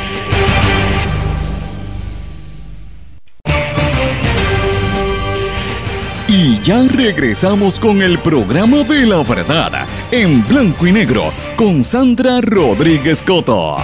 Ya 6.68 6.87
regresamos 6.87 7.81
con 7.81 8.02
el 8.02 8.18
programa 8.18 8.85
de 8.85 9.07
la 9.07 9.22
verdad, 9.22 9.87
en 10.11 10.46
blanco 10.46 10.87
y 10.87 10.92
negro, 10.92 11.33
con 11.57 11.83
Sandra 11.83 12.42
Rodríguez 12.42 13.22
Coto. 13.22 13.78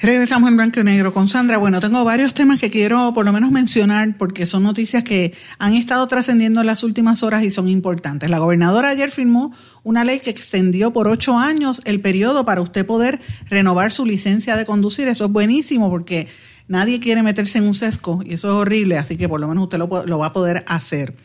Regresamos 0.00 0.50
en 0.50 0.56
blanco 0.56 0.80
y 0.80 0.82
negro 0.82 1.12
con 1.12 1.28
Sandra. 1.28 1.58
Bueno, 1.58 1.78
tengo 1.78 2.02
varios 2.02 2.34
temas 2.34 2.60
que 2.60 2.70
quiero 2.70 3.14
por 3.14 3.24
lo 3.24 3.32
menos 3.32 3.52
mencionar 3.52 4.16
porque 4.18 4.46
son 4.46 4.64
noticias 4.64 5.04
que 5.04 5.36
han 5.60 5.74
estado 5.74 6.04
trascendiendo 6.08 6.60
en 6.60 6.66
las 6.66 6.82
últimas 6.82 7.22
horas 7.22 7.44
y 7.44 7.52
son 7.52 7.68
importantes. 7.68 8.28
La 8.28 8.40
gobernadora 8.40 8.88
ayer 8.88 9.12
firmó 9.12 9.52
una 9.84 10.04
ley 10.04 10.18
que 10.18 10.30
extendió 10.30 10.92
por 10.92 11.06
ocho 11.06 11.38
años 11.38 11.82
el 11.84 12.00
periodo 12.00 12.44
para 12.44 12.62
usted 12.62 12.84
poder 12.84 13.20
renovar 13.48 13.92
su 13.92 14.04
licencia 14.04 14.56
de 14.56 14.66
conducir. 14.66 15.06
Eso 15.06 15.26
es 15.26 15.30
buenísimo 15.30 15.88
porque 15.88 16.26
nadie 16.68 17.00
quiere 17.00 17.22
meterse 17.22 17.58
en 17.58 17.66
un 17.66 17.74
sesco 17.74 18.20
y 18.24 18.34
eso 18.34 18.48
es 18.48 18.54
horrible, 18.54 18.98
así 18.98 19.16
que 19.16 19.28
por 19.28 19.40
lo 19.40 19.48
menos 19.48 19.64
usted 19.64 19.78
lo, 19.78 20.06
lo 20.06 20.18
va 20.18 20.26
a 20.26 20.32
poder 20.32 20.64
hacer. 20.68 21.16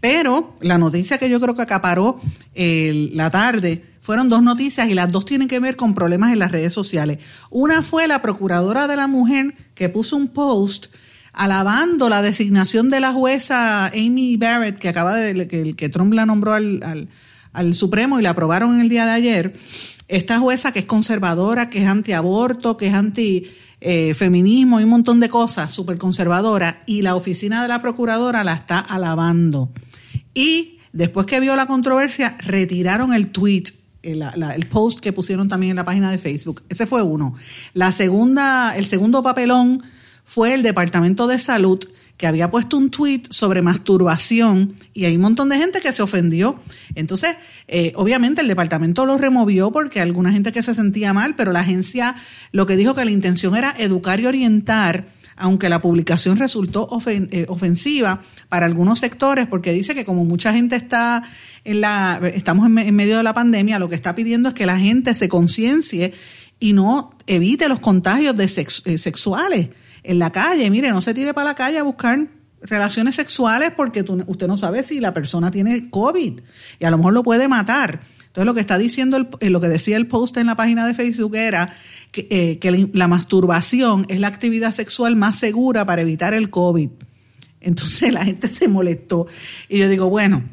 Pero 0.00 0.56
la 0.60 0.78
noticia 0.78 1.18
que 1.18 1.30
yo 1.30 1.40
creo 1.40 1.54
que 1.54 1.62
acaparó 1.62 2.20
la 2.54 3.30
tarde 3.30 3.84
fueron 4.00 4.28
dos 4.28 4.42
noticias 4.42 4.88
y 4.88 4.94
las 4.94 5.10
dos 5.12 5.24
tienen 5.24 5.48
que 5.48 5.60
ver 5.60 5.76
con 5.76 5.94
problemas 5.94 6.32
en 6.32 6.38
las 6.38 6.52
redes 6.52 6.72
sociales. 6.72 7.18
Una 7.50 7.82
fue 7.82 8.08
la 8.08 8.22
procuradora 8.22 8.86
de 8.86 8.96
la 8.96 9.06
mujer 9.06 9.54
que 9.74 9.88
puso 9.88 10.16
un 10.16 10.28
post 10.28 10.86
alabando 11.32 12.08
la 12.08 12.22
designación 12.22 12.90
de 12.90 13.00
la 13.00 13.12
jueza 13.12 13.86
Amy 13.86 14.36
Barrett, 14.36 14.78
que 14.78 14.88
acaba 14.88 15.14
de 15.14 15.46
que, 15.46 15.88
Trump 15.88 16.12
la 16.14 16.26
nombró 16.26 16.54
al, 16.54 17.08
Supremo 17.72 18.18
y 18.18 18.22
la 18.22 18.30
aprobaron 18.30 18.80
el 18.80 18.88
día 18.88 19.04
de 19.04 19.12
ayer. 19.12 19.52
Esta 20.08 20.38
jueza 20.38 20.72
que 20.72 20.78
es 20.78 20.84
conservadora, 20.84 21.70
que 21.70 21.82
es 21.82 21.86
antiaborto, 21.86 22.76
que 22.76 22.86
es 22.86 22.94
anti 22.94 23.50
eh, 23.80 24.14
feminismo 24.14 24.80
y 24.80 24.84
un 24.84 24.90
montón 24.90 25.20
de 25.20 25.28
cosas, 25.28 25.72
súper 25.72 25.98
conservadora, 25.98 26.82
y 26.86 27.02
la 27.02 27.14
oficina 27.14 27.62
de 27.62 27.68
la 27.68 27.80
procuradora 27.80 28.44
la 28.44 28.54
está 28.54 28.78
alabando. 28.78 29.70
Y 30.34 30.78
después 30.92 31.26
que 31.26 31.40
vio 31.40 31.56
la 31.56 31.66
controversia, 31.66 32.36
retiraron 32.40 33.12
el 33.12 33.28
tweet 33.28 33.64
el, 34.02 34.66
post 34.70 35.00
que 35.00 35.12
pusieron 35.12 35.48
también 35.48 35.70
en 35.70 35.76
la 35.76 35.84
página 35.84 36.10
de 36.10 36.18
Facebook. 36.18 36.62
Ese 36.68 36.86
fue 36.86 37.02
uno. 37.02 37.34
La 37.74 37.92
segunda, 37.92 38.76
el 38.76 38.86
segundo 38.86 39.22
papelón 39.22 39.82
fue 40.24 40.54
el 40.54 40.62
Departamento 40.62 41.26
de 41.26 41.38
Salud 41.38 41.78
que 42.18 42.26
había 42.26 42.50
puesto 42.50 42.76
un 42.76 42.90
tweet 42.90 43.22
sobre 43.30 43.62
masturbación 43.62 44.74
y 44.92 45.04
hay 45.04 45.14
un 45.14 45.22
montón 45.22 45.48
de 45.48 45.56
gente 45.56 45.80
que 45.80 45.92
se 45.92 46.02
ofendió. 46.02 46.60
Entonces, 46.96 47.36
eh, 47.68 47.92
obviamente 47.94 48.40
el 48.40 48.48
departamento 48.48 49.06
lo 49.06 49.16
removió 49.16 49.70
porque 49.70 50.00
alguna 50.00 50.32
gente 50.32 50.50
que 50.50 50.62
se 50.62 50.74
sentía 50.74 51.14
mal, 51.14 51.36
pero 51.36 51.52
la 51.52 51.60
agencia 51.60 52.16
lo 52.50 52.66
que 52.66 52.76
dijo 52.76 52.94
que 52.94 53.04
la 53.04 53.12
intención 53.12 53.56
era 53.56 53.72
educar 53.78 54.18
y 54.20 54.26
orientar 54.26 55.06
aunque 55.40 55.68
la 55.68 55.80
publicación 55.80 56.36
resultó 56.36 56.88
eh, 57.06 57.46
ofensiva 57.48 58.20
para 58.48 58.66
algunos 58.66 58.98
sectores, 58.98 59.46
porque 59.46 59.72
dice 59.72 59.94
que 59.94 60.04
como 60.04 60.24
mucha 60.24 60.52
gente 60.52 60.74
está 60.74 61.22
en 61.64 61.80
la, 61.80 62.20
estamos 62.34 62.66
en, 62.66 62.96
medio 62.96 63.18
de 63.18 63.22
la 63.22 63.34
pandemia, 63.34 63.78
lo 63.78 63.88
que 63.88 63.94
está 63.94 64.16
pidiendo 64.16 64.48
es 64.48 64.54
que 64.56 64.66
la 64.66 64.80
gente 64.80 65.14
se 65.14 65.28
conciencie 65.28 66.12
y 66.58 66.72
no 66.72 67.12
evite 67.28 67.68
los 67.68 67.78
contagios 67.78 68.36
de 68.36 68.46
eh, 68.46 68.98
sexuales 68.98 69.68
en 70.02 70.18
la 70.18 70.30
calle. 70.30 70.68
Mire, 70.70 70.90
no 70.90 71.02
se 71.02 71.14
tire 71.14 71.34
para 71.34 71.48
la 71.48 71.54
calle 71.54 71.78
a 71.78 71.82
buscar 71.82 72.28
relaciones 72.62 73.14
sexuales 73.14 73.72
porque 73.76 74.04
usted 74.26 74.46
no 74.46 74.56
sabe 74.56 74.82
si 74.82 75.00
la 75.00 75.14
persona 75.14 75.50
tiene 75.50 75.90
COVID 75.90 76.40
y 76.78 76.84
a 76.84 76.90
lo 76.90 76.98
mejor 76.98 77.12
lo 77.12 77.22
puede 77.22 77.48
matar. 77.48 78.00
Entonces 78.26 78.46
lo 78.46 78.54
que 78.54 78.60
está 78.60 78.78
diciendo, 78.78 79.28
eh, 79.40 79.50
lo 79.50 79.60
que 79.60 79.68
decía 79.68 79.96
el 79.96 80.06
post 80.06 80.36
en 80.36 80.46
la 80.46 80.56
página 80.56 80.86
de 80.86 80.94
Facebook 80.94 81.34
era 81.34 81.74
que, 82.12 82.26
eh, 82.30 82.90
la, 82.92 83.08
masturbación 83.08 84.06
es 84.08 84.20
la 84.20 84.28
actividad 84.28 84.72
sexual 84.72 85.16
más 85.16 85.38
segura 85.38 85.84
para 85.84 86.02
evitar 86.02 86.34
el 86.34 86.50
COVID. 86.50 86.90
Entonces 87.60 88.12
la 88.12 88.24
gente 88.24 88.48
se 88.48 88.68
molestó. 88.68 89.26
Y 89.68 89.78
yo 89.78 89.88
digo, 89.88 90.10
bueno, 90.10 90.44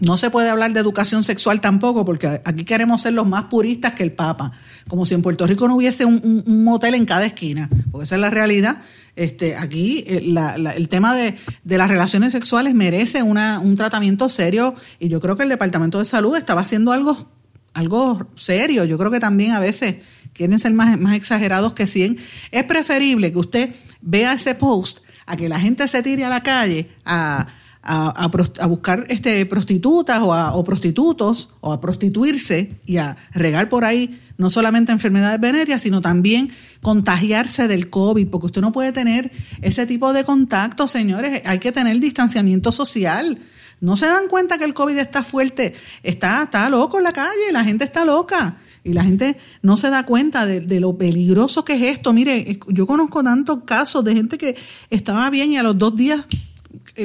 no 0.00 0.16
se 0.16 0.30
puede 0.30 0.48
hablar 0.48 0.72
de 0.72 0.80
educación 0.80 1.24
sexual 1.24 1.60
tampoco, 1.60 2.04
porque 2.04 2.40
aquí 2.44 2.64
queremos 2.64 3.02
ser 3.02 3.12
los 3.12 3.26
más 3.26 3.44
puristas 3.44 3.92
que 3.92 4.02
el 4.02 4.12
Papa. 4.12 4.52
Como 4.88 5.04
si 5.04 5.14
en 5.14 5.22
Puerto 5.22 5.46
Rico 5.46 5.68
no 5.68 5.76
hubiese 5.76 6.04
un, 6.04 6.42
motel 6.46 6.94
en 6.94 7.04
cada 7.04 7.26
esquina, 7.26 7.68
porque 7.90 8.04
esa 8.04 8.14
es 8.14 8.20
la 8.20 8.30
realidad. 8.30 8.82
Este, 9.14 9.56
aquí 9.56 10.04
eh, 10.06 10.34
el 10.76 10.88
tema 10.88 11.14
de, 11.14 11.36
las 11.64 11.88
relaciones 11.88 12.32
sexuales 12.32 12.74
merece 12.74 13.22
un 13.22 13.76
tratamiento 13.76 14.28
serio 14.28 14.74
y 14.98 15.08
yo 15.08 15.20
creo 15.20 15.36
que 15.36 15.42
el 15.42 15.48
Departamento 15.48 15.98
de 15.98 16.06
Salud 16.06 16.34
estaba 16.36 16.62
haciendo 16.62 16.92
algo, 16.92 18.26
serio. 18.34 18.84
Yo 18.84 18.96
creo 18.96 19.10
que 19.10 19.20
también 19.20 19.52
a 19.52 19.60
veces 19.60 19.96
quieren 20.32 20.58
ser 20.58 20.72
más, 20.72 20.98
más 20.98 21.14
exagerados 21.14 21.74
que 21.74 21.86
100. 21.86 22.16
Es 22.50 22.64
preferible 22.64 23.30
que 23.30 23.38
usted 23.38 23.74
vea 24.00 24.32
ese 24.32 24.54
post 24.54 25.00
a 25.26 25.36
que 25.36 25.48
la 25.48 25.60
gente 25.60 25.86
se 25.86 26.02
tire 26.02 26.24
a 26.24 26.30
la 26.30 26.42
calle 26.42 26.90
a 27.04 27.46
a, 27.82 28.66
buscar 28.66 29.06
este, 29.08 29.44
prostitutas 29.46 30.20
o, 30.20 30.32
o 30.32 30.64
prostitutos 30.64 31.50
o 31.60 31.72
a 31.72 31.80
prostituirse 31.80 32.80
y 32.84 32.98
a 32.98 33.16
regar 33.32 33.68
por 33.68 33.84
ahí 33.84 34.20
no 34.40 34.48
solamente 34.48 34.90
enfermedades 34.90 35.38
venéreas, 35.38 35.82
sino 35.82 36.00
también 36.00 36.50
contagiarse 36.80 37.68
del 37.68 37.90
COVID, 37.90 38.28
porque 38.28 38.46
usted 38.46 38.62
no 38.62 38.72
puede 38.72 38.90
tener 38.90 39.30
ese 39.60 39.86
tipo 39.86 40.14
de 40.14 40.24
contacto, 40.24 40.88
señores, 40.88 41.42
hay 41.44 41.58
que 41.58 41.72
tener 41.72 42.00
distanciamiento 42.00 42.72
social. 42.72 43.38
No 43.82 43.96
se 43.96 44.06
dan 44.06 44.28
cuenta 44.28 44.56
que 44.56 44.64
el 44.64 44.72
COVID 44.72 44.96
está 44.96 45.22
fuerte, 45.22 45.74
está, 46.02 46.44
está 46.44 46.70
loco 46.70 46.96
en 46.96 47.04
la 47.04 47.12
calle, 47.12 47.52
la 47.52 47.64
gente 47.64 47.84
está 47.84 48.04
loca. 48.06 48.56
Y 48.82 48.94
la 48.94 49.04
gente 49.04 49.36
no 49.60 49.76
se 49.76 49.90
da 49.90 50.04
cuenta 50.04 50.46
de, 50.46 50.60
de, 50.60 50.80
lo 50.80 50.96
peligroso 50.96 51.66
que 51.66 51.74
es 51.74 51.98
esto. 51.98 52.14
Mire, 52.14 52.58
yo 52.68 52.86
conozco 52.86 53.22
tantos 53.22 53.64
casos 53.64 54.02
de 54.02 54.14
gente 54.14 54.38
que 54.38 54.56
estaba 54.88 55.28
bien 55.28 55.52
y 55.52 55.58
a 55.58 55.62
los 55.62 55.76
dos 55.76 55.94
días 55.94 56.24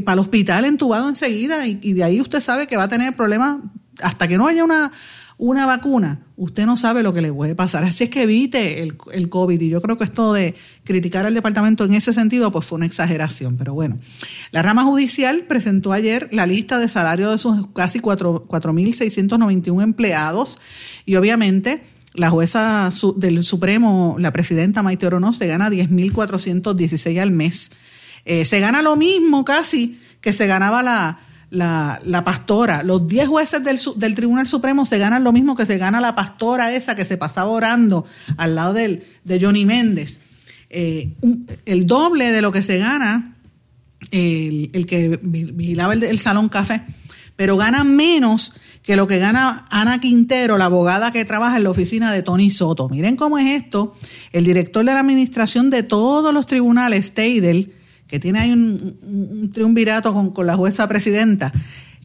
para 0.04 0.14
el 0.14 0.20
hospital 0.20 0.66
entubado 0.66 1.10
enseguida 1.10 1.68
y, 1.68 1.94
de 1.94 2.04
ahí 2.04 2.22
usted 2.22 2.40
sabe 2.40 2.68
que 2.68 2.78
va 2.78 2.84
a 2.84 2.90
tener 2.90 3.16
problemas 3.16 3.60
hasta 4.02 4.28
que 4.28 4.38
no 4.38 4.48
haya 4.48 4.64
una, 4.64 4.92
una 5.38 5.66
vacuna, 5.66 6.22
usted 6.38 6.66
no 6.66 6.78
sabe 6.78 7.02
lo 7.04 7.14
que 7.14 7.22
le 7.22 7.32
puede 7.32 7.56
pasar. 7.56 7.84
Así 7.84 8.04
es 8.04 8.10
que 8.10 8.24
evite 8.24 8.84
el, 8.84 8.98
el, 9.14 9.30
COVID. 9.30 9.60
Y 9.60 9.70
yo 9.70 9.82
creo 9.82 9.98
que 9.98 10.04
esto 10.04 10.34
de 10.34 10.56
criticar 10.84 11.26
al 11.26 11.34
departamento 11.34 11.86
en 11.86 11.94
ese 11.94 12.14
sentido, 12.14 12.52
pues 12.52 12.66
fue 12.66 12.78
una 12.78 12.86
exageración. 12.86 13.58
Pero 13.58 13.74
bueno, 13.74 13.98
la 14.52 14.62
rama 14.62 14.84
judicial 14.84 15.46
presentó 15.48 15.94
ayer 15.94 16.30
la 16.32 16.46
lista 16.46 16.78
de 16.80 16.90
salario 16.90 17.32
de 17.32 17.38
sus 17.38 17.68
casi 17.68 18.00
4.691 18.00 19.82
empleados. 19.82 20.60
Y 21.06 21.16
obviamente 21.16 21.82
la 22.16 22.30
jueza 22.30 22.90
del 23.18 23.44
Supremo, 23.44 24.16
la 24.20 24.32
presidenta 24.32 24.82
Maite 24.82 25.08
Orono, 25.08 25.34
se 25.34 25.48
gana 25.48 25.70
10.416 25.70 27.20
al 27.20 27.32
mes. 27.32 27.72
Eh, 28.26 28.46
se 28.46 28.60
gana 28.60 28.82
lo 28.82 28.96
mismo 28.96 29.46
casi 29.46 30.00
que 30.20 30.34
se 30.34 30.48
ganaba 30.48 30.82
la, 30.82 31.20
la, 31.52 32.24
pastora. 32.24 32.84
Los 32.84 33.08
10 33.08 33.28
jueces 33.28 33.64
del, 33.64 33.80
del, 33.98 34.16
Tribunal 34.16 34.48
Supremo 34.48 34.86
se 34.86 34.98
ganan 34.98 35.24
lo 35.24 35.32
mismo 35.32 35.56
que 35.56 35.66
se 35.66 35.78
gana 35.78 36.02
la 36.02 36.16
pastora 36.16 36.74
esa 36.74 36.96
que 36.96 37.06
se 37.06 37.18
pasaba 37.18 37.50
orando 37.50 38.06
al 38.38 38.56
lado 38.56 38.74
del, 38.74 39.04
de 39.24 39.40
Johnny 39.40 39.66
Méndez. 39.66 40.22
Eh, 40.70 41.14
el 41.66 41.86
doble 41.86 42.32
de 42.32 42.42
lo 42.42 42.52
que 42.52 42.64
se 42.64 42.80
gana 42.80 43.36
el, 44.12 44.72
el 44.74 44.86
que 44.86 45.20
vigilaba 45.22 45.94
el, 45.94 46.04
el, 46.04 46.20
Salón 46.20 46.50
Café, 46.50 46.82
pero 47.36 47.58
gana 47.58 47.84
menos 47.84 48.54
que 48.82 48.96
lo 48.96 49.08
que 49.08 49.18
gana 49.18 49.66
Ana 49.70 50.00
Quintero, 50.00 50.58
la 50.58 50.66
abogada 50.66 51.12
que 51.12 51.26
trabaja 51.26 51.58
en 51.58 51.64
la 51.64 51.72
oficina 51.72 52.12
de 52.12 52.24
Tony 52.24 52.52
Soto. 52.52 52.88
Miren 52.90 53.16
cómo 53.16 53.38
es 53.38 53.64
esto. 53.64 53.96
El 54.32 54.46
director 54.46 54.86
de 54.86 54.94
la 54.94 55.00
administración 55.00 55.70
de 55.70 55.84
todos 55.84 56.34
los 56.34 56.46
tribunales, 56.46 57.14
Teidel, 57.14 57.74
que 58.08 58.20
tiene 58.20 58.40
ahí 58.40 58.52
un, 58.52 59.52
triunvirato 59.54 60.14
con, 60.14 60.32
con, 60.32 60.46
la 60.46 60.56
jueza 60.56 60.88
presidenta, 60.88 61.52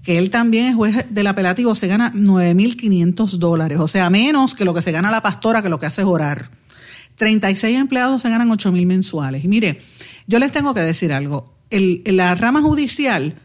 que 0.03 0.19
él 0.19 0.31
también 0.31 0.67
es 0.67 0.75
juez 0.75 1.05
del 1.11 1.27
apelativo, 1.27 1.75
se 1.75 1.87
gana 1.87 2.13
9.500 2.13 3.39
dólares, 3.39 3.79
o 3.81 3.89
sea, 3.89 4.09
menos 4.11 4.55
que 4.55 4.65
lo 4.65 4.75
que 4.75 4.83
se 4.83 4.93
gana 4.93 5.11
la 5.11 5.23
pastora, 5.23 5.63
que 5.63 5.69
lo 5.69 5.79
que 5.79 5.87
hace 5.87 6.03
es 6.03 6.07
orar. 6.07 6.51
36 7.17 7.79
empleados 7.79 8.23
se 8.23 8.31
ganan 8.31 8.49
8.000 8.49 8.87
mensuales. 8.87 9.45
Y 9.45 9.49
mire, 9.49 9.81
yo 10.27 10.39
les 10.39 10.53
tengo 10.53 10.73
que 10.73 10.81
decir 10.81 11.13
algo. 11.13 11.55
El, 11.69 12.03
la 12.07 12.35
rama 12.35 12.63
judicial 12.63 13.37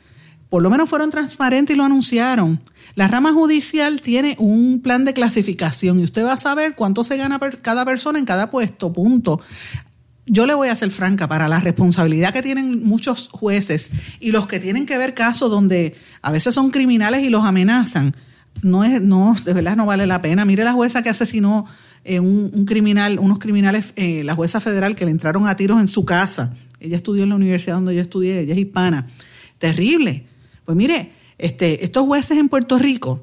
por 0.50 0.62
lo 0.62 0.70
menos 0.70 0.90
fueron 0.90 1.10
transparentes 1.10 1.76
y 1.76 1.78
lo 1.78 1.84
anunciaron. 1.84 2.62
La 2.96 3.10
rama 3.10 3.34
judicial 3.34 4.00
tiene 4.00 4.38
un 4.40 4.80
plan 4.82 5.04
de 5.04 5.14
clasificación 5.14 6.00
y 6.00 6.04
usted 6.04 6.24
va 6.24 6.32
a 6.32 6.38
saber 6.38 6.76
cuánto 6.76 7.04
se 7.04 7.18
gana 7.18 7.40
cada 7.62 7.84
persona 7.84 8.20
en 8.20 8.26
cada 8.26 8.50
puesto, 8.50 8.94
punto. 8.94 9.42
Yo 10.28 10.48
le 10.48 10.56
voy 10.56 10.70
a 10.70 10.76
ser 10.76 10.90
franca, 10.90 11.28
para 11.28 11.48
la 11.48 11.60
responsabilidad 11.60 12.34
que 12.34 12.42
tienen 12.42 12.84
muchos 12.84 13.30
jueces 13.30 13.92
y 14.20 14.32
los 14.32 14.48
que 14.48 14.60
tienen 14.60 14.88
que 14.88 14.98
ver 14.98 15.14
casos 15.14 15.52
donde 15.52 15.96
a 16.22 16.32
veces 16.32 16.56
son 16.56 16.72
criminales 16.72 17.24
y 17.24 17.30
los 17.30 17.46
amenazan, 17.46 18.16
no 18.64 18.84
es, 18.84 19.02
no, 19.02 19.36
de 19.46 19.54
verdad 19.54 19.76
no 19.76 19.86
vale 19.86 20.08
la 20.08 20.22
pena. 20.22 20.46
Mire 20.46 20.64
la 20.64 20.74
jueza 20.74 21.04
que 21.04 21.10
asesinó 21.10 21.68
eh, 22.04 22.20
un, 22.20 22.66
criminal, 22.66 23.20
unos 23.20 23.40
criminales, 23.40 23.94
eh, 23.96 24.24
la 24.24 24.36
jueza 24.36 24.60
federal 24.60 24.96
que 24.96 25.06
le 25.06 25.12
entraron 25.12 25.48
a 25.48 25.56
tiros 25.56 25.80
en 25.80 25.88
su 25.88 26.06
casa. 26.06 26.54
Ella 26.80 26.98
estudió 26.98 27.24
en 27.24 27.30
la 27.30 27.36
universidad 27.36 27.76
donde 27.76 27.96
yo 27.96 28.02
estudié, 28.02 28.42
ella 28.42 28.54
es 28.54 28.60
hispana. 28.60 29.08
Terrible. 29.60 30.26
Pues 30.66 30.76
mire, 30.76 31.12
este, 31.38 31.84
estos 31.84 32.06
jueces 32.06 32.38
en 32.38 32.50
Puerto 32.50 32.78
Rico 32.78 33.22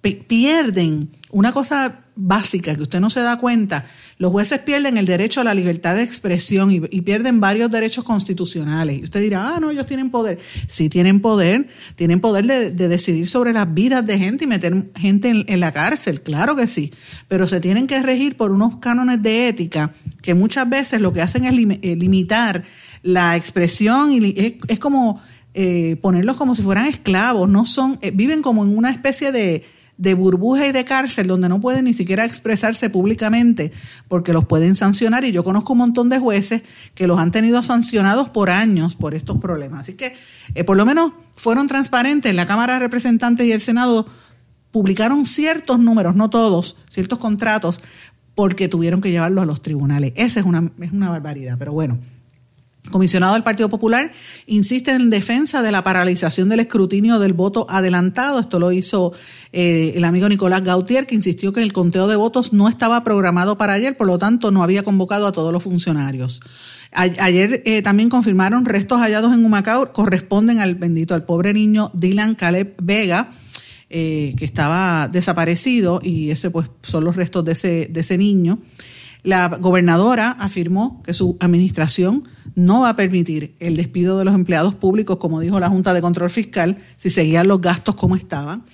pierden 0.00 1.10
una 1.30 1.52
cosa 1.52 2.00
básica 2.14 2.74
que 2.74 2.82
usted 2.82 3.00
no 3.00 3.10
se 3.10 3.20
da 3.20 3.38
cuenta. 3.38 3.86
Los 4.18 4.30
jueces 4.30 4.60
pierden 4.60 4.96
el 4.96 5.06
derecho 5.06 5.40
a 5.40 5.44
la 5.44 5.54
libertad 5.54 5.94
de 5.94 6.02
expresión 6.02 6.70
y, 6.70 6.80
pierden 7.02 7.40
varios 7.40 7.70
derechos 7.70 8.04
constitucionales. 8.04 9.00
Y 9.00 9.04
usted 9.04 9.20
dirá, 9.20 9.54
ah, 9.54 9.60
no, 9.60 9.70
ellos 9.70 9.86
tienen 9.86 10.10
poder. 10.10 10.38
Sí 10.68 10.88
tienen 10.88 11.20
poder, 11.20 11.68
tienen 11.96 12.20
poder 12.20 12.46
de, 12.46 12.70
decidir 12.70 13.26
sobre 13.26 13.52
las 13.52 13.72
vidas 13.72 14.06
de 14.06 14.18
gente 14.18 14.44
y 14.44 14.46
meter 14.46 14.90
gente 14.96 15.44
en, 15.46 15.60
la 15.60 15.72
cárcel, 15.72 16.22
claro 16.22 16.54
que 16.54 16.66
sí. 16.66 16.92
Pero 17.28 17.46
se 17.46 17.60
tienen 17.60 17.86
que 17.86 18.02
regir 18.02 18.36
por 18.36 18.52
unos 18.52 18.76
cánones 18.76 19.22
de 19.22 19.48
ética 19.48 19.94
que 20.20 20.34
muchas 20.34 20.68
veces 20.68 21.00
lo 21.00 21.12
que 21.12 21.22
hacen 21.22 21.44
es 21.44 21.52
eh, 21.82 21.96
limitar 21.96 22.62
la 23.02 23.36
expresión 23.36 24.12
y 24.12 24.58
es 24.68 24.78
como 24.78 25.20
eh, 25.54 25.96
ponerlos 26.00 26.38
como 26.38 26.54
si 26.54 26.62
fueran 26.62 26.86
esclavos, 26.86 27.46
no 27.46 27.66
son, 27.66 27.98
eh, 28.00 28.10
viven 28.10 28.40
como 28.40 28.64
en 28.64 28.74
una 28.74 28.90
especie 28.90 29.32
de, 29.32 29.64
de 29.98 30.14
burbuja 30.14 30.66
y 30.66 30.72
de 30.72 30.84
cárcel 30.84 31.26
donde 31.26 31.48
no 31.48 31.60
pueden 31.60 31.84
ni 31.84 31.94
siquiera 31.94 32.24
expresarse 32.24 32.90
públicamente 32.90 33.72
porque 34.08 34.32
los 34.32 34.44
pueden 34.44 34.74
sancionar 34.74 35.24
y 35.24 35.32
yo 35.32 35.44
conozco 35.44 35.74
un 35.74 35.80
montón 35.80 36.08
de 36.08 36.18
jueces 36.18 36.62
que 36.94 37.06
los 37.06 37.18
han 37.18 37.30
tenido 37.30 37.62
sancionados 37.62 38.28
por 38.28 38.50
años 38.50 38.96
por 38.96 39.14
estos 39.14 39.38
problemas. 39.38 39.80
Así 39.80 39.94
que 39.94 40.14
eh, 40.54 40.64
por 40.64 40.76
lo 40.76 40.84
menos 40.84 41.12
fueron 41.34 41.68
transparentes. 41.68 42.34
La 42.34 42.46
Cámara 42.46 42.74
de 42.74 42.80
Representantes 42.80 43.46
y 43.46 43.52
el 43.52 43.60
Senado 43.60 44.06
publicaron 44.70 45.26
ciertos 45.26 45.78
números, 45.78 46.16
no 46.16 46.30
todos, 46.30 46.76
ciertos 46.88 47.18
contratos 47.18 47.80
porque 48.34 48.68
tuvieron 48.68 49.02
que 49.02 49.10
llevarlos 49.10 49.42
a 49.42 49.46
los 49.46 49.60
tribunales. 49.60 50.12
Esa 50.16 50.40
es 50.40 50.46
una, 50.46 50.72
es 50.80 50.92
una 50.92 51.10
barbaridad, 51.10 51.56
pero 51.58 51.72
bueno 51.72 51.98
comisionado 52.92 53.34
del 53.34 53.42
Partido 53.42 53.68
Popular 53.68 54.12
insiste 54.46 54.92
en 54.92 55.10
defensa 55.10 55.62
de 55.62 55.72
la 55.72 55.82
paralización 55.82 56.48
del 56.48 56.60
escrutinio 56.60 57.18
del 57.18 57.32
voto 57.32 57.66
adelantado. 57.68 58.38
Esto 58.38 58.60
lo 58.60 58.70
hizo 58.70 59.12
eh, 59.52 59.94
el 59.96 60.04
amigo 60.04 60.28
Nicolás 60.28 60.62
Gautier, 60.62 61.06
que 61.08 61.16
insistió 61.16 61.52
que 61.52 61.62
el 61.62 61.72
conteo 61.72 62.06
de 62.06 62.14
votos 62.14 62.52
no 62.52 62.68
estaba 62.68 63.02
programado 63.02 63.58
para 63.58 63.72
ayer, 63.72 63.96
por 63.96 64.06
lo 64.06 64.18
tanto 64.18 64.52
no 64.52 64.62
había 64.62 64.84
convocado 64.84 65.26
a 65.26 65.32
todos 65.32 65.52
los 65.52 65.64
funcionarios. 65.64 66.40
ayer 66.92 67.62
eh, 67.64 67.82
también 67.82 68.08
confirmaron 68.08 68.64
restos 68.64 69.00
hallados 69.00 69.32
en 69.32 69.44
Humacao 69.44 69.92
corresponden 69.92 70.60
al 70.60 70.76
bendito, 70.76 71.14
al 71.14 71.24
pobre 71.24 71.52
niño 71.52 71.90
Dylan 71.94 72.36
Caleb 72.36 72.74
Vega, 72.80 73.32
eh, 73.90 74.34
que 74.38 74.44
estaba 74.44 75.08
desaparecido 75.08 76.00
y 76.02 76.30
ese 76.30 76.50
pues 76.50 76.70
son 76.82 77.04
los 77.04 77.16
restos 77.16 77.44
de 77.44 77.52
ese, 77.52 77.88
de 77.90 78.00
ese 78.00 78.16
niño. 78.16 78.58
La 79.22 79.48
gobernadora 79.48 80.32
afirmó 80.32 81.00
que 81.04 81.14
su 81.14 81.36
administración 81.38 82.28
no 82.54 82.80
va 82.80 82.90
a 82.90 82.96
permitir 82.96 83.54
el 83.60 83.76
despido 83.76 84.18
de 84.18 84.24
los 84.24 84.34
empleados 84.34 84.74
públicos, 84.74 85.18
como 85.18 85.40
dijo 85.40 85.60
la 85.60 85.68
Junta 85.68 85.94
de 85.94 86.00
Control 86.00 86.28
Fiscal, 86.28 86.78
si 86.96 87.10
seguían 87.10 87.46
los 87.48 87.60
gastos 87.60 87.94
como 87.94 88.16
estaban. 88.16 88.64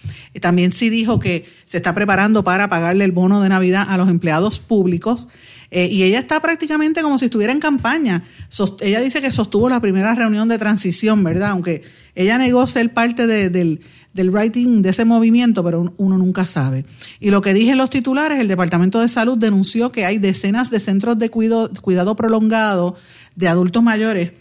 También 0.41 0.73
sí 0.73 0.89
dijo 0.89 1.19
que 1.19 1.45
se 1.67 1.77
está 1.77 1.95
preparando 1.95 2.45
para 2.45 2.69
pagarle 2.69 3.05
el 3.05 3.13
bono 3.13 3.43
de 3.43 3.51
Navidad 3.51 3.87
a 3.89 3.99
los 3.99 4.09
empleados 4.09 4.59
públicos. 4.59 5.29
Eh, 5.71 5.89
y 5.91 6.03
ella 6.03 6.19
está 6.19 6.41
prácticamente 6.41 7.03
como 7.03 7.19
si 7.19 7.27
estuviera 7.27 7.53
en 7.53 7.61
campaña. 7.61 8.25
ella 8.81 9.01
dice 9.01 9.21
que 9.21 9.31
sostuvo 9.33 9.69
la 9.69 9.81
primera 9.81 10.15
reunión 10.15 10.49
de 10.49 10.57
transición, 10.57 11.23
¿verdad? 11.23 11.51
Aunque 11.51 11.83
ella 12.15 12.39
negó 12.39 12.67
ser 12.67 12.93
parte 12.95 13.27
del 13.27 13.81
del 14.12 14.31
writing 14.31 14.83
de 14.83 14.90
ese 14.90 15.05
movimiento, 15.05 15.62
pero 15.62 15.94
uno 15.97 16.18
nunca 16.18 16.47
sabe. 16.47 16.85
Y 17.21 17.31
lo 17.31 17.40
que 17.40 17.55
dije 17.55 17.73
en 17.73 17.79
los 17.79 17.90
titulares, 17.90 18.40
el 18.40 18.49
Departamento 18.49 19.01
de 19.01 19.09
Salud 19.09 19.38
denunció 19.38 19.92
que 19.92 20.05
hay 20.05 20.18
decenas 20.18 20.71
de 20.71 20.81
centros 20.81 21.18
de 21.18 21.31
cuidado, 21.31 21.71
cuidado 21.83 22.16
prolongado 22.16 22.97
de 23.37 23.49
adultos 23.49 23.83
mayores 23.83 24.33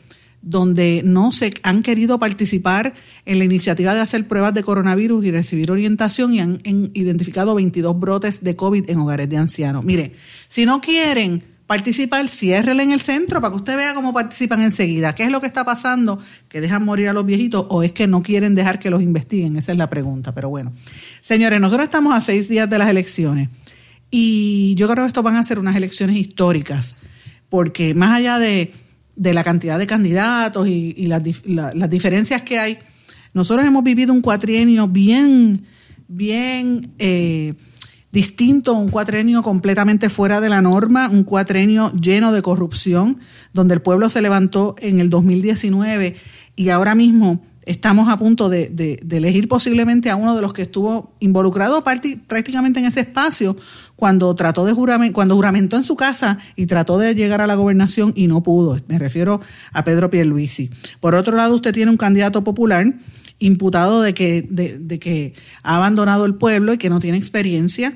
donde 0.41 1.01
no 1.03 1.31
se 1.31 1.53
han 1.63 1.83
querido 1.83 2.19
participar 2.19 2.93
en 3.25 3.39
la 3.39 3.45
iniciativa 3.45 3.93
de 3.93 3.99
hacer 3.99 4.27
pruebas 4.27 4.53
de 4.53 4.63
coronavirus 4.63 5.25
y 5.25 5.31
recibir 5.31 5.71
orientación 5.71 6.33
y 6.33 6.39
han 6.39 6.61
identificado 6.63 7.55
22 7.55 7.99
brotes 7.99 8.43
de 8.43 8.55
COVID 8.55 8.89
en 8.89 8.99
hogares 8.99 9.29
de 9.29 9.37
ancianos. 9.37 9.83
Mire, 9.83 10.13
si 10.47 10.65
no 10.65 10.79
quieren 10.79 11.43
participar, 11.67 12.29
ciérrele 12.29 12.81
en 12.83 12.93
el 12.93 13.01
centro 13.01 13.41
para 13.41 13.51
que 13.51 13.57
usted 13.57 13.75
vea 13.75 13.93
cómo 13.93 14.13
participan 14.13 14.61
enseguida. 14.61 15.13
¿Qué 15.13 15.23
es 15.23 15.29
lo 15.29 15.41
que 15.41 15.47
está 15.47 15.65
pasando? 15.65 16.19
¿Que 16.47 16.61
dejan 16.61 16.83
morir 16.85 17.09
a 17.09 17.13
los 17.13 17.25
viejitos 17.25 17.65
o 17.69 17.83
es 17.83 17.91
que 17.91 18.07
no 18.07 18.23
quieren 18.23 18.55
dejar 18.55 18.79
que 18.79 18.89
los 18.89 19.01
investiguen? 19.01 19.57
Esa 19.57 19.73
es 19.73 19.77
la 19.77 19.89
pregunta. 19.89 20.33
Pero 20.33 20.49
bueno, 20.49 20.71
señores, 21.21 21.59
nosotros 21.59 21.85
estamos 21.85 22.15
a 22.15 22.21
seis 22.21 22.47
días 22.47 22.69
de 22.69 22.77
las 22.77 22.89
elecciones 22.89 23.49
y 24.09 24.73
yo 24.75 24.87
creo 24.87 25.03
que 25.03 25.09
esto 25.09 25.21
van 25.21 25.35
a 25.35 25.43
ser 25.43 25.59
unas 25.59 25.75
elecciones 25.75 26.15
históricas 26.15 26.95
porque 27.49 27.93
más 27.93 28.17
allá 28.17 28.39
de, 28.39 28.71
la 29.15 29.43
cantidad 29.43 29.77
de 29.77 29.87
candidatos 29.87 30.67
y, 30.67 31.07
las, 31.07 31.21
las 31.45 31.89
diferencias 31.89 32.41
que 32.43 32.59
hay, 32.59 32.77
nosotros 33.33 33.65
hemos 33.65 33.83
vivido 33.83 34.13
un 34.13 34.21
cuatrienio 34.21 34.87
bien, 34.87 35.65
bien... 36.07 36.91
Eh, 36.97 37.53
distinto, 38.17 38.73
un 38.73 38.89
cuatrenio 38.89 39.43
completamente 39.43 40.09
fuera 40.09 40.41
de 40.41 40.49
la 40.49 40.59
norma, 40.59 41.07
un 41.07 41.23
cuatrenio 41.23 41.91
lleno 41.91 42.31
de 42.31 42.41
corrupción, 42.41 43.19
donde 43.53 43.75
el 43.75 43.81
pueblo 43.83 44.09
se 44.09 44.23
levantó 44.23 44.75
en 44.79 44.99
el 44.99 45.11
2019 45.11 46.15
y 46.55 46.69
ahora 46.69 46.95
mismo 46.95 47.45
estamos 47.67 48.09
a 48.09 48.17
punto 48.17 48.49
de, 48.49 48.99
elegir 49.07 49.47
posiblemente 49.47 50.09
a 50.09 50.15
uno 50.15 50.35
de 50.35 50.41
los 50.41 50.51
que 50.51 50.63
estuvo 50.63 51.13
involucrado 51.19 51.83
prácticamente 51.83 52.79
en 52.79 52.87
ese 52.87 53.01
espacio 53.01 53.55
cuando 53.95 54.33
trató 54.33 54.65
de 54.65 54.73
cuando 55.13 55.35
juramentó 55.35 55.77
en 55.77 55.83
su 55.83 55.95
casa 55.95 56.39
y 56.55 56.65
trató 56.65 56.97
de 56.97 57.13
llegar 57.13 57.41
a 57.41 57.45
la 57.45 57.53
gobernación 57.53 58.13
y 58.15 58.25
no 58.25 58.41
pudo. 58.41 58.79
Me 58.87 58.97
refiero 58.97 59.41
a 59.73 59.83
Pedro 59.83 60.09
Pierluisi. 60.09 60.71
Por 61.01 61.13
otro 61.13 61.37
lado, 61.37 61.53
usted 61.53 61.71
tiene 61.71 61.91
un 61.91 61.97
candidato 61.97 62.43
popular 62.43 62.95
imputado 63.37 64.01
de 64.01 64.15
que, 64.15 64.41
de, 64.49 64.97
que 64.97 65.33
ha 65.61 65.75
abandonado 65.75 66.25
el 66.25 66.33
pueblo 66.33 66.73
y 66.73 66.79
que 66.79 66.89
no 66.89 66.99
tiene 66.99 67.19
experiencia. 67.19 67.95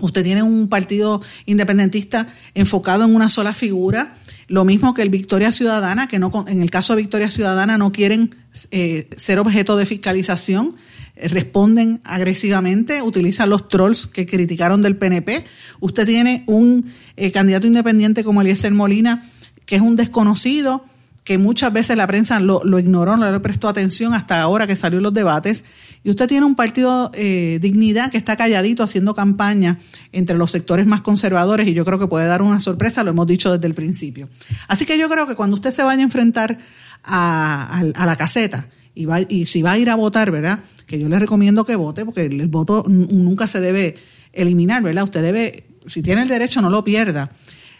Usted 0.00 0.24
tiene 0.24 0.42
un 0.42 0.68
partido 0.68 1.20
independentista 1.44 2.28
enfocado 2.54 3.04
en 3.04 3.14
una 3.14 3.28
sola 3.28 3.52
figura, 3.52 4.16
lo 4.48 4.64
mismo 4.64 4.94
que 4.94 5.02
el 5.02 5.10
Victoria 5.10 5.52
Ciudadana, 5.52 6.08
que 6.08 6.18
no 6.18 6.46
en 6.48 6.62
el 6.62 6.70
caso 6.70 6.94
de 6.94 7.02
Victoria 7.02 7.30
Ciudadana 7.30 7.76
no 7.76 7.92
quieren 7.92 8.34
eh, 8.70 9.08
ser 9.16 9.38
objeto 9.38 9.76
de 9.76 9.84
fiscalización, 9.84 10.74
eh, 11.16 11.28
responden 11.28 12.00
agresivamente, 12.04 13.02
utilizan 13.02 13.50
los 13.50 13.68
trolls 13.68 14.06
que 14.06 14.24
criticaron 14.24 14.80
del 14.80 14.96
PNP. 14.96 15.44
Usted 15.80 16.06
tiene 16.06 16.44
un 16.46 16.90
eh, 17.16 17.30
candidato 17.30 17.66
independiente 17.66 18.24
como 18.24 18.40
Eliezer 18.40 18.72
Molina, 18.72 19.30
que 19.66 19.76
es 19.76 19.82
un 19.82 19.96
desconocido, 19.96 20.86
que 21.24 21.38
muchas 21.38 21.72
veces 21.72 21.96
la 21.96 22.06
prensa 22.06 22.40
lo, 22.40 22.78
ignoró, 22.78 23.16
no 23.16 23.30
le 23.30 23.40
prestó 23.40 23.68
atención 23.68 24.12
hasta 24.12 24.40
ahora 24.40 24.66
que 24.66 24.74
salió 24.74 25.00
los 25.00 25.14
debates. 25.14 25.64
Y 26.02 26.10
usted 26.10 26.26
tiene 26.26 26.44
un 26.46 26.56
partido 26.56 27.12
eh, 27.14 27.58
Dignidad 27.62 28.10
que 28.10 28.18
está 28.18 28.36
calladito 28.36 28.82
haciendo 28.82 29.14
campaña 29.14 29.78
entre 30.10 30.36
los 30.36 30.50
sectores 30.50 30.84
más 30.86 31.00
conservadores 31.02 31.68
y 31.68 31.74
yo 31.74 31.84
creo 31.84 31.98
que 31.98 32.08
puede 32.08 32.26
dar 32.26 32.42
una 32.42 32.58
sorpresa, 32.58 33.04
lo 33.04 33.10
hemos 33.10 33.26
dicho 33.28 33.52
desde 33.52 33.68
el 33.68 33.74
principio. 33.74 34.28
Así 34.66 34.84
que 34.84 34.98
yo 34.98 35.08
creo 35.08 35.28
que 35.28 35.36
cuando 35.36 35.54
usted 35.54 35.70
se 35.70 35.84
vaya 35.84 36.00
a 36.00 36.04
enfrentar 36.04 36.58
a, 37.04 37.82
la 37.94 38.16
caseta 38.16 38.68
y, 38.94 39.04
va, 39.04 39.20
y 39.20 39.46
si 39.46 39.62
va 39.62 39.72
a 39.72 39.78
ir 39.78 39.90
a 39.90 39.94
votar, 39.94 40.32
¿verdad? 40.32 40.58
Que 40.86 40.98
yo 40.98 41.08
le 41.08 41.20
recomiendo 41.20 41.64
que 41.64 41.76
vote 41.76 42.04
porque 42.04 42.22
el 42.22 42.48
voto 42.48 42.84
nunca 42.88 43.46
se 43.46 43.60
debe 43.60 43.94
eliminar, 44.32 44.82
¿verdad? 44.82 45.04
Usted 45.04 45.22
debe, 45.22 45.66
si 45.86 46.02
tiene 46.02 46.22
el 46.22 46.28
derecho, 46.28 46.60
no 46.60 46.68
lo 46.68 46.82
pierda 46.82 47.30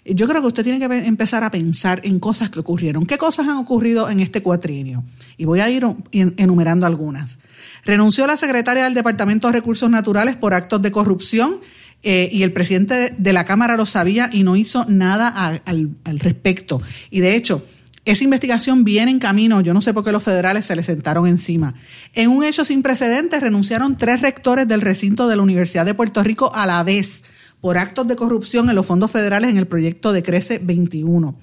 yo 0.05 0.27
creo 0.27 0.41
que 0.41 0.49
usted 0.49 0.65
tiene 0.65 0.79
que 0.79 1.07
empezar 1.07 1.45
a 1.45 1.51
pensar 1.51 2.01
en 2.05 2.19
cosas 2.19 2.51
que 2.51 2.61
ocurrieron. 2.61 3.07
¿Qué 3.07 3.19
cosas 3.19 3.47
han 3.47 3.57
ocurrido 3.57 4.11
en 4.11 4.21
este 4.21 4.43
cuatrienio? 4.43 5.05
Y 5.37 5.45
voy 5.45 5.61
a 5.61 5.71
ir 5.71 5.87
enumerando 6.13 6.87
algunas. 6.87 7.39
Renunció 7.85 8.27
la 8.27 8.37
secretaria 8.37 8.85
del 8.85 8.95
Departamento 8.95 9.47
de 9.47 9.53
Recursos 9.53 9.89
Naturales 9.89 10.37
por 10.37 10.55
actos 10.55 10.83
de 10.83 10.91
corrupción 10.91 11.61
eh, 12.03 12.29
y 12.33 12.43
el 12.43 12.53
presidente 12.53 13.15
de 13.17 13.33
la 13.33 13.45
Cámara 13.45 13.77
lo 13.77 13.87
sabía 13.87 14.29
y 14.33 14.43
no 14.43 14.57
hizo 14.57 14.85
nada 14.89 15.29
al, 15.65 15.97
respecto. 16.19 16.83
Y 17.11 17.21
de 17.21 17.37
hecho, 17.37 17.65
esa 18.05 18.25
investigación 18.25 18.83
viene 18.83 19.13
en 19.13 19.21
camino. 19.21 19.61
Yo 19.61 19.73
no 19.73 19.81
sé 19.81 19.95
por 19.95 20.03
qué 20.03 20.11
los 20.11 20.25
federales 20.25 20.67
se 20.67 20.75
le 20.75 20.83
sentaron 20.83 21.29
encima. 21.29 21.75
En 22.15 22.31
un 22.31 22.43
hecho 22.43 22.65
sin 22.65 22.83
precedentes, 22.83 23.41
renunciaron 23.41 23.97
tres 23.97 24.21
rectores 24.21 24.67
del 24.67 24.81
recinto 24.81 25.29
de 25.29 25.37
la 25.37 25.43
Universidad 25.43 25.87
de 25.87 25.95
Puerto 25.95 26.25
Rico 26.25 26.53
a 26.53 26.67
la 26.67 26.83
vez 26.83 27.23
por 27.63 27.79
actos 27.79 28.09
de 28.09 28.17
corrupción 28.17 28.69
en 28.69 28.75
los 28.75 28.85
fondos 28.85 29.13
federales 29.13 29.49
en 29.49 29.57
el 29.57 29.69
proyecto 29.69 30.13
de 30.13 30.23
Crece 30.23 30.59
21. 30.59 31.35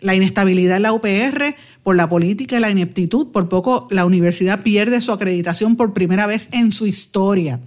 la 0.00 0.16
inestabilidad 0.16 0.76
en 0.78 0.82
la 0.82 0.92
UPR, 0.92 1.54
por 1.84 1.94
la 1.94 2.08
política 2.08 2.56
y 2.56 2.60
la 2.60 2.70
ineptitud. 2.70 3.28
Por 3.28 3.48
poco 3.48 3.86
la 3.90 4.04
universidad 4.04 4.60
pierde 4.60 5.00
su 5.00 5.12
acreditación 5.12 5.76
por 5.76 5.94
primera 5.94 6.26
vez 6.26 6.48
en 6.52 6.72
su 6.72 6.86
historia. 6.86 7.60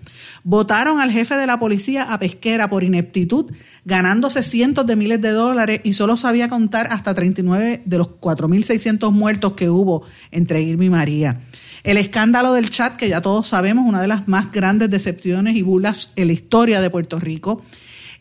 Votaron 0.43 0.99
al 0.99 1.11
jefe 1.11 1.35
de 1.35 1.47
la 1.47 1.59
policía 1.59 2.03
a 2.13 2.19
pesquera 2.19 2.69
por 2.69 2.83
ineptitud, 2.83 3.51
ganándose 3.85 4.43
cientos 4.43 4.85
de 4.85 4.97
miles 4.97 5.21
de 5.21 5.31
dólares 5.31 5.81
y 5.83 5.93
solo 5.93 6.17
sabía 6.17 6.49
contar 6.49 6.87
hasta 6.91 7.13
39 7.13 7.83
de 7.85 7.97
los 7.97 8.09
4.600 8.09 9.11
muertos 9.11 9.53
que 9.53 9.69
hubo 9.69 10.03
entre 10.31 10.61
Irma 10.61 10.85
y 10.85 10.89
María. 10.89 11.41
El 11.83 11.97
escándalo 11.97 12.53
del 12.53 12.69
chat, 12.69 12.97
que 12.97 13.09
ya 13.09 13.21
todos 13.21 13.47
sabemos, 13.47 13.87
una 13.87 14.01
de 14.01 14.07
las 14.07 14.27
más 14.27 14.51
grandes 14.51 14.89
decepciones 14.89 15.55
y 15.55 15.61
burlas 15.61 16.11
en 16.15 16.27
la 16.27 16.33
historia 16.33 16.81
de 16.81 16.89
Puerto 16.89 17.19
Rico. 17.19 17.63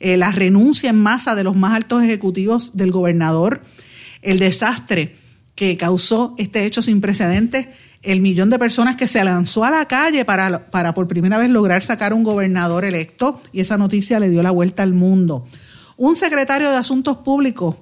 Eh, 0.00 0.16
la 0.16 0.32
renuncia 0.32 0.90
en 0.90 1.00
masa 1.00 1.34
de 1.34 1.44
los 1.44 1.56
más 1.56 1.74
altos 1.74 2.02
ejecutivos 2.02 2.76
del 2.76 2.90
gobernador. 2.90 3.62
El 4.22 4.38
desastre 4.38 5.16
que 5.54 5.76
causó 5.76 6.34
este 6.38 6.64
hecho 6.66 6.82
sin 6.82 7.00
precedentes, 7.00 7.68
el 8.02 8.20
millón 8.20 8.50
de 8.50 8.58
personas 8.58 8.96
que 8.96 9.06
se 9.06 9.22
lanzó 9.24 9.64
a 9.64 9.70
la 9.70 9.86
calle 9.86 10.24
para, 10.24 10.70
para 10.70 10.94
por 10.94 11.08
primera 11.08 11.38
vez 11.38 11.48
lograr 11.50 11.82
sacar 11.82 12.12
un 12.12 12.24
gobernador 12.24 12.84
electo 12.84 13.40
y 13.52 13.60
esa 13.60 13.78
noticia 13.78 14.20
le 14.20 14.30
dio 14.30 14.42
la 14.42 14.50
vuelta 14.50 14.82
al 14.82 14.92
mundo. 14.92 15.46
Un 15.96 16.16
secretario 16.16 16.70
de 16.70 16.76
Asuntos 16.76 17.18
Públicos 17.18 17.76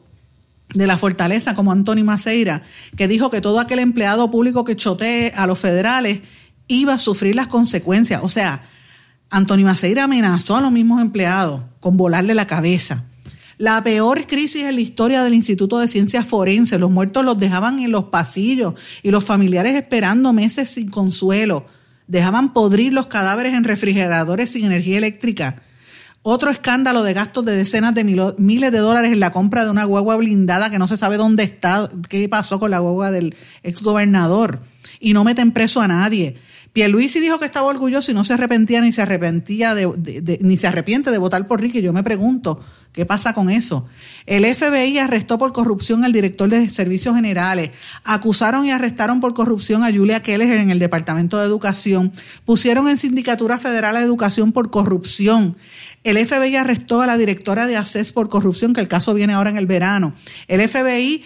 de 0.75 0.87
la 0.87 0.97
Fortaleza 0.97 1.55
como 1.55 1.73
Antonio 1.73 2.05
Maceira, 2.05 2.63
que 2.97 3.09
dijo 3.09 3.31
que 3.31 3.41
todo 3.41 3.59
aquel 3.59 3.79
empleado 3.79 4.31
público 4.31 4.65
que 4.65 4.77
chotee 4.77 5.33
a 5.35 5.47
los 5.47 5.59
federales 5.59 6.21
iba 6.69 6.95
a 6.95 6.99
sufrir 6.99 7.35
las 7.35 7.49
consecuencias. 7.49 8.21
O 8.23 8.29
sea, 8.29 8.69
Antonio 9.31 9.67
Maceira 9.67 10.05
amenazó 10.05 10.57
a 10.57 10.61
los 10.61 10.73
mismos 10.73 11.01
empleados 11.01 11.63
con 11.83 11.97
volarle 11.97 12.35
la 12.35 12.47
cabeza. 12.47 13.05
La 13.59 13.83
peor 13.83 14.27
crisis 14.27 14.65
en 14.65 14.77
la 14.77 14.81
historia 14.81 15.25
del 15.25 15.35
Instituto 15.35 15.81
de 15.81 15.89
Ciencias 15.89 16.27
Forenses. 16.27 16.79
Los 16.79 16.91
muertos 16.91 17.25
los 17.25 17.37
dejaban 17.37 17.81
en 17.81 17.91
los 17.91 18.05
pasillos 18.05 18.75
y 19.03 19.11
los 19.11 19.25
familiares 19.25 19.75
esperando 19.75 20.33
meses 20.33 20.71
sin 20.71 20.89
consuelo. 20.89 21.67
Dejaban 22.07 22.53
podrir 22.53 22.93
los 22.93 23.09
cadáveres 23.09 23.55
en 23.55 23.65
refrigeradores 23.65 24.53
sin 24.53 24.65
energía 24.65 24.99
eléctrica. 24.99 25.61
Otro 26.23 26.53
escándalo 26.53 27.03
de 27.03 27.15
gastos 27.15 27.45
de 27.45 27.57
decenas 27.57 27.95
de 27.95 28.05
miles 28.05 28.73
de 28.73 28.79
dólares 28.79 29.13
en 29.13 29.19
la 29.19 29.33
compra 29.33 29.65
de 29.65 29.71
una 29.73 29.85
guagua 29.85 30.17
blindada 30.17 30.71
que 30.71 30.79
no 30.79 30.87
se 30.87 30.97
sabe 30.97 31.17
dónde 31.17 31.43
está, 31.43 31.91
qué 32.09 32.29
pasó 32.29 32.61
con 32.61 32.71
la 32.71 32.79
guagua 32.79 33.11
del 33.11 33.35
exgobernador. 33.65 34.61
Y 35.01 35.15
no 35.15 35.25
meten 35.25 35.51
preso 35.51 35.81
a 35.81 35.89
nadie. 35.89 36.37
Pierluisi 36.73 37.21
dijo 37.21 37.39
que 37.39 37.45
estaba 37.45 37.67
orgulloso 37.67 38.11
y 38.11 38.15
no 38.15 38.25
se 38.25 38.33
arrepentía 38.33 38.81
ni 38.81 38.93
se 38.93 39.03
arrepentía 39.03 39.75
de, 39.75 40.39
ni 40.41 40.57
se 40.57 40.67
arrepiente 40.67 41.11
de 41.11 41.19
votar 41.19 41.47
por 41.47 41.61
Ricky. 41.61 41.83
Yo 41.83 41.93
me 41.93 42.03
pregunto, 42.03 42.61
¿qué 42.93 43.05
pasa 43.05 43.35
con 43.35 43.51
eso? 43.51 43.87
El 44.25 44.47
FBI 44.47 44.97
arrestó 44.97 45.37
por 45.37 45.53
corrupción 45.53 46.03
al 46.03 46.13
director 46.13 46.49
de 46.49 46.71
Servicios 46.71 47.15
Generales. 47.15 47.73
Acusaron 48.05 48.65
y 48.65 48.71
arrestaron 48.71 49.21
por 49.21 49.35
corrupción 49.35 49.85
a 49.85 49.93
Julia 49.93 50.23
Keller 50.23 50.51
en 50.53 50.71
el 50.71 50.79
Departamento 50.79 51.39
de 51.39 51.45
Educación. 51.45 52.15
Pusieron 52.47 52.89
en 52.89 52.97
Sindicatura 52.97 53.59
Federal 53.59 53.97
de 53.97 54.01
Educación 54.01 54.53
por 54.53 54.71
corrupción. 54.71 55.59
El 56.05 56.17
FBI 56.27 56.57
arrestó 56.57 57.03
a 57.03 57.07
la 57.07 57.19
directora 57.19 57.67
de 57.67 57.77
ACES 57.77 58.13
por 58.13 58.31
corrupción, 58.31 58.73
que 58.73 58.81
el 58.81 58.89
caso 58.89 59.13
viene 59.13 59.35
ahora 59.35 59.51
en 59.51 59.59
el 59.59 59.67
verano. 59.67 60.15
El 60.49 60.67
FBI 60.67 61.23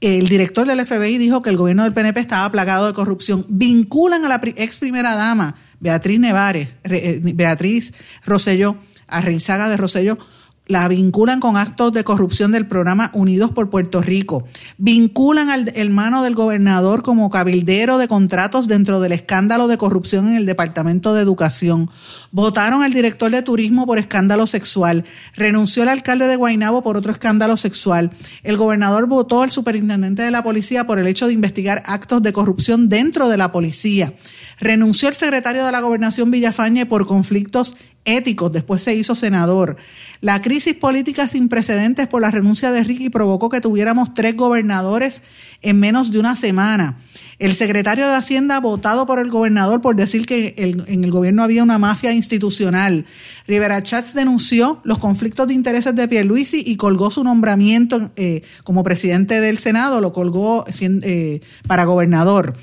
el 0.00 0.28
director 0.28 0.66
del 0.66 0.84
FBI 0.84 1.18
dijo 1.18 1.42
que 1.42 1.50
el 1.50 1.56
gobierno 1.56 1.84
del 1.84 1.94
PNP 1.94 2.20
estaba 2.20 2.50
plagado 2.50 2.86
de 2.86 2.92
corrupción. 2.92 3.46
Vinculan 3.48 4.24
a 4.24 4.28
la 4.28 4.40
ex 4.42 4.78
primera 4.78 5.14
dama, 5.14 5.56
Beatriz 5.80 6.20
Nevares, 6.20 6.76
eh, 6.84 7.20
Beatriz 7.22 7.94
Rosselló, 8.24 8.76
a 9.06 9.20
Reizaga 9.20 9.68
de 9.68 9.76
Rosselló, 9.76 10.18
la 10.66 10.88
vinculan 10.88 11.38
con 11.38 11.56
actos 11.56 11.92
de 11.92 12.02
corrupción 12.02 12.50
del 12.52 12.66
programa 12.66 13.10
Unidos 13.12 13.52
por 13.52 13.70
Puerto 13.70 14.02
Rico. 14.02 14.46
Vinculan 14.78 15.48
al 15.48 15.72
hermano 15.76 16.22
del 16.22 16.34
gobernador 16.34 17.02
como 17.02 17.30
cabildero 17.30 17.98
de 17.98 18.08
contratos 18.08 18.66
dentro 18.66 19.00
del 19.00 19.12
escándalo 19.12 19.68
de 19.68 19.78
corrupción 19.78 20.28
en 20.28 20.36
el 20.36 20.46
Departamento 20.46 21.14
de 21.14 21.22
Educación. 21.22 21.88
Votaron 22.32 22.82
al 22.82 22.92
director 22.92 23.30
de 23.30 23.42
turismo 23.42 23.86
por 23.86 23.98
escándalo 23.98 24.46
sexual. 24.46 25.04
Renunció 25.36 25.84
el 25.84 25.88
alcalde 25.88 26.26
de 26.26 26.36
Guaynabo 26.36 26.82
por 26.82 26.96
otro 26.96 27.12
escándalo 27.12 27.56
sexual. 27.56 28.10
El 28.42 28.56
gobernador 28.56 29.06
votó 29.06 29.42
al 29.42 29.52
superintendente 29.52 30.22
de 30.22 30.32
la 30.32 30.42
policía 30.42 30.86
por 30.86 30.98
el 30.98 31.06
hecho 31.06 31.28
de 31.28 31.32
investigar 31.32 31.84
actos 31.86 32.22
de 32.22 32.32
corrupción 32.32 32.88
dentro 32.88 33.28
de 33.28 33.36
la 33.36 33.52
policía. 33.52 34.14
Renunció 34.58 35.08
el 35.08 35.14
secretario 35.14 35.64
de 35.64 35.72
la 35.72 35.80
gobernación 35.80 36.30
Villafañe 36.30 36.86
por 36.86 37.06
conflictos 37.06 37.76
éticos, 38.06 38.50
después 38.52 38.82
se 38.82 38.94
hizo 38.94 39.14
senador. 39.14 39.76
La 40.22 40.40
crisis 40.40 40.74
política 40.74 41.28
sin 41.28 41.48
precedentes 41.48 42.06
por 42.06 42.22
la 42.22 42.30
renuncia 42.30 42.70
de 42.70 42.82
Ricky 42.82 43.10
provocó 43.10 43.50
que 43.50 43.60
tuviéramos 43.60 44.14
tres 44.14 44.34
gobernadores 44.34 45.22
en 45.60 45.78
menos 45.78 46.10
de 46.10 46.18
una 46.18 46.36
semana. 46.36 46.96
El 47.38 47.52
secretario 47.52 48.08
de 48.08 48.14
Hacienda 48.14 48.60
votado 48.60 49.04
por 49.04 49.18
el 49.18 49.30
gobernador 49.30 49.82
por 49.82 49.94
decir 49.94 50.24
que 50.24 50.54
en 50.56 51.04
el 51.04 51.10
gobierno 51.10 51.42
había 51.42 51.62
una 51.62 51.78
mafia 51.78 52.12
institucional. 52.12 53.04
Rivera 53.46 53.82
Chats 53.82 54.14
denunció 54.14 54.80
los 54.84 54.98
conflictos 54.98 55.48
de 55.48 55.54
intereses 55.54 55.94
de 55.94 56.08
Pierluisi 56.08 56.62
y 56.66 56.76
colgó 56.76 57.10
su 57.10 57.22
nombramiento 57.24 58.10
eh, 58.16 58.42
como 58.64 58.82
presidente 58.82 59.40
del 59.40 59.58
Senado, 59.58 60.00
lo 60.00 60.14
colgó 60.14 60.64
eh, 60.80 61.40
para 61.66 61.84
gobernador. 61.84 62.54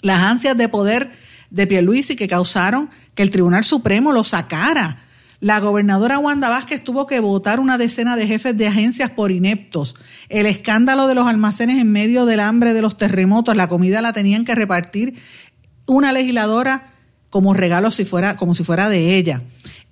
Las 0.00 0.22
ansias 0.22 0.56
de 0.56 0.68
poder 0.68 1.12
de 1.50 1.66
Pierluisi 1.68 2.16
que 2.16 2.26
causaron 2.26 2.90
que 3.14 3.22
el 3.22 3.30
Tribunal 3.30 3.64
Supremo 3.64 4.12
lo 4.12 4.24
sacara. 4.24 5.04
La 5.40 5.60
gobernadora 5.60 6.18
Wanda 6.18 6.48
Vázquez 6.48 6.82
tuvo 6.82 7.06
que 7.06 7.20
votar 7.20 7.60
una 7.60 7.76
decena 7.76 8.16
de 8.16 8.26
jefes 8.26 8.56
de 8.56 8.66
agencias 8.66 9.10
por 9.10 9.30
ineptos. 9.30 9.94
El 10.28 10.46
escándalo 10.46 11.06
de 11.06 11.14
los 11.14 11.26
almacenes 11.26 11.78
en 11.78 11.92
medio 11.92 12.24
del 12.24 12.40
hambre 12.40 12.72
de 12.72 12.80
los 12.80 12.96
terremotos, 12.96 13.56
la 13.56 13.68
comida 13.68 14.00
la 14.00 14.12
tenían 14.12 14.44
que 14.44 14.54
repartir 14.54 15.14
una 15.86 16.12
legisladora 16.12 16.94
como 17.28 17.52
regalo 17.52 17.90
si 17.90 18.04
fuera, 18.04 18.36
como 18.36 18.54
si 18.54 18.64
fuera 18.64 18.88
de 18.88 19.16
ella. 19.16 19.42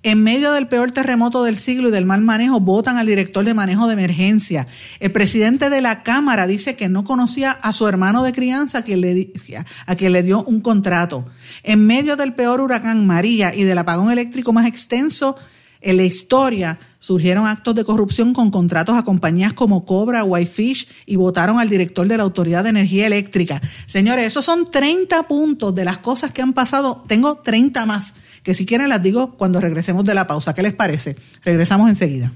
En 0.05 0.21
medio 0.21 0.51
del 0.51 0.67
peor 0.67 0.91
terremoto 0.91 1.45
del 1.45 1.55
siglo 1.55 1.87
y 1.87 1.91
del 1.91 2.05
mal 2.05 2.21
manejo, 2.21 2.59
votan 2.59 2.97
al 2.97 3.07
director 3.07 3.45
de 3.45 3.53
manejo 3.53 3.87
de 3.87 3.93
emergencia. 3.93 4.67
El 4.99 5.13
presidente 5.13 5.69
de 5.69 5.79
la 5.79 6.03
Cámara 6.03 6.45
dice 6.45 6.75
que 6.75 6.89
no 6.89 7.05
conocía 7.05 7.51
a 7.51 7.71
su 7.71 7.87
hermano 7.87 8.21
de 8.21 8.33
crianza 8.33 8.79
a 8.79 8.81
quien 8.83 8.99
le, 8.99 10.23
dio 10.23 10.43
un 10.43 10.59
contrato. 10.59 11.25
En 11.63 11.87
medio 11.87 12.17
del 12.17 12.33
peor 12.33 12.59
huracán 12.59 13.07
María 13.07 13.55
y 13.55 13.63
del 13.63 13.77
apagón 13.77 14.11
eléctrico 14.11 14.51
más 14.51 14.67
extenso 14.67 15.37
en 15.79 15.95
la 15.95 16.03
historia, 16.03 16.79
surgieron 16.99 17.45
actos 17.45 17.75
de 17.75 17.83
corrupción 17.85 18.33
con 18.33 18.51
contratos 18.51 18.97
a 18.97 19.03
compañías 19.03 19.53
como 19.53 19.85
Cobra, 19.85 20.23
Whitefish 20.23 20.87
y 21.05 21.15
votaron 21.15 21.59
al 21.59 21.69
director 21.69 22.07
de 22.07 22.17
la 22.17 22.23
Autoridad 22.23 22.63
de 22.63 22.69
Energía 22.71 23.07
Eléctrica. 23.07 23.61
Señores, 23.85 24.27
esos 24.27 24.43
son 24.43 24.69
30 24.69 25.23
puntos 25.23 25.75
de 25.75 25.85
las 25.85 25.97
cosas 25.97 26.31
que 26.31 26.41
han 26.41 26.53
pasado. 26.53 27.03
Tengo 27.07 27.37
30 27.37 27.85
más 27.85 28.15
que 28.43 28.53
si 28.53 28.65
quieren 28.65 28.89
las 28.89 29.01
digo 29.01 29.35
cuando 29.37 29.59
regresemos 29.61 30.05
de 30.05 30.13
la 30.13 30.27
pausa. 30.27 30.53
¿Qué 30.53 30.61
les 30.61 30.73
parece? 30.73 31.15
Regresamos 31.43 31.89
enseguida. 31.89 32.33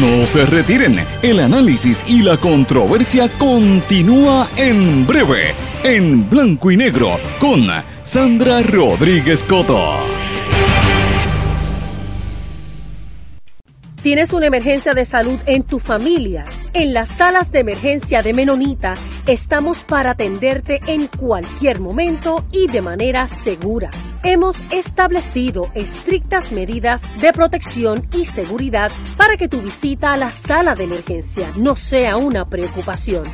No 0.00 0.24
se 0.24 0.46
retiren, 0.46 1.04
el 1.20 1.40
análisis 1.40 2.04
y 2.06 2.22
la 2.22 2.36
controversia 2.36 3.28
continúa 3.38 4.48
en 4.56 5.04
breve, 5.04 5.52
en 5.82 6.30
blanco 6.30 6.70
y 6.70 6.76
negro, 6.76 7.18
con 7.40 7.66
Sandra 8.04 8.62
Rodríguez 8.62 9.42
Coto. 9.42 9.96
¿Tienes 14.00 14.32
una 14.32 14.46
emergencia 14.46 14.94
de 14.94 15.04
salud 15.04 15.40
en 15.44 15.64
tu 15.64 15.80
familia? 15.80 16.44
En 16.72 16.94
las 16.94 17.08
salas 17.08 17.50
de 17.50 17.60
emergencia 17.60 18.22
de 18.22 18.32
Menonita 18.32 18.94
estamos 19.26 19.78
para 19.80 20.12
atenderte 20.12 20.78
en 20.86 21.08
cualquier 21.08 21.80
momento 21.80 22.44
y 22.52 22.68
de 22.68 22.80
manera 22.80 23.26
segura. 23.26 23.90
Hemos 24.22 24.56
establecido 24.70 25.72
estrictas 25.74 26.52
medidas 26.52 27.02
de 27.20 27.32
protección 27.32 28.06
y 28.12 28.26
seguridad 28.26 28.92
para 29.16 29.36
que 29.36 29.48
tu 29.48 29.60
visita 29.60 30.12
a 30.12 30.16
la 30.16 30.30
sala 30.30 30.76
de 30.76 30.84
emergencia 30.84 31.50
no 31.56 31.74
sea 31.74 32.16
una 32.16 32.44
preocupación. 32.44 33.24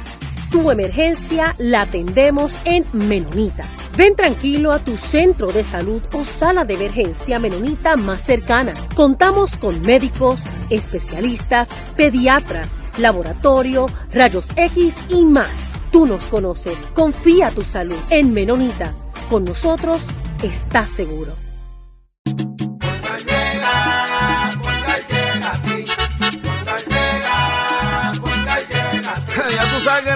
Tu 0.51 0.71
emergencia 0.71 1.55
la 1.59 1.83
atendemos 1.83 2.55
en 2.65 2.87
Menonita. 2.95 3.65
Ven 3.99 4.17
tranquilo 4.17 4.73
a 4.73 4.79
tu 4.79 4.97
centro 4.97 5.53
de 5.53 5.63
salud 5.63 6.03
o 6.15 6.25
sala 6.25 6.65
de 6.65 6.75
emergencia 6.75 7.39
menonita 7.39 7.97
más 7.97 8.23
cercana. 8.23 8.73
Contamos 8.95 9.57
con 9.57 9.81
médicos, 9.83 10.45
especialistas, 10.71 11.69
pediatras, 11.97 12.69
laboratorio, 12.99 13.87
rayos 14.13 14.49
X 14.57 14.95
y 15.09 15.25
más. 15.25 15.75
Tú 15.91 16.07
nos 16.07 16.25
conoces. 16.25 16.79
Confía 16.95 17.51
tu 17.51 17.63
salud 17.63 17.99
en 18.11 18.33
Menonita. 18.33 18.95
Con 19.31 19.45
nosotros 19.45 20.07
estás 20.43 20.91
seguro. 20.91 21.46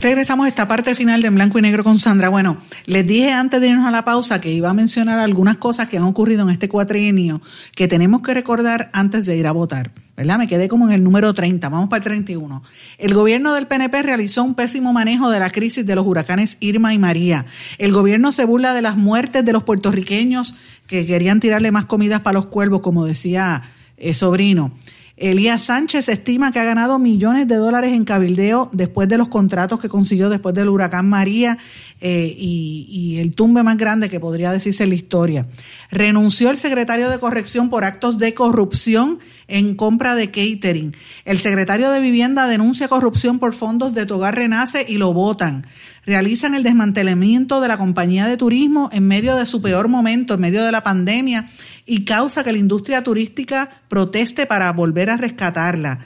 Regresamos 0.00 0.44
a 0.44 0.48
esta 0.50 0.68
parte 0.68 0.94
final 0.94 1.22
de 1.22 1.28
En 1.28 1.34
Blanco 1.34 1.58
y 1.58 1.62
Negro 1.62 1.82
con 1.82 1.98
Sandra. 1.98 2.28
Bueno, 2.28 2.58
les 2.84 3.06
dije 3.06 3.32
antes 3.32 3.62
de 3.62 3.68
irnos 3.68 3.86
a 3.86 3.90
la 3.90 4.04
pausa 4.04 4.42
que 4.42 4.52
iba 4.52 4.68
a 4.68 4.74
mencionar 4.74 5.18
algunas 5.18 5.56
cosas 5.56 5.88
que 5.88 5.96
han 5.96 6.04
ocurrido 6.04 6.42
en 6.42 6.50
este 6.50 6.68
cuatrienio 6.68 7.40
que 7.74 7.88
tenemos 7.88 8.20
que 8.20 8.34
recordar 8.34 8.90
antes 8.92 9.24
de 9.24 9.36
ir 9.36 9.46
a 9.46 9.52
votar. 9.52 9.90
¿verdad? 10.14 10.38
Me 10.38 10.46
quedé 10.46 10.68
como 10.68 10.86
en 10.86 10.92
el 10.92 11.02
número 11.02 11.32
30, 11.32 11.68
vamos 11.70 11.88
para 11.88 11.98
el 11.98 12.04
31. 12.04 12.62
El 12.98 13.14
gobierno 13.14 13.54
del 13.54 13.66
PNP 13.66 14.02
realizó 14.02 14.44
un 14.44 14.54
pésimo 14.54 14.92
manejo 14.92 15.30
de 15.30 15.40
la 15.40 15.50
crisis 15.50 15.84
de 15.86 15.94
los 15.94 16.06
huracanes 16.06 16.58
Irma 16.60 16.92
y 16.92 16.98
María. 16.98 17.46
El 17.78 17.92
gobierno 17.92 18.32
se 18.32 18.44
burla 18.44 18.74
de 18.74 18.82
las 18.82 18.96
muertes 18.98 19.44
de 19.46 19.52
los 19.52 19.62
puertorriqueños 19.64 20.54
que 20.86 21.06
querían 21.06 21.40
tirarle 21.40 21.70
más 21.70 21.86
comidas 21.86 22.20
para 22.20 22.34
los 22.34 22.46
cuervos, 22.46 22.80
como 22.80 23.06
decía 23.06 23.62
eh, 23.96 24.12
sobrino. 24.12 24.72
Elías 25.16 25.62
Sánchez 25.62 26.10
estima 26.10 26.52
que 26.52 26.58
ha 26.58 26.64
ganado 26.64 26.98
millones 26.98 27.48
de 27.48 27.56
dólares 27.56 27.94
en 27.94 28.04
cabildeo 28.04 28.68
después 28.72 29.08
de 29.08 29.16
los 29.16 29.28
contratos 29.28 29.80
que 29.80 29.88
consiguió 29.88 30.28
después 30.28 30.54
del 30.54 30.68
huracán 30.68 31.08
María 31.08 31.56
eh, 32.02 32.34
y, 32.36 33.16
el 33.18 33.32
tumbe 33.32 33.62
más 33.62 33.78
grande 33.78 34.10
que 34.10 34.20
podría 34.20 34.52
decirse 34.52 34.84
en 34.84 34.90
la 34.90 34.94
historia. 34.94 35.46
Renunció 35.90 36.50
el 36.50 36.58
secretario 36.58 37.08
de 37.08 37.18
corrección 37.18 37.70
por 37.70 37.84
actos 37.84 38.18
de 38.18 38.34
corrupción 38.34 39.18
en 39.48 39.74
compra 39.74 40.14
de 40.14 40.30
catering. 40.30 40.94
El 41.24 41.38
secretario 41.38 41.90
de 41.90 42.00
vivienda 42.00 42.46
denuncia 42.46 42.88
corrupción 42.88 43.38
por 43.38 43.54
fondos 43.54 43.94
de 43.94 44.04
Togar 44.04 44.34
Renace 44.34 44.84
y 44.86 44.98
lo 44.98 45.14
votan. 45.14 45.66
Realizan 46.06 46.54
el 46.54 46.62
desmantelamiento 46.62 47.60
de 47.60 47.66
la 47.66 47.78
compañía 47.78 48.28
de 48.28 48.36
turismo 48.36 48.88
en 48.92 49.08
medio 49.08 49.34
de 49.34 49.44
su 49.44 49.60
peor 49.60 49.88
momento, 49.88 50.34
en 50.34 50.40
medio 50.40 50.64
de 50.64 50.70
la 50.70 50.84
pandemia, 50.84 51.48
y 51.84 52.04
causa 52.04 52.44
que 52.44 52.52
la 52.52 52.58
industria 52.58 53.02
turística 53.02 53.82
proteste 53.88 54.46
para 54.46 54.72
volver 54.72 55.10
a 55.10 55.16
rescatarla. 55.16 55.98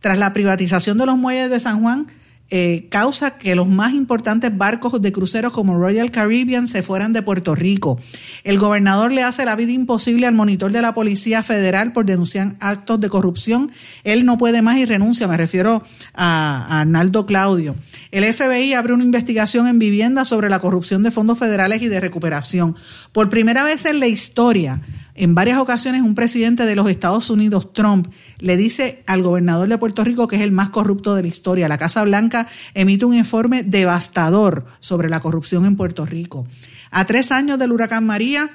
Tras 0.00 0.18
la 0.18 0.32
privatización 0.32 0.98
de 0.98 1.06
los 1.06 1.16
muelles 1.16 1.50
de 1.50 1.60
San 1.60 1.82
Juan, 1.82 2.08
eh, 2.50 2.88
causa 2.90 3.38
que 3.38 3.54
los 3.54 3.66
más 3.66 3.94
importantes 3.94 4.56
barcos 4.56 5.00
de 5.00 5.12
cruceros 5.12 5.52
como 5.52 5.78
Royal 5.78 6.10
Caribbean 6.10 6.68
se 6.68 6.82
fueran 6.82 7.12
de 7.12 7.22
Puerto 7.22 7.54
Rico. 7.54 7.98
El 8.44 8.58
gobernador 8.58 9.12
le 9.12 9.22
hace 9.22 9.44
la 9.44 9.56
vida 9.56 9.72
imposible 9.72 10.26
al 10.26 10.34
monitor 10.34 10.70
de 10.70 10.82
la 10.82 10.94
Policía 10.94 11.42
Federal 11.42 11.92
por 11.92 12.04
denunciar 12.04 12.54
actos 12.60 13.00
de 13.00 13.08
corrupción. 13.08 13.72
Él 14.04 14.26
no 14.26 14.36
puede 14.36 14.60
más 14.60 14.76
y 14.76 14.84
renuncia, 14.84 15.26
me 15.26 15.38
refiero 15.38 15.82
a, 16.12 16.66
a 16.68 16.80
Arnaldo 16.82 17.24
Claudio. 17.24 17.76
El 18.10 18.24
FBI 18.24 18.74
abre 18.74 18.92
una 18.92 19.04
investigación 19.04 19.66
en 19.66 19.78
vivienda 19.78 20.24
sobre 20.24 20.50
la 20.50 20.58
corrupción 20.58 21.02
de 21.02 21.10
fondos 21.10 21.38
federales 21.38 21.80
y 21.82 21.88
de 21.88 22.00
recuperación. 22.00 22.76
Por 23.12 23.30
primera 23.30 23.64
vez 23.64 23.86
en 23.86 24.00
la 24.00 24.06
historia, 24.06 24.82
en 25.14 25.34
varias 25.34 25.58
ocasiones 25.58 26.02
un 26.02 26.14
presidente 26.14 26.66
de 26.66 26.74
los 26.74 26.88
Estados 26.90 27.30
Unidos, 27.30 27.72
Trump, 27.72 28.08
le 28.38 28.56
dice 28.56 29.04
al 29.06 29.22
gobernador 29.22 29.68
de 29.68 29.78
Puerto 29.78 30.02
Rico 30.02 30.26
que 30.26 30.36
es 30.36 30.42
el 30.42 30.52
más 30.52 30.70
corrupto 30.70 31.14
de 31.14 31.22
la 31.22 31.28
historia. 31.28 31.68
La 31.68 31.78
Casa 31.78 32.02
Blanca 32.02 32.48
emite 32.74 33.04
un 33.04 33.14
informe 33.14 33.62
devastador 33.62 34.66
sobre 34.80 35.08
la 35.08 35.20
corrupción 35.20 35.66
en 35.66 35.76
Puerto 35.76 36.04
Rico. 36.04 36.46
A 36.90 37.04
tres 37.04 37.30
años 37.30 37.58
del 37.58 37.72
huracán 37.72 38.04
María, 38.06 38.50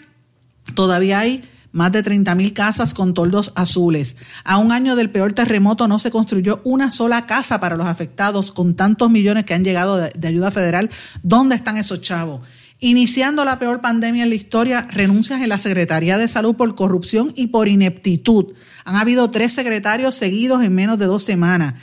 todavía 0.76 1.20
hay 1.20 1.43
más 1.72 1.91
de 1.91 2.03
30 2.03 2.36
mil 2.36 2.53
casas 2.53 2.93
con 2.93 3.14
toldos 3.14 3.53
azules. 3.55 4.18
A 4.43 4.57
un 4.57 4.72
año 4.72 4.95
del 4.95 5.12
peor 5.12 5.34
terremoto 5.34 5.88
no 5.88 5.99
se 5.99 6.12
construyó 6.12 6.62
una 6.64 6.91
sola 6.91 7.26
casa 7.26 7.60
para 7.60 7.78
los 7.78 7.88
afectados 7.88 8.51
con 8.51 8.76
tantos 8.76 9.10
millones 9.10 9.45
que 9.45 9.53
han 9.53 9.64
llegado 9.64 9.97
de 9.97 10.28
ayuda 10.28 10.51
federal. 10.51 10.89
¿Dónde 11.22 11.55
están 11.55 11.78
esos 11.78 12.01
chavos? 12.01 12.41
Iniciando 12.82 13.44
la 13.44 13.60
peor 13.60 13.82
pandemia 13.82 14.24
en 14.24 14.30
la 14.30 14.36
historia, 14.36 14.88
renuncias 14.90 15.42
en 15.42 15.50
la 15.50 15.58
Secretaría 15.58 16.18
de 16.18 16.30
Salud 16.30 16.56
por 16.56 16.76
corrupción 16.76 17.34
y 17.36 17.48
por 17.48 17.68
ineptitud. 17.68 18.54
Han 18.86 18.96
habido 18.96 19.30
tres 19.32 19.52
secretarios 19.52 20.16
seguidos 20.16 20.64
en 20.64 20.74
menos 20.74 20.98
de 20.98 21.06
dos 21.06 21.24
semanas. 21.24 21.74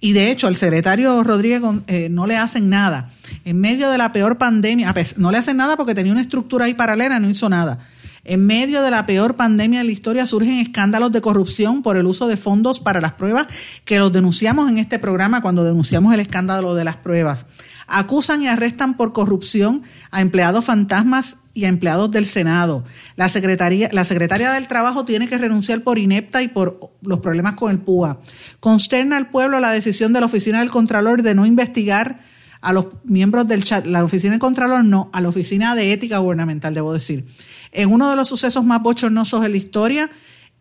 Y 0.00 0.14
de 0.14 0.30
hecho, 0.30 0.46
al 0.46 0.56
secretario 0.56 1.22
Rodríguez 1.22 1.60
eh, 1.88 2.08
no 2.10 2.26
le 2.26 2.38
hacen 2.38 2.70
nada. 2.70 3.10
En 3.44 3.60
medio 3.60 3.90
de 3.90 3.98
la 3.98 4.12
peor 4.12 4.38
pandemia, 4.38 4.94
no 5.18 5.30
le 5.30 5.36
hacen 5.36 5.58
nada 5.58 5.76
porque 5.76 5.94
tenía 5.94 6.12
una 6.12 6.22
estructura 6.22 6.64
ahí 6.64 6.72
paralela, 6.72 7.20
no 7.20 7.28
hizo 7.28 7.50
nada. 7.50 7.78
En 8.24 8.46
medio 8.46 8.80
de 8.80 8.90
la 8.90 9.04
peor 9.04 9.36
pandemia 9.36 9.80
de 9.80 9.84
la 9.84 9.92
historia 9.92 10.26
surgen 10.26 10.54
escándalos 10.54 11.12
de 11.12 11.20
corrupción 11.20 11.82
por 11.82 11.98
el 11.98 12.06
uso 12.06 12.28
de 12.28 12.38
fondos 12.38 12.80
para 12.80 13.02
las 13.02 13.12
pruebas 13.12 13.46
que 13.84 13.98
los 13.98 14.10
denunciamos 14.10 14.70
en 14.70 14.78
este 14.78 14.98
programa 14.98 15.42
cuando 15.42 15.64
denunciamos 15.64 16.14
el 16.14 16.20
escándalo 16.20 16.74
de 16.74 16.84
las 16.84 16.96
pruebas 16.96 17.44
acusan 17.86 18.42
y 18.42 18.48
arrestan 18.48 18.96
por 18.96 19.12
corrupción 19.12 19.82
a 20.10 20.20
empleados 20.20 20.64
fantasmas 20.64 21.38
y 21.54 21.64
a 21.64 21.68
empleados 21.68 22.10
del 22.10 22.26
Senado. 22.26 22.84
La, 23.16 23.28
secretaría, 23.28 23.88
la 23.92 24.04
secretaria 24.04 24.52
del 24.52 24.68
Trabajo 24.68 25.04
tiene 25.04 25.26
que 25.28 25.38
renunciar 25.38 25.82
por 25.82 25.98
inepta 25.98 26.42
y 26.42 26.48
por 26.48 26.92
los 27.02 27.20
problemas 27.20 27.54
con 27.54 27.70
el 27.70 27.78
PUA. 27.78 28.20
Consterna 28.60 29.16
al 29.16 29.30
pueblo 29.30 29.60
la 29.60 29.70
decisión 29.70 30.12
de 30.12 30.20
la 30.20 30.26
Oficina 30.26 30.60
del 30.60 30.70
Contralor 30.70 31.22
de 31.22 31.34
no 31.34 31.46
investigar 31.46 32.20
a 32.60 32.72
los 32.72 32.86
miembros 33.04 33.46
del 33.46 33.62
chat, 33.62 33.86
la 33.86 34.04
Oficina 34.04 34.32
del 34.32 34.40
Contralor 34.40 34.84
no, 34.84 35.08
a 35.12 35.20
la 35.20 35.28
Oficina 35.28 35.74
de 35.74 35.92
Ética 35.92 36.18
Gubernamental, 36.18 36.74
debo 36.74 36.92
decir. 36.92 37.26
En 37.72 37.92
uno 37.92 38.10
de 38.10 38.16
los 38.16 38.28
sucesos 38.28 38.64
más 38.64 38.82
bochornosos 38.82 39.40
de 39.42 39.48
la 39.48 39.56
historia, 39.56 40.10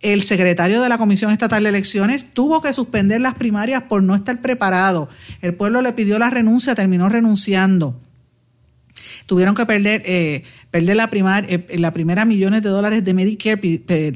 el 0.01 0.21
secretario 0.21 0.81
de 0.81 0.89
la 0.89 0.97
Comisión 0.97 1.31
Estatal 1.31 1.63
de 1.63 1.69
Elecciones 1.69 2.33
tuvo 2.33 2.61
que 2.61 2.73
suspender 2.73 3.21
las 3.21 3.35
primarias 3.35 3.83
por 3.83 4.03
no 4.03 4.15
estar 4.15 4.41
preparado. 4.41 5.09
El 5.41 5.55
pueblo 5.55 5.81
le 5.81 5.93
pidió 5.93 6.19
la 6.19 6.29
renuncia, 6.29 6.75
terminó 6.75 7.09
renunciando. 7.09 7.99
Tuvieron 9.25 9.55
que 9.55 9.65
perder, 9.65 10.03
eh, 10.05 10.43
perder 10.69 10.95
la, 10.95 11.09
primar, 11.09 11.45
eh, 11.49 11.65
la 11.77 11.91
primera 11.91 12.25
millones 12.25 12.61
de 12.61 12.69
dólares 12.69 13.03
de 13.03 13.13
Medicare, 13.13 13.57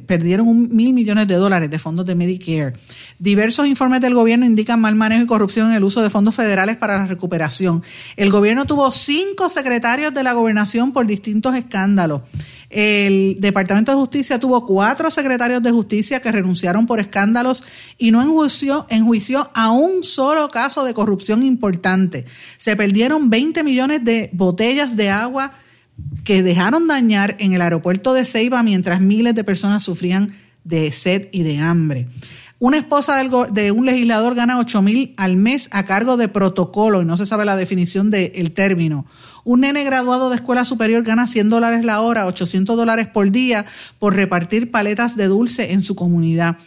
perdieron 0.06 0.48
un 0.48 0.70
mil 0.74 0.94
millones 0.94 1.28
de 1.28 1.36
dólares 1.36 1.70
de 1.70 1.80
fondos 1.80 2.06
de 2.06 2.16
Medicare. 2.16 2.74
Diversos 3.18 3.66
informes 3.68 4.02
del 4.02 4.14
gobierno 4.14 4.46
indican 4.46 4.80
mal 4.80 4.96
manejo 4.96 5.24
y 5.24 5.28
corrupción 5.28 5.72
en 5.72 5.78
el 5.78 5.84
uso 5.84 6.02
de 6.02 6.10
fondos 6.10 6.36
federales 6.36 6.78
para 6.78 6.98
la 6.98 7.08
recuperación. 7.08 7.84
El 8.18 8.30
gobierno 8.30 8.66
tuvo 8.66 8.92
cinco 8.92 9.50
secretarios 9.50 10.14
de 10.14 10.24
la 10.24 10.34
gobernación 10.34 10.94
por 10.94 11.08
distintos 11.08 11.56
escándalos. 11.56 12.22
El 12.70 13.38
Departamento 13.40 13.92
de 13.92 13.98
Justicia 13.98 14.40
tuvo 14.40 14.66
cuatro 14.66 15.10
secretarios 15.10 15.64
de 15.64 15.72
justicia 15.72 16.22
que 16.22 16.32
renunciaron 16.32 16.86
por 16.86 17.00
escándalos 17.00 17.64
y 17.98 18.12
no 18.12 18.22
enjuició, 18.22 18.86
enjuició 18.90 19.50
a 19.56 19.72
un 19.72 20.04
solo 20.04 20.50
caso 20.50 20.84
de 20.84 20.94
corrupción 20.94 21.42
importante. 21.42 22.26
Se 22.58 22.76
perdieron 22.76 23.30
20 23.30 23.64
millones 23.64 24.04
de 24.04 24.30
botellas 24.34 24.96
de 24.96 25.10
agua 25.10 25.54
que 26.24 26.44
dejaron 26.44 26.88
dañar 26.88 27.36
en 27.40 27.54
el 27.54 27.62
aeropuerto 27.62 28.14
de 28.14 28.26
Ceiba 28.26 28.62
mientras 28.62 29.02
miles 29.02 29.34
de 29.34 29.44
personas 29.44 29.84
sufrían 29.84 30.34
de 30.64 30.92
sed 30.92 31.28
y 31.32 31.44
de 31.44 31.58
hambre. 31.58 32.08
Una 32.62 32.76
esposa 32.76 33.24
de 33.52 33.72
un 33.72 33.86
legislador 33.86 34.36
gana 34.36 34.60
8 34.60 34.82
mil 34.82 35.14
al 35.16 35.38
mes 35.38 35.70
a 35.72 35.86
cargo 35.86 36.18
de 36.18 36.28
protocolo 36.28 37.02
y 37.02 37.06
no 37.06 37.16
se 37.16 37.26
sabe 37.26 37.46
la 37.46 37.56
definición 37.56 38.12
del 38.12 38.52
término. 38.52 39.06
Un 39.46 39.62
nene 39.62 39.86
graduado 39.86 40.30
de 40.30 40.36
escuela 40.36 40.66
superior 40.66 41.04
gana 41.04 41.26
100 41.26 41.50
dólares 41.50 41.86
la 41.86 42.02
hora, 42.02 42.28
800 42.28 42.76
dólares 42.76 43.08
por 43.08 43.32
día 43.32 43.66
por 43.98 44.14
repartir 44.14 44.72
paletas 44.72 45.16
de 45.16 45.28
dulce 45.28 45.72
en 45.72 45.84
su 45.84 45.96
comunidad. 45.96 46.58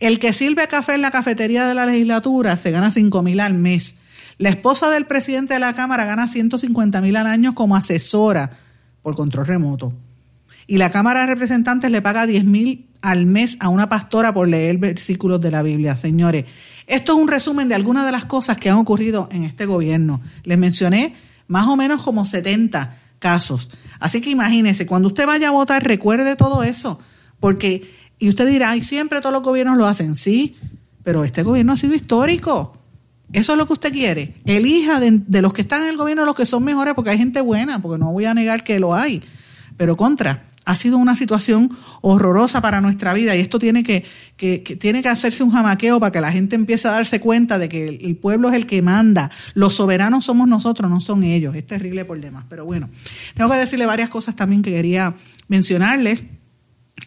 El 0.00 0.18
que 0.18 0.32
sirve 0.32 0.66
café 0.66 0.94
en 0.94 1.02
la 1.02 1.10
cafetería 1.10 1.66
de 1.66 1.74
la 1.74 1.84
legislatura 1.84 2.56
se 2.56 2.70
gana 2.70 2.90
5 2.90 3.22
mil 3.22 3.40
al 3.40 3.52
mes. 3.52 3.96
La 4.38 4.48
esposa 4.48 4.88
del 4.88 5.04
presidente 5.04 5.52
de 5.52 5.60
la 5.60 5.74
Cámara 5.74 6.06
gana 6.06 6.26
150 6.26 7.02
mil 7.02 7.16
al 7.16 7.26
año 7.26 7.54
como 7.54 7.76
asesora 7.76 8.58
por 9.02 9.14
control 9.14 9.46
remoto. 9.46 9.92
y 10.66 10.78
la 10.78 10.90
Cámara 10.90 11.20
de 11.20 11.26
Representantes 11.26 11.90
le 11.90 12.00
paga 12.00 12.24
10 12.24 12.44
mil 12.46 12.86
al 13.04 13.26
mes 13.26 13.58
a 13.60 13.68
una 13.68 13.90
pastora 13.90 14.32
por 14.32 14.48
leer 14.48 14.78
versículos 14.78 15.38
de 15.38 15.50
la 15.50 15.62
Biblia. 15.62 15.94
Señores, 15.98 16.46
esto 16.86 17.12
es 17.12 17.18
un 17.18 17.28
resumen 17.28 17.68
de 17.68 17.74
algunas 17.74 18.06
de 18.06 18.12
las 18.12 18.24
cosas 18.24 18.56
que 18.56 18.70
han 18.70 18.78
ocurrido 18.78 19.28
en 19.30 19.44
este 19.44 19.66
gobierno. 19.66 20.22
Les 20.42 20.56
mencioné 20.56 21.14
más 21.46 21.66
o 21.66 21.76
menos 21.76 22.02
como 22.02 22.24
70 22.24 22.98
casos. 23.18 23.70
Así 24.00 24.22
que 24.22 24.30
imagínense, 24.30 24.86
cuando 24.86 25.08
usted 25.08 25.26
vaya 25.26 25.48
a 25.48 25.50
votar, 25.50 25.84
recuerde 25.84 26.34
todo 26.34 26.62
eso, 26.62 26.98
porque, 27.40 27.92
y 28.18 28.30
usted 28.30 28.48
dirá, 28.48 28.74
y 28.74 28.82
siempre 28.82 29.20
todos 29.20 29.34
los 29.34 29.42
gobiernos 29.42 29.76
lo 29.76 29.86
hacen, 29.86 30.16
sí, 30.16 30.56
pero 31.02 31.24
este 31.24 31.42
gobierno 31.42 31.74
ha 31.74 31.76
sido 31.76 31.94
histórico. 31.94 32.72
Eso 33.34 33.52
es 33.52 33.58
lo 33.58 33.66
que 33.66 33.74
usted 33.74 33.92
quiere. 33.92 34.34
Elija 34.46 34.98
de, 34.98 35.20
de 35.26 35.42
los 35.42 35.52
que 35.52 35.60
están 35.60 35.82
en 35.82 35.90
el 35.90 35.98
gobierno 35.98 36.24
los 36.24 36.36
que 36.36 36.46
son 36.46 36.64
mejores, 36.64 36.94
porque 36.94 37.10
hay 37.10 37.18
gente 37.18 37.42
buena, 37.42 37.82
porque 37.82 37.98
no 37.98 38.12
voy 38.12 38.24
a 38.24 38.32
negar 38.32 38.64
que 38.64 38.80
lo 38.80 38.94
hay. 38.94 39.22
Pero 39.76 39.94
contra, 39.98 40.53
ha 40.64 40.74
sido 40.74 40.96
una 40.96 41.14
situación 41.16 41.76
horrorosa 42.00 42.62
para 42.62 42.80
nuestra 42.80 43.12
vida 43.12 43.36
y 43.36 43.40
esto 43.40 43.58
tiene 43.58 43.82
que, 43.82 44.04
tiene 44.78 45.02
que 45.02 45.08
hacerse 45.08 45.42
un 45.42 45.50
jamaqueo 45.50 46.00
para 46.00 46.12
que 46.12 46.20
la 46.20 46.32
gente 46.32 46.56
empiece 46.56 46.88
a 46.88 46.92
darse 46.92 47.20
cuenta 47.20 47.58
de 47.58 47.68
que 47.68 47.88
el, 47.88 48.16
pueblo 48.16 48.48
es 48.48 48.54
el 48.54 48.66
que 48.66 48.80
manda. 48.80 49.30
Los 49.54 49.74
soberanos 49.74 50.24
somos 50.24 50.48
nosotros, 50.48 50.90
no 50.90 51.00
son 51.00 51.22
ellos. 51.22 51.54
Es 51.54 51.66
terrible 51.66 52.04
por 52.04 52.20
demás. 52.20 52.46
Pero 52.48 52.64
bueno, 52.64 52.88
tengo 53.34 53.50
que 53.50 53.56
decirle 53.56 53.86
varias 53.86 54.10
cosas 54.10 54.36
también 54.36 54.62
que 54.62 54.70
quería 54.70 55.14
mencionarles. 55.48 56.24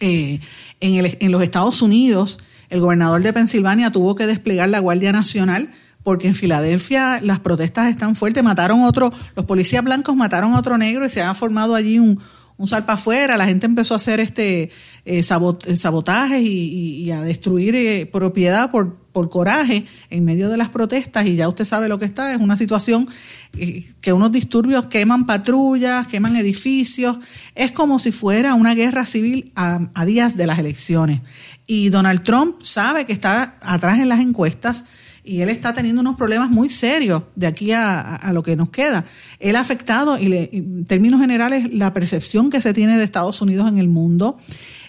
Eh, 0.00 0.38
en, 0.80 0.94
el, 0.94 1.16
en 1.20 1.32
los 1.32 1.42
Estados 1.42 1.82
Unidos, 1.82 2.38
el 2.68 2.80
gobernador 2.80 3.22
de 3.22 3.32
Pensilvania 3.32 3.90
tuvo 3.90 4.14
que 4.14 4.26
desplegar 4.26 4.68
la 4.68 4.78
Guardia 4.78 5.12
Nacional 5.12 5.70
porque 6.04 6.28
en 6.28 6.34
Filadelfia 6.34 7.20
las 7.20 7.40
protestas 7.40 7.90
están 7.90 8.14
fuertes. 8.14 8.42
Mataron 8.44 8.82
otro, 8.82 9.12
los 9.34 9.44
policías 9.44 9.82
blancos 9.82 10.14
mataron 10.14 10.54
a 10.54 10.58
otro 10.58 10.78
negro 10.78 11.04
y 11.04 11.10
se 11.10 11.22
ha 11.22 11.34
formado 11.34 11.74
allí 11.74 11.98
un, 11.98 12.20
un 12.58 12.66
salpa 12.66 12.94
afuera, 12.94 13.36
la 13.36 13.46
gente 13.46 13.66
empezó 13.66 13.94
a 13.94 13.98
hacer 13.98 14.18
este 14.18 14.70
eh, 15.04 15.22
sabotajes 15.22 16.42
y, 16.42 17.10
a 17.12 17.22
destruir 17.22 17.74
eh, 17.76 18.04
propiedad 18.04 18.72
por, 18.72 18.96
por 19.12 19.30
coraje 19.30 19.86
en 20.10 20.24
medio 20.24 20.48
de 20.50 20.56
las 20.56 20.68
protestas 20.68 21.26
y 21.26 21.36
ya 21.36 21.48
usted 21.48 21.64
sabe 21.64 21.88
lo 21.88 21.98
que 21.98 22.04
está, 22.04 22.34
es 22.34 22.40
una 22.40 22.56
situación 22.56 23.08
eh, 23.56 23.86
que 24.00 24.12
unos 24.12 24.32
disturbios 24.32 24.86
queman 24.86 25.24
patrullas, 25.24 26.08
queman 26.08 26.34
edificios, 26.36 27.18
es 27.54 27.70
como 27.70 28.00
si 28.00 28.10
fuera 28.10 28.54
una 28.54 28.74
guerra 28.74 29.06
civil 29.06 29.52
a, 29.54 29.88
a 29.94 30.04
días 30.04 30.36
de 30.36 30.46
las 30.46 30.58
elecciones. 30.58 31.20
Y 31.66 31.90
Donald 31.90 32.22
Trump 32.24 32.56
sabe 32.62 33.06
que 33.06 33.12
está 33.12 33.56
atrás 33.60 34.00
en 34.00 34.08
las 34.08 34.20
encuestas 34.20 34.84
y 35.28 35.42
él 35.42 35.50
está 35.50 35.74
teniendo 35.74 36.00
unos 36.00 36.16
problemas 36.16 36.50
muy 36.50 36.70
serios 36.70 37.22
de 37.36 37.46
aquí 37.46 37.70
a, 37.72 38.30
lo 38.32 38.42
que 38.42 38.56
nos 38.56 38.70
queda. 38.70 39.04
Él 39.38 39.56
ha 39.56 39.60
afectado, 39.60 40.18
y, 40.18 40.32
en 40.52 40.86
términos 40.86 41.20
generales, 41.20 41.68
la 41.70 41.92
percepción 41.92 42.48
que 42.48 42.62
se 42.62 42.72
tiene 42.72 42.96
de 42.96 43.04
Estados 43.04 43.42
Unidos 43.42 43.68
en 43.68 43.76
el 43.76 43.88
mundo, 43.88 44.38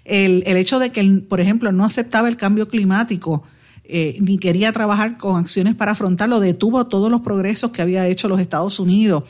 el, 0.06 0.44
hecho 0.46 0.80
de 0.80 0.92
que, 0.92 1.04
por 1.28 1.42
ejemplo, 1.42 1.74
no 1.74 1.84
aceptaba 1.84 2.30
el 2.30 2.38
cambio 2.38 2.70
climático. 2.70 3.44
Eh, 3.92 4.18
ni 4.22 4.38
quería 4.38 4.72
trabajar 4.72 5.18
con 5.18 5.36
acciones 5.36 5.74
para 5.74 5.94
afrontarlo, 5.94 6.40
detuvo 6.40 6.86
todos 6.86 7.10
los 7.10 7.22
progresos 7.22 7.72
que 7.72 7.82
había 7.82 8.08
hecho 8.08 8.30
los 8.30 8.40
Estados 8.40 8.80
Unidos. 8.80 9.24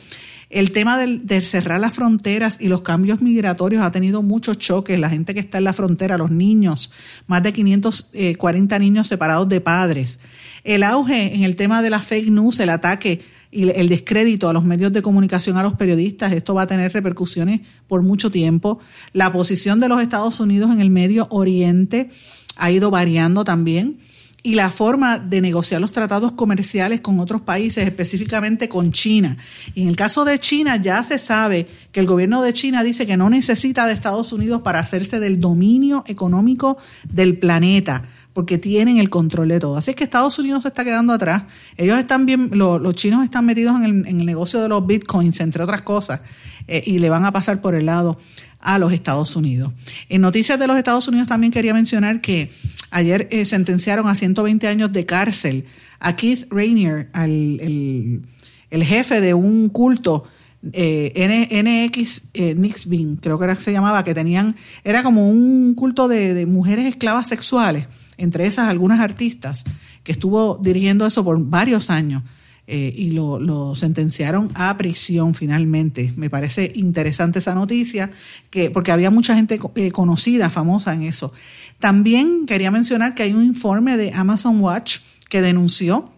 El 0.50 0.70
tema 0.70 0.98
de 0.98 1.40
cerrar 1.40 1.80
las 1.80 1.94
fronteras 1.94 2.58
y 2.60 2.68
los 2.68 2.82
cambios 2.82 3.22
migratorios 3.22 3.82
ha 3.82 3.90
tenido 3.90 4.20
muchos 4.20 4.58
choques. 4.58 4.98
La 4.98 5.08
gente 5.08 5.32
que 5.32 5.40
está 5.40 5.58
en 5.58 5.64
la 5.64 5.72
frontera, 5.72 6.18
los 6.18 6.30
niños, 6.30 6.90
más 7.26 7.42
de 7.42 7.52
540 7.52 8.76
eh, 8.76 8.78
niños 8.80 9.06
separados 9.06 9.48
de 9.48 9.60
padres. 9.60 10.18
El 10.64 10.82
auge 10.82 11.34
en 11.34 11.44
el 11.44 11.56
tema 11.56 11.82
de 11.82 11.90
la 11.90 12.00
fake 12.00 12.30
news, 12.30 12.60
el 12.60 12.70
ataque 12.70 13.20
y 13.50 13.68
el 13.68 13.88
descrédito 13.88 14.48
a 14.48 14.52
los 14.52 14.64
medios 14.64 14.92
de 14.92 15.02
comunicación, 15.02 15.56
a 15.56 15.62
los 15.62 15.74
periodistas, 15.74 16.32
esto 16.32 16.54
va 16.54 16.62
a 16.62 16.66
tener 16.66 16.92
repercusiones 16.92 17.60
por 17.88 18.02
mucho 18.02 18.30
tiempo. 18.30 18.78
La 19.12 19.32
posición 19.32 19.80
de 19.80 19.88
los 19.88 20.00
Estados 20.00 20.38
Unidos 20.38 20.70
en 20.70 20.80
el 20.80 20.90
Medio 20.90 21.26
Oriente 21.30 22.10
ha 22.56 22.70
ido 22.70 22.90
variando 22.90 23.42
también 23.42 23.98
y 24.42 24.54
la 24.54 24.70
forma 24.70 25.18
de 25.18 25.40
negociar 25.40 25.80
los 25.80 25.92
tratados 25.92 26.32
comerciales 26.32 27.00
con 27.00 27.20
otros 27.20 27.42
países, 27.42 27.84
específicamente 27.84 28.68
con 28.68 28.92
China. 28.92 29.36
Y 29.74 29.82
en 29.82 29.88
el 29.88 29.96
caso 29.96 30.24
de 30.24 30.38
China 30.38 30.76
ya 30.76 31.04
se 31.04 31.18
sabe 31.18 31.66
que 31.92 32.00
el 32.00 32.06
gobierno 32.06 32.42
de 32.42 32.52
China 32.52 32.82
dice 32.82 33.06
que 33.06 33.16
no 33.16 33.28
necesita 33.28 33.86
de 33.86 33.92
Estados 33.92 34.32
Unidos 34.32 34.62
para 34.62 34.78
hacerse 34.78 35.20
del 35.20 35.40
dominio 35.40 36.04
económico 36.06 36.78
del 37.04 37.38
planeta 37.38 38.08
porque 38.32 38.58
tienen 38.58 38.98
el 38.98 39.10
control 39.10 39.48
de 39.48 39.58
todo. 39.58 39.76
Así 39.76 39.90
es 39.90 39.96
que 39.96 40.04
Estados 40.04 40.38
Unidos 40.38 40.62
se 40.62 40.68
está 40.68 40.84
quedando 40.84 41.12
atrás. 41.12 41.44
Ellos 41.76 41.98
están 41.98 42.26
bien, 42.26 42.50
los 42.52 42.94
chinos 42.94 43.24
están 43.24 43.44
metidos 43.44 43.76
en 43.80 44.06
el, 44.06 44.24
negocio 44.24 44.60
de 44.60 44.68
los 44.68 44.86
bitcoins, 44.86 45.40
entre 45.40 45.64
otras 45.64 45.82
cosas, 45.82 46.20
eh, 46.68 46.82
y 46.86 46.98
le 46.98 47.10
van 47.10 47.24
a 47.24 47.32
pasar 47.32 47.60
por 47.60 47.74
el 47.74 47.86
lado 47.86 48.18
a 48.60 48.78
los 48.78 48.92
Estados 48.92 49.34
Unidos. 49.36 49.72
En 50.08 50.20
noticias 50.20 50.58
de 50.58 50.66
los 50.66 50.78
Estados 50.78 51.08
Unidos 51.08 51.28
también 51.28 51.52
quería 51.52 51.74
mencionar 51.74 52.20
que 52.20 52.50
ayer 52.90 53.26
eh, 53.30 53.44
sentenciaron 53.44 54.06
a 54.06 54.14
120 54.14 54.68
años 54.68 54.92
de 54.92 55.06
cárcel 55.06 55.64
a 55.98 56.14
Keith 56.14 56.46
Rainier, 56.50 57.10
el, 57.14 58.22
jefe 58.70 59.20
de 59.20 59.34
un 59.34 59.68
culto. 59.70 60.24
Eh, 60.74 61.14
NX 61.16 62.22
eh, 62.34 62.54
Nixbin, 62.54 63.16
creo 63.16 63.38
que 63.38 63.44
era 63.44 63.56
que 63.56 63.62
se 63.62 63.72
llamaba, 63.72 64.04
que 64.04 64.12
tenían, 64.12 64.56
era 64.84 65.02
como 65.02 65.26
un 65.26 65.74
culto 65.74 66.06
de 66.06 66.44
mujeres 66.44 66.84
esclavas 66.84 67.28
sexuales 67.28 67.88
entre 68.20 68.46
esas 68.46 68.68
algunas 68.68 69.00
artistas, 69.00 69.64
que 70.04 70.12
estuvo 70.12 70.58
dirigiendo 70.62 71.06
eso 71.06 71.24
por 71.24 71.42
varios 71.44 71.90
años. 71.90 72.22
Eh, 72.72 72.94
y 72.96 73.10
lo, 73.10 73.74
sentenciaron 73.74 74.52
a 74.54 74.76
prisión 74.78 75.34
finalmente. 75.34 76.12
Me 76.16 76.30
parece 76.30 76.70
interesante 76.76 77.40
esa 77.40 77.52
noticia, 77.52 78.12
que, 78.48 78.70
porque 78.70 78.92
había 78.92 79.10
mucha 79.10 79.34
gente 79.34 79.58
eh, 79.74 79.90
conocida, 79.90 80.50
famosa 80.50 80.92
en 80.92 81.02
eso. 81.02 81.32
También 81.80 82.46
quería 82.46 82.70
mencionar 82.70 83.16
que 83.16 83.24
hay 83.24 83.32
un 83.32 83.42
informe 83.42 83.96
de 83.96 84.12
Amazon 84.12 84.60
Watch 84.60 84.98
que 85.28 85.40
denunció 85.40 86.12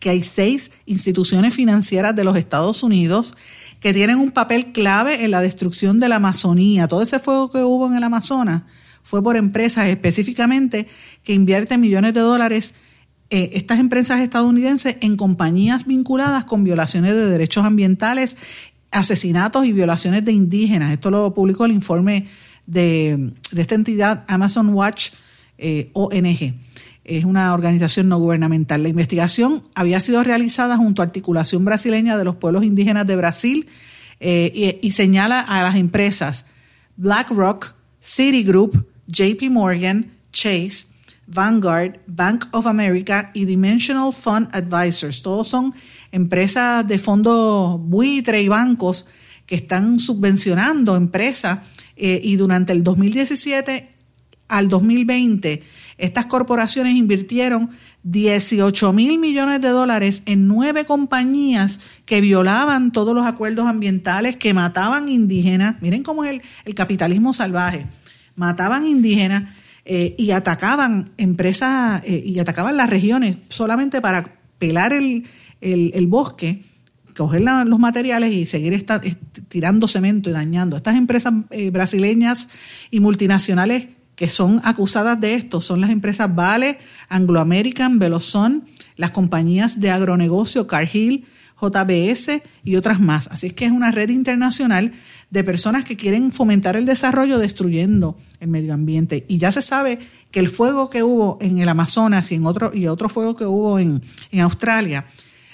que 0.00 0.10
hay 0.10 0.22
seis 0.22 0.70
instituciones 0.86 1.54
financieras 1.54 2.14
de 2.14 2.24
los 2.24 2.36
Estados 2.36 2.82
Unidos 2.82 3.36
que 3.80 3.94
tienen 3.94 4.18
un 4.18 4.30
papel 4.30 4.72
clave 4.72 5.24
en 5.24 5.30
la 5.30 5.40
destrucción 5.40 5.98
de 5.98 6.08
la 6.08 6.16
Amazonía. 6.16 6.88
Todo 6.88 7.02
ese 7.02 7.18
fuego 7.18 7.50
que 7.50 7.58
hubo 7.58 7.86
en 7.86 7.96
el 7.96 8.04
Amazonas 8.04 8.62
fue 9.08 9.22
por 9.22 9.38
empresas 9.38 9.88
específicamente 9.88 10.86
que 11.24 11.32
invierten 11.32 11.80
millones 11.80 12.12
de 12.12 12.20
dólares, 12.20 12.74
eh, 13.30 13.52
estas 13.54 13.80
empresas 13.80 14.20
estadounidenses, 14.20 14.98
en 15.00 15.16
compañías 15.16 15.86
vinculadas 15.86 16.44
con 16.44 16.62
violaciones 16.62 17.14
de 17.14 17.24
derechos 17.24 17.64
ambientales, 17.64 18.36
asesinatos 18.90 19.64
y 19.64 19.72
violaciones 19.72 20.26
de 20.26 20.32
indígenas. 20.32 20.92
Esto 20.92 21.10
lo 21.10 21.32
publicó 21.32 21.64
el 21.64 21.72
informe 21.72 22.26
de, 22.66 23.32
esta 23.56 23.74
entidad 23.74 24.26
Amazon 24.28 24.74
Watch 24.74 25.12
eh, 25.56 25.88
ONG. 25.94 26.52
Es 27.04 27.24
una 27.24 27.54
organización 27.54 28.10
no 28.10 28.18
gubernamental. 28.18 28.82
La 28.82 28.90
investigación 28.90 29.62
había 29.74 30.00
sido 30.00 30.22
realizada 30.22 30.76
junto 30.76 31.00
a 31.00 31.06
Articulación 31.06 31.64
Brasileña 31.64 32.18
de 32.18 32.24
los 32.24 32.36
Pueblos 32.36 32.62
Indígenas 32.62 33.06
de 33.06 33.16
Brasil 33.16 33.68
eh, 34.20 34.52
y, 34.54 34.86
y 34.86 34.92
señala 34.92 35.40
a 35.40 35.62
las 35.62 35.76
empresas 35.76 36.44
BlackRock, 36.98 37.74
Citigroup, 38.02 38.86
JP 39.08 39.50
Morgan, 39.50 40.12
Chase, 40.32 40.86
Vanguard, 41.26 42.00
Bank 42.06 42.46
of 42.52 42.66
America 42.66 43.30
y 43.34 43.44
Dimensional 43.44 44.12
Fund 44.12 44.48
Advisors. 44.52 45.22
Todos 45.22 45.48
son 45.48 45.74
empresas 46.12 46.86
de 46.86 46.98
fondo 46.98 47.78
buitre 47.78 48.42
y 48.42 48.48
bancos 48.48 49.06
que 49.46 49.56
están 49.56 49.98
subvencionando 49.98 50.96
empresas 50.96 51.60
eh, 51.96 52.20
y 52.22 52.36
durante 52.36 52.72
el 52.72 52.82
2017 52.82 53.88
al 54.48 54.68
2020 54.68 55.62
estas 55.98 56.26
corporaciones 56.26 56.94
invirtieron 56.94 57.70
18 58.04 58.92
mil 58.92 59.18
millones 59.18 59.60
de 59.60 59.68
dólares 59.68 60.22
en 60.24 60.46
nueve 60.46 60.84
compañías 60.84 61.80
que 62.06 62.20
violaban 62.20 62.92
todos 62.92 63.14
los 63.14 63.26
acuerdos 63.26 63.66
ambientales, 63.66 64.36
que 64.36 64.54
mataban 64.54 65.08
indígenas. 65.08 65.76
Miren 65.82 66.04
cómo 66.04 66.24
es 66.24 66.40
el 66.64 66.74
capitalismo 66.74 67.34
salvaje 67.34 67.86
mataban 68.38 68.86
indígenas 68.86 69.52
eh, 69.84 70.14
y 70.16 70.30
atacaban 70.30 71.10
empresas 71.18 72.02
eh, 72.04 72.22
y 72.24 72.38
atacaban 72.38 72.76
las 72.76 72.88
regiones 72.88 73.38
solamente 73.48 74.00
para 74.00 74.38
pelar 74.58 74.92
el, 74.92 76.06
bosque, 76.06 76.62
coger 77.16 77.42
los 77.42 77.78
materiales 77.78 78.32
y 78.32 78.46
seguir 78.46 78.86
tirando 79.48 79.88
cemento 79.88 80.30
y 80.30 80.32
dañando. 80.32 80.76
Estas 80.76 80.96
empresas 80.96 81.32
eh, 81.50 81.70
brasileñas 81.70 82.48
y 82.90 83.00
multinacionales 83.00 83.88
que 84.14 84.28
son 84.28 84.60
acusadas 84.64 85.20
de 85.20 85.34
esto 85.34 85.60
son 85.60 85.80
las 85.80 85.90
empresas 85.90 86.34
Vale, 86.34 86.78
Anglo 87.08 87.40
American, 87.40 87.98
Velozón, 87.98 88.66
las 88.96 89.12
compañías 89.12 89.80
de 89.80 89.90
agronegocio 89.90 90.66
Cargill, 90.66 91.24
JBS 91.60 92.42
y 92.64 92.76
otras 92.76 93.00
más. 93.00 93.28
Así 93.28 93.48
es 93.48 93.52
que 93.52 93.64
es 93.64 93.72
una 93.72 93.90
red 93.90 94.10
internacional 94.10 94.92
de 95.30 95.44
personas 95.44 95.84
que 95.84 95.96
quieren 95.96 96.32
fomentar 96.32 96.76
el 96.76 96.86
desarrollo 96.86 97.38
destruyendo 97.38 98.16
el 98.40 98.48
medio 98.48 98.72
ambiente. 98.72 99.24
Y 99.28 99.38
ya 99.38 99.52
se 99.52 99.62
sabe 99.62 99.98
que 100.30 100.40
el 100.40 100.48
fuego 100.48 100.88
que 100.88 101.02
hubo 101.02 101.38
en 101.40 101.58
el 101.58 101.68
Amazonas 101.68 102.30
y 102.32 102.36
en 102.36 102.46
otro, 102.46 102.72
y 102.74 102.86
otro 102.86 103.08
fuego 103.08 103.36
que 103.36 103.44
hubo 103.44 103.78
en, 103.78 104.02
Australia, 104.40 105.06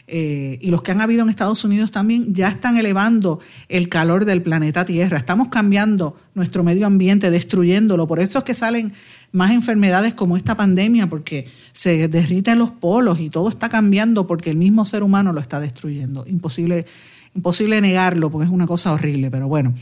eh, 0.07 0.59
y 0.61 0.69
los 0.71 0.83
que 0.83 0.93
han 0.93 1.01
habido 1.01 1.23
en 1.23 1.31
Estados 1.31 1.65
Unidos 1.65 1.91
también, 1.91 2.35
ya 2.35 2.49
están 2.49 2.77
elevando 2.77 3.41
el 3.69 3.89
calor 3.89 4.27
del 4.27 4.43
planeta 4.43 4.85
Tierra. 4.85 5.19
Estamos 5.19 5.49
cambiando 5.49 6.17
nuestro 6.35 6.63
medio 6.63 6.87
ambiente, 6.87 7.31
destruyéndolo. 7.31 8.07
Por 8.07 8.21
eso 8.21 8.39
es 8.39 8.45
que 8.45 8.55
salen 8.55 8.93
más 9.35 9.51
enfermedades 9.51 10.15
como 10.15 10.37
esta 10.37 10.57
pandemia, 10.57 11.09
porque 11.09 11.49
se 11.73 12.07
derriten 12.07 12.59
los 12.59 12.71
polos 12.71 13.19
y 13.19 13.31
todo 13.31 13.49
está 13.49 13.69
cambiando 13.69 14.29
porque 14.29 14.49
el 14.49 14.57
mismo 14.57 14.87
ser 14.87 15.03
humano 15.03 15.33
lo 15.33 15.41
está 15.41 15.59
destruyendo. 15.59 16.25
Imposible, 16.29 16.87
imposible 17.35 17.81
negarlo 17.81 18.31
porque 18.31 18.47
es 18.47 18.53
una 18.53 18.69
cosa 18.69 18.93
horrible, 18.93 19.33
pero 19.33 19.49
bueno. 19.49 19.75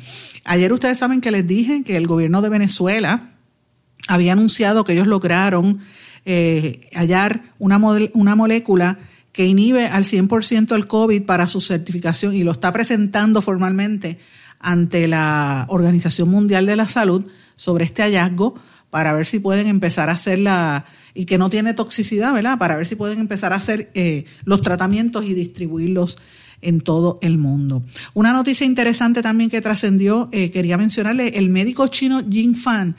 Ayer 0.44 0.72
ustedes 0.72 0.98
saben 0.98 1.20
que 1.20 1.30
les 1.30 1.46
dije 1.46 1.82
que 1.84 1.98
el 1.98 2.06
gobierno 2.06 2.40
de 2.40 2.48
Venezuela 2.48 3.32
había 4.08 4.32
anunciado 4.32 4.84
que 4.84 4.94
ellos 4.94 5.06
lograron 5.06 5.80
eh, 6.24 6.88
hallar 6.94 7.42
una, 7.58 7.78
molécula 7.78 8.98
que 9.32 9.46
inhibe 9.46 9.86
al 9.86 10.04
100% 10.04 10.74
el 10.74 10.86
COVID 10.86 11.24
para 11.24 11.46
su 11.46 11.60
certificación 11.60 12.34
y 12.34 12.42
lo 12.42 12.52
está 12.52 12.72
presentando 12.72 13.42
formalmente 13.42 14.18
ante 14.60 15.08
la 15.08 15.66
Organización 15.68 16.30
Mundial 16.30 16.64
de 16.64 16.76
la 16.76 16.88
Salud 16.88 17.26
sobre 17.54 17.84
este 17.84 18.02
hallazgo 18.02 18.54
para 18.92 19.14
ver 19.14 19.24
si 19.24 19.38
pueden 19.38 19.68
empezar 19.68 20.10
a 20.10 20.12
hacer 20.12 20.38
la 20.38 20.84
y 21.14 21.24
que 21.24 21.38
no 21.38 21.48
tiene 21.48 21.72
toxicidad, 21.72 22.34
¿verdad? 22.34 22.58
Para 22.58 22.76
ver 22.76 22.86
si 22.86 22.94
pueden 22.94 23.20
empezar 23.20 23.54
a 23.54 23.56
hacer 23.56 23.90
eh, 23.94 24.26
los 24.44 24.60
tratamientos 24.60 25.24
y 25.24 25.32
distribuirlos 25.32 26.18
en 26.60 26.82
todo 26.82 27.18
el 27.22 27.38
mundo. 27.38 27.82
Una 28.12 28.34
noticia 28.34 28.66
interesante 28.66 29.22
también 29.22 29.48
que 29.48 29.62
trascendió, 29.62 30.28
eh, 30.30 30.50
quería 30.50 30.76
mencionarle, 30.76 31.28
el 31.38 31.48
médico 31.48 31.86
chino 31.86 32.22
Jing 32.30 32.54
Fan 32.54 32.94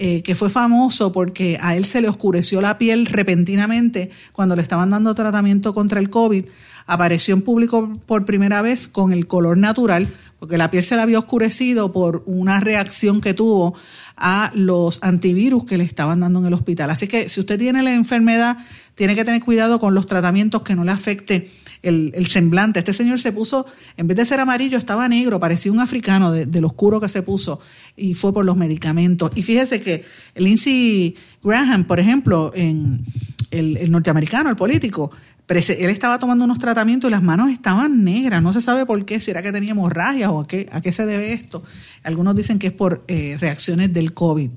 eh, 0.00 0.22
que 0.22 0.34
fue 0.34 0.50
famoso 0.50 1.10
porque 1.12 1.58
a 1.60 1.74
él 1.74 1.86
se 1.86 2.02
le 2.02 2.08
oscureció 2.08 2.60
la 2.60 2.76
piel 2.76 3.06
repentinamente 3.06 4.10
cuando 4.32 4.54
le 4.54 4.62
estaban 4.62 4.90
dando 4.90 5.12
tratamiento 5.14 5.72
contra 5.74 5.98
el 5.98 6.08
COVID, 6.08 6.44
apareció 6.86 7.34
en 7.34 7.42
público 7.42 7.98
por 8.06 8.24
primera 8.24 8.62
vez 8.62 8.86
con 8.86 9.12
el 9.12 9.26
color 9.26 9.58
natural, 9.58 10.06
porque 10.38 10.56
la 10.56 10.70
piel 10.70 10.84
se 10.84 10.94
le 10.94 11.02
había 11.02 11.18
oscurecido 11.18 11.92
por 11.92 12.22
una 12.26 12.60
reacción 12.60 13.20
que 13.20 13.34
tuvo 13.34 13.74
a 14.18 14.50
los 14.54 15.02
antivirus 15.02 15.64
que 15.64 15.78
le 15.78 15.84
estaban 15.84 16.20
dando 16.20 16.40
en 16.40 16.46
el 16.46 16.54
hospital. 16.54 16.90
Así 16.90 17.06
que 17.06 17.28
si 17.28 17.40
usted 17.40 17.58
tiene 17.58 17.82
la 17.82 17.92
enfermedad, 17.92 18.58
tiene 18.94 19.14
que 19.14 19.24
tener 19.24 19.40
cuidado 19.40 19.78
con 19.78 19.94
los 19.94 20.06
tratamientos 20.06 20.62
que 20.62 20.74
no 20.74 20.84
le 20.84 20.90
afecte 20.90 21.50
el, 21.82 22.26
semblante. 22.26 22.80
Este 22.80 22.92
señor 22.92 23.20
se 23.20 23.32
puso, 23.32 23.66
en 23.96 24.08
vez 24.08 24.16
de 24.16 24.26
ser 24.26 24.40
amarillo, 24.40 24.78
estaba 24.78 25.08
negro, 25.08 25.38
parecía 25.38 25.72
un 25.72 25.80
africano 25.80 26.32
de, 26.32 26.60
lo 26.60 26.66
oscuro 26.66 27.00
que 27.00 27.08
se 27.08 27.22
puso 27.22 27.60
y 27.96 28.14
fue 28.14 28.32
por 28.32 28.44
los 28.44 28.56
medicamentos. 28.56 29.30
Y 29.34 29.42
fíjese 29.42 29.80
que 29.80 30.04
Lindsey 30.34 31.16
Graham, 31.42 31.84
por 31.84 32.00
ejemplo, 32.00 32.52
en 32.54 33.04
el, 33.50 33.90
norteamericano, 33.90 34.50
el 34.50 34.56
político, 34.56 35.10
él 35.48 35.90
estaba 35.90 36.18
tomando 36.18 36.44
unos 36.44 36.58
tratamientos 36.58 37.08
y 37.08 37.12
las 37.12 37.22
manos 37.22 37.50
estaban 37.50 38.04
negras. 38.04 38.42
No 38.42 38.52
se 38.52 38.60
sabe 38.60 38.84
por 38.84 39.04
qué, 39.04 39.18
si 39.20 39.30
era 39.30 39.42
que 39.42 39.52
tenía 39.52 39.70
hemorragia 39.70 40.30
o 40.30 40.40
a 40.40 40.46
qué, 40.46 40.68
a 40.72 40.80
qué 40.80 40.92
se 40.92 41.06
debe 41.06 41.32
esto. 41.32 41.62
Algunos 42.04 42.36
dicen 42.36 42.58
que 42.58 42.68
es 42.68 42.72
por 42.72 43.04
eh, 43.08 43.36
reacciones 43.40 43.92
del 43.92 44.12
COVID. 44.12 44.50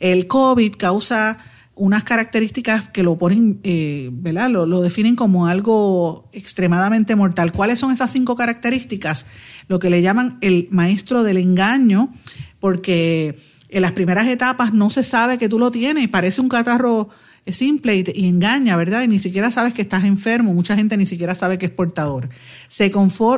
El 0.00 0.26
COVID 0.26 0.74
causa 0.76 1.38
unas 1.74 2.04
características 2.04 2.90
que 2.90 3.02
lo 3.02 3.16
ponen, 3.16 3.60
eh, 3.62 4.10
¿verdad? 4.12 4.50
Lo, 4.50 4.80
definen 4.82 5.16
como 5.16 5.46
algo 5.46 6.28
extremadamente 6.32 7.16
mortal. 7.16 7.52
¿Cuáles 7.52 7.78
son 7.78 7.92
esas 7.92 8.10
cinco 8.10 8.36
características? 8.36 9.26
Lo 9.68 9.78
que 9.78 9.90
le 9.90 10.02
llaman 10.02 10.38
el 10.42 10.68
maestro 10.70 11.22
del 11.22 11.38
engaño, 11.38 12.12
porque 12.60 13.38
en 13.68 13.82
las 13.82 13.92
primeras 13.92 14.26
etapas 14.26 14.74
no 14.74 14.90
se 14.90 15.02
sabe 15.02 15.38
que 15.38 15.48
tú 15.48 15.58
lo 15.58 15.70
tienes 15.70 16.04
y 16.04 16.08
parece 16.08 16.40
un 16.40 16.48
catarro 16.48 17.08
simple 17.50 18.04
y, 18.14 18.26
engaña, 18.26 18.76
¿verdad? 18.76 19.02
Y 19.02 19.08
ni 19.08 19.18
siquiera 19.18 19.50
sabes 19.50 19.74
que 19.74 19.82
estás 19.82 20.04
enfermo, 20.04 20.54
mucha 20.54 20.76
gente 20.76 20.96
ni 20.96 21.06
siquiera 21.06 21.34
sabe 21.34 21.58
que 21.58 21.66
es 21.66 21.72
portador. 21.72 22.28
Se 22.68 22.90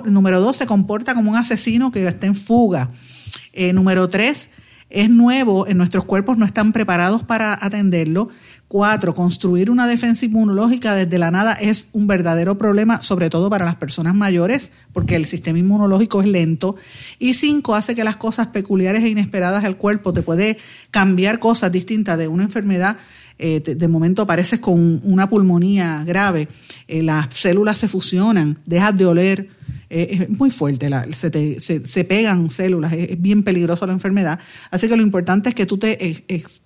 número 0.06 0.40
dos, 0.40 0.56
se 0.56 0.66
comporta 0.66 1.14
como 1.14 1.30
un 1.30 1.36
asesino 1.36 1.90
que 1.90 2.06
está 2.06 2.26
en 2.26 2.34
fuga. 2.34 2.90
Eh, 3.52 3.72
número 3.72 4.08
tres, 4.10 4.50
es 4.90 5.10
nuevo, 5.10 5.66
en 5.66 5.78
nuestros 5.78 6.04
cuerpos 6.04 6.38
no 6.38 6.44
están 6.44 6.72
preparados 6.72 7.24
para 7.24 7.58
atenderlo. 7.60 8.28
Cuatro, 8.68 9.14
construir 9.14 9.70
una 9.70 9.86
defensa 9.86 10.24
inmunológica 10.24 10.94
desde 10.94 11.18
la 11.18 11.30
nada 11.30 11.52
es 11.52 11.88
un 11.92 12.06
verdadero 12.06 12.58
problema, 12.58 13.02
sobre 13.02 13.30
todo 13.30 13.50
para 13.50 13.64
las 13.64 13.76
personas 13.76 14.14
mayores, 14.14 14.70
porque 14.92 15.16
el 15.16 15.26
sistema 15.26 15.58
inmunológico 15.58 16.22
es 16.22 16.28
lento. 16.28 16.76
Y 17.18 17.34
cinco, 17.34 17.74
hace 17.74 17.94
que 17.94 18.04
las 18.04 18.16
cosas 18.16 18.48
peculiares 18.48 19.04
e 19.04 19.08
inesperadas 19.08 19.62
del 19.62 19.76
cuerpo 19.76 20.12
te 20.12 20.22
puede 20.22 20.58
cambiar 20.90 21.38
cosas 21.38 21.70
distintas 21.72 22.18
de 22.18 22.28
una 22.28 22.44
enfermedad 22.44 22.96
eh, 23.36 23.60
de, 23.60 23.88
momento 23.88 24.22
apareces 24.22 24.60
con 24.60 25.00
una 25.02 25.28
pulmonía 25.28 26.04
grave, 26.06 26.46
eh, 26.86 27.02
las 27.02 27.34
células 27.34 27.78
se 27.78 27.88
fusionan, 27.88 28.60
dejas 28.64 28.96
de 28.96 29.06
oler, 29.06 29.48
eh, 29.90 30.26
es 30.28 30.30
muy 30.30 30.52
fuerte, 30.52 30.88
se, 31.16 32.04
pegan 32.04 32.48
células, 32.50 32.92
es, 32.92 33.20
bien 33.20 33.42
peligroso 33.42 33.86
la 33.86 33.92
enfermedad. 33.92 34.38
Así 34.70 34.88
que 34.88 34.96
lo 34.96 35.02
importante 35.02 35.48
es 35.48 35.54
que 35.56 35.66
tú 35.66 35.78
te 35.78 35.98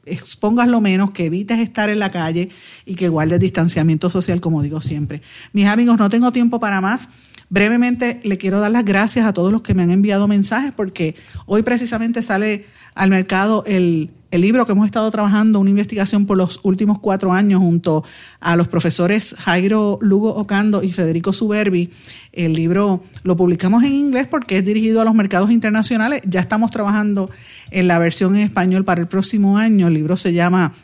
expongas 0.04 0.68
lo 0.68 0.82
menos, 0.82 1.12
que 1.12 1.26
evites 1.26 1.58
estar 1.58 1.88
en 1.88 2.00
la 2.00 2.10
calle 2.10 2.50
y 2.84 2.96
que 2.96 3.08
guardes 3.08 3.40
distanciamiento 3.40 4.10
social, 4.10 4.42
como 4.42 4.62
digo 4.62 4.82
siempre. 4.82 5.22
Mis 5.54 5.66
amigos, 5.66 5.98
no 5.98 6.10
tengo 6.10 6.32
tiempo 6.32 6.60
para 6.60 6.82
más. 6.82 7.08
Brevemente 7.48 8.20
le 8.24 8.36
quiero 8.36 8.60
dar 8.60 8.72
las 8.72 8.84
gracias 8.84 9.24
a 9.24 9.32
todos 9.32 9.52
los 9.52 9.62
que 9.62 9.72
me 9.72 9.82
han 9.82 9.90
enviado 9.90 10.28
mensajes 10.28 10.72
porque 10.72 11.14
hoy 11.46 11.62
precisamente 11.62 12.22
sale 12.22 12.66
al 12.94 13.08
mercado 13.08 13.64
el, 13.66 14.10
libro 14.32 14.66
que 14.66 14.72
hemos 14.72 14.86
estado 14.86 15.10
trabajando, 15.10 15.58
una 15.58 15.70
investigación 15.70 16.26
por 16.26 16.36
los 16.36 16.60
últimos 16.62 16.98
cuatro 16.98 17.32
años 17.32 17.60
junto 17.60 18.04
a 18.40 18.56
los 18.56 18.68
profesores 18.68 19.34
Jairo 19.38 19.98
Lugo 20.02 20.34
Ocando 20.34 20.82
y 20.82 20.92
Federico 20.92 21.32
Suberbi. 21.32 21.90
El 22.32 22.52
libro 22.52 23.02
lo 23.22 23.36
publicamos 23.36 23.84
en 23.84 23.94
inglés 23.94 24.26
porque 24.26 24.58
es 24.58 24.64
dirigido 24.64 25.00
a 25.00 25.04
los 25.04 25.14
mercados 25.14 25.50
internacionales. 25.50 26.20
Ya 26.26 26.40
estamos 26.40 26.70
trabajando 26.70 27.30
en 27.70 27.88
la 27.88 27.98
versión 27.98 28.36
en 28.36 28.42
español 28.42 28.84
para 28.84 29.00
el 29.00 29.08
próximo 29.08 29.56
año. 29.56 29.88
El 29.88 29.94
libro 29.94 30.16
se 30.18 30.34
llama 30.34 30.74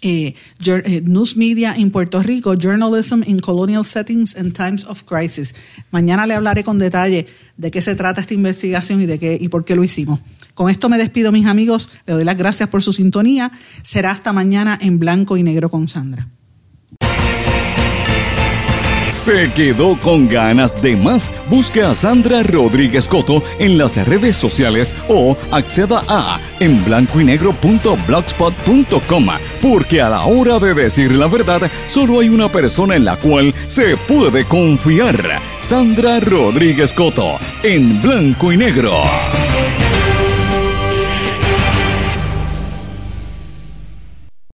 eh, 0.00 0.34
eh, 0.66 1.02
News 1.04 1.36
Media 1.36 1.74
en 1.76 1.90
Puerto 1.90 2.22
Rico, 2.22 2.54
Journalism 2.54 3.22
in 3.24 3.38
Colonial 3.38 3.84
Settings 3.84 4.36
and 4.36 4.52
Times 4.52 4.84
of 4.84 5.04
Crisis. 5.04 5.54
Mañana 5.90 6.26
le 6.26 6.34
hablaré 6.34 6.64
con 6.64 6.78
detalle 6.78 7.26
de 7.56 7.70
qué 7.70 7.80
se 7.82 7.94
trata 7.94 8.20
esta 8.20 8.34
investigación 8.34 9.00
y 9.00 9.06
de 9.06 9.18
qué 9.18 9.38
y 9.40 9.48
por 9.48 9.64
qué 9.64 9.76
lo 9.76 9.84
hicimos. 9.84 10.20
Con 10.54 10.70
esto 10.70 10.88
me 10.88 10.98
despido, 10.98 11.32
mis 11.32 11.46
amigos. 11.46 11.88
Le 12.06 12.14
doy 12.14 12.24
las 12.24 12.36
gracias 12.36 12.68
por 12.68 12.82
su 12.82 12.92
sintonía. 12.92 13.52
Será 13.82 14.10
hasta 14.10 14.32
mañana 14.32 14.78
en 14.80 14.98
blanco 14.98 15.36
y 15.36 15.42
negro 15.42 15.70
con 15.70 15.88
Sandra. 15.88 16.28
¿Se 19.12 19.52
quedó 19.52 19.96
con 20.00 20.26
ganas 20.26 20.82
de 20.82 20.96
más? 20.96 21.30
Busque 21.48 21.82
a 21.82 21.94
Sandra 21.94 22.42
Rodríguez 22.42 23.06
Coto 23.06 23.42
en 23.60 23.78
las 23.78 23.96
redes 24.04 24.36
sociales 24.36 24.94
o 25.06 25.36
acceda 25.52 26.02
a 26.08 26.40
en 26.58 26.82
blanco 26.84 27.20
y 27.20 27.38
porque 29.60 30.00
a 30.00 30.08
la 30.08 30.24
hora 30.24 30.58
de 30.58 30.74
decir 30.74 31.12
la 31.12 31.28
verdad 31.28 31.70
solo 31.86 32.20
hay 32.20 32.30
una 32.30 32.50
persona 32.50 32.96
en 32.96 33.04
la 33.04 33.16
cual 33.16 33.54
se 33.68 33.96
puede 33.96 34.44
confiar. 34.44 35.40
Sandra 35.62 36.18
Rodríguez 36.18 36.92
Coto 36.92 37.38
en 37.62 38.02
blanco 38.02 38.50
y 38.50 38.56
negro. 38.56 39.02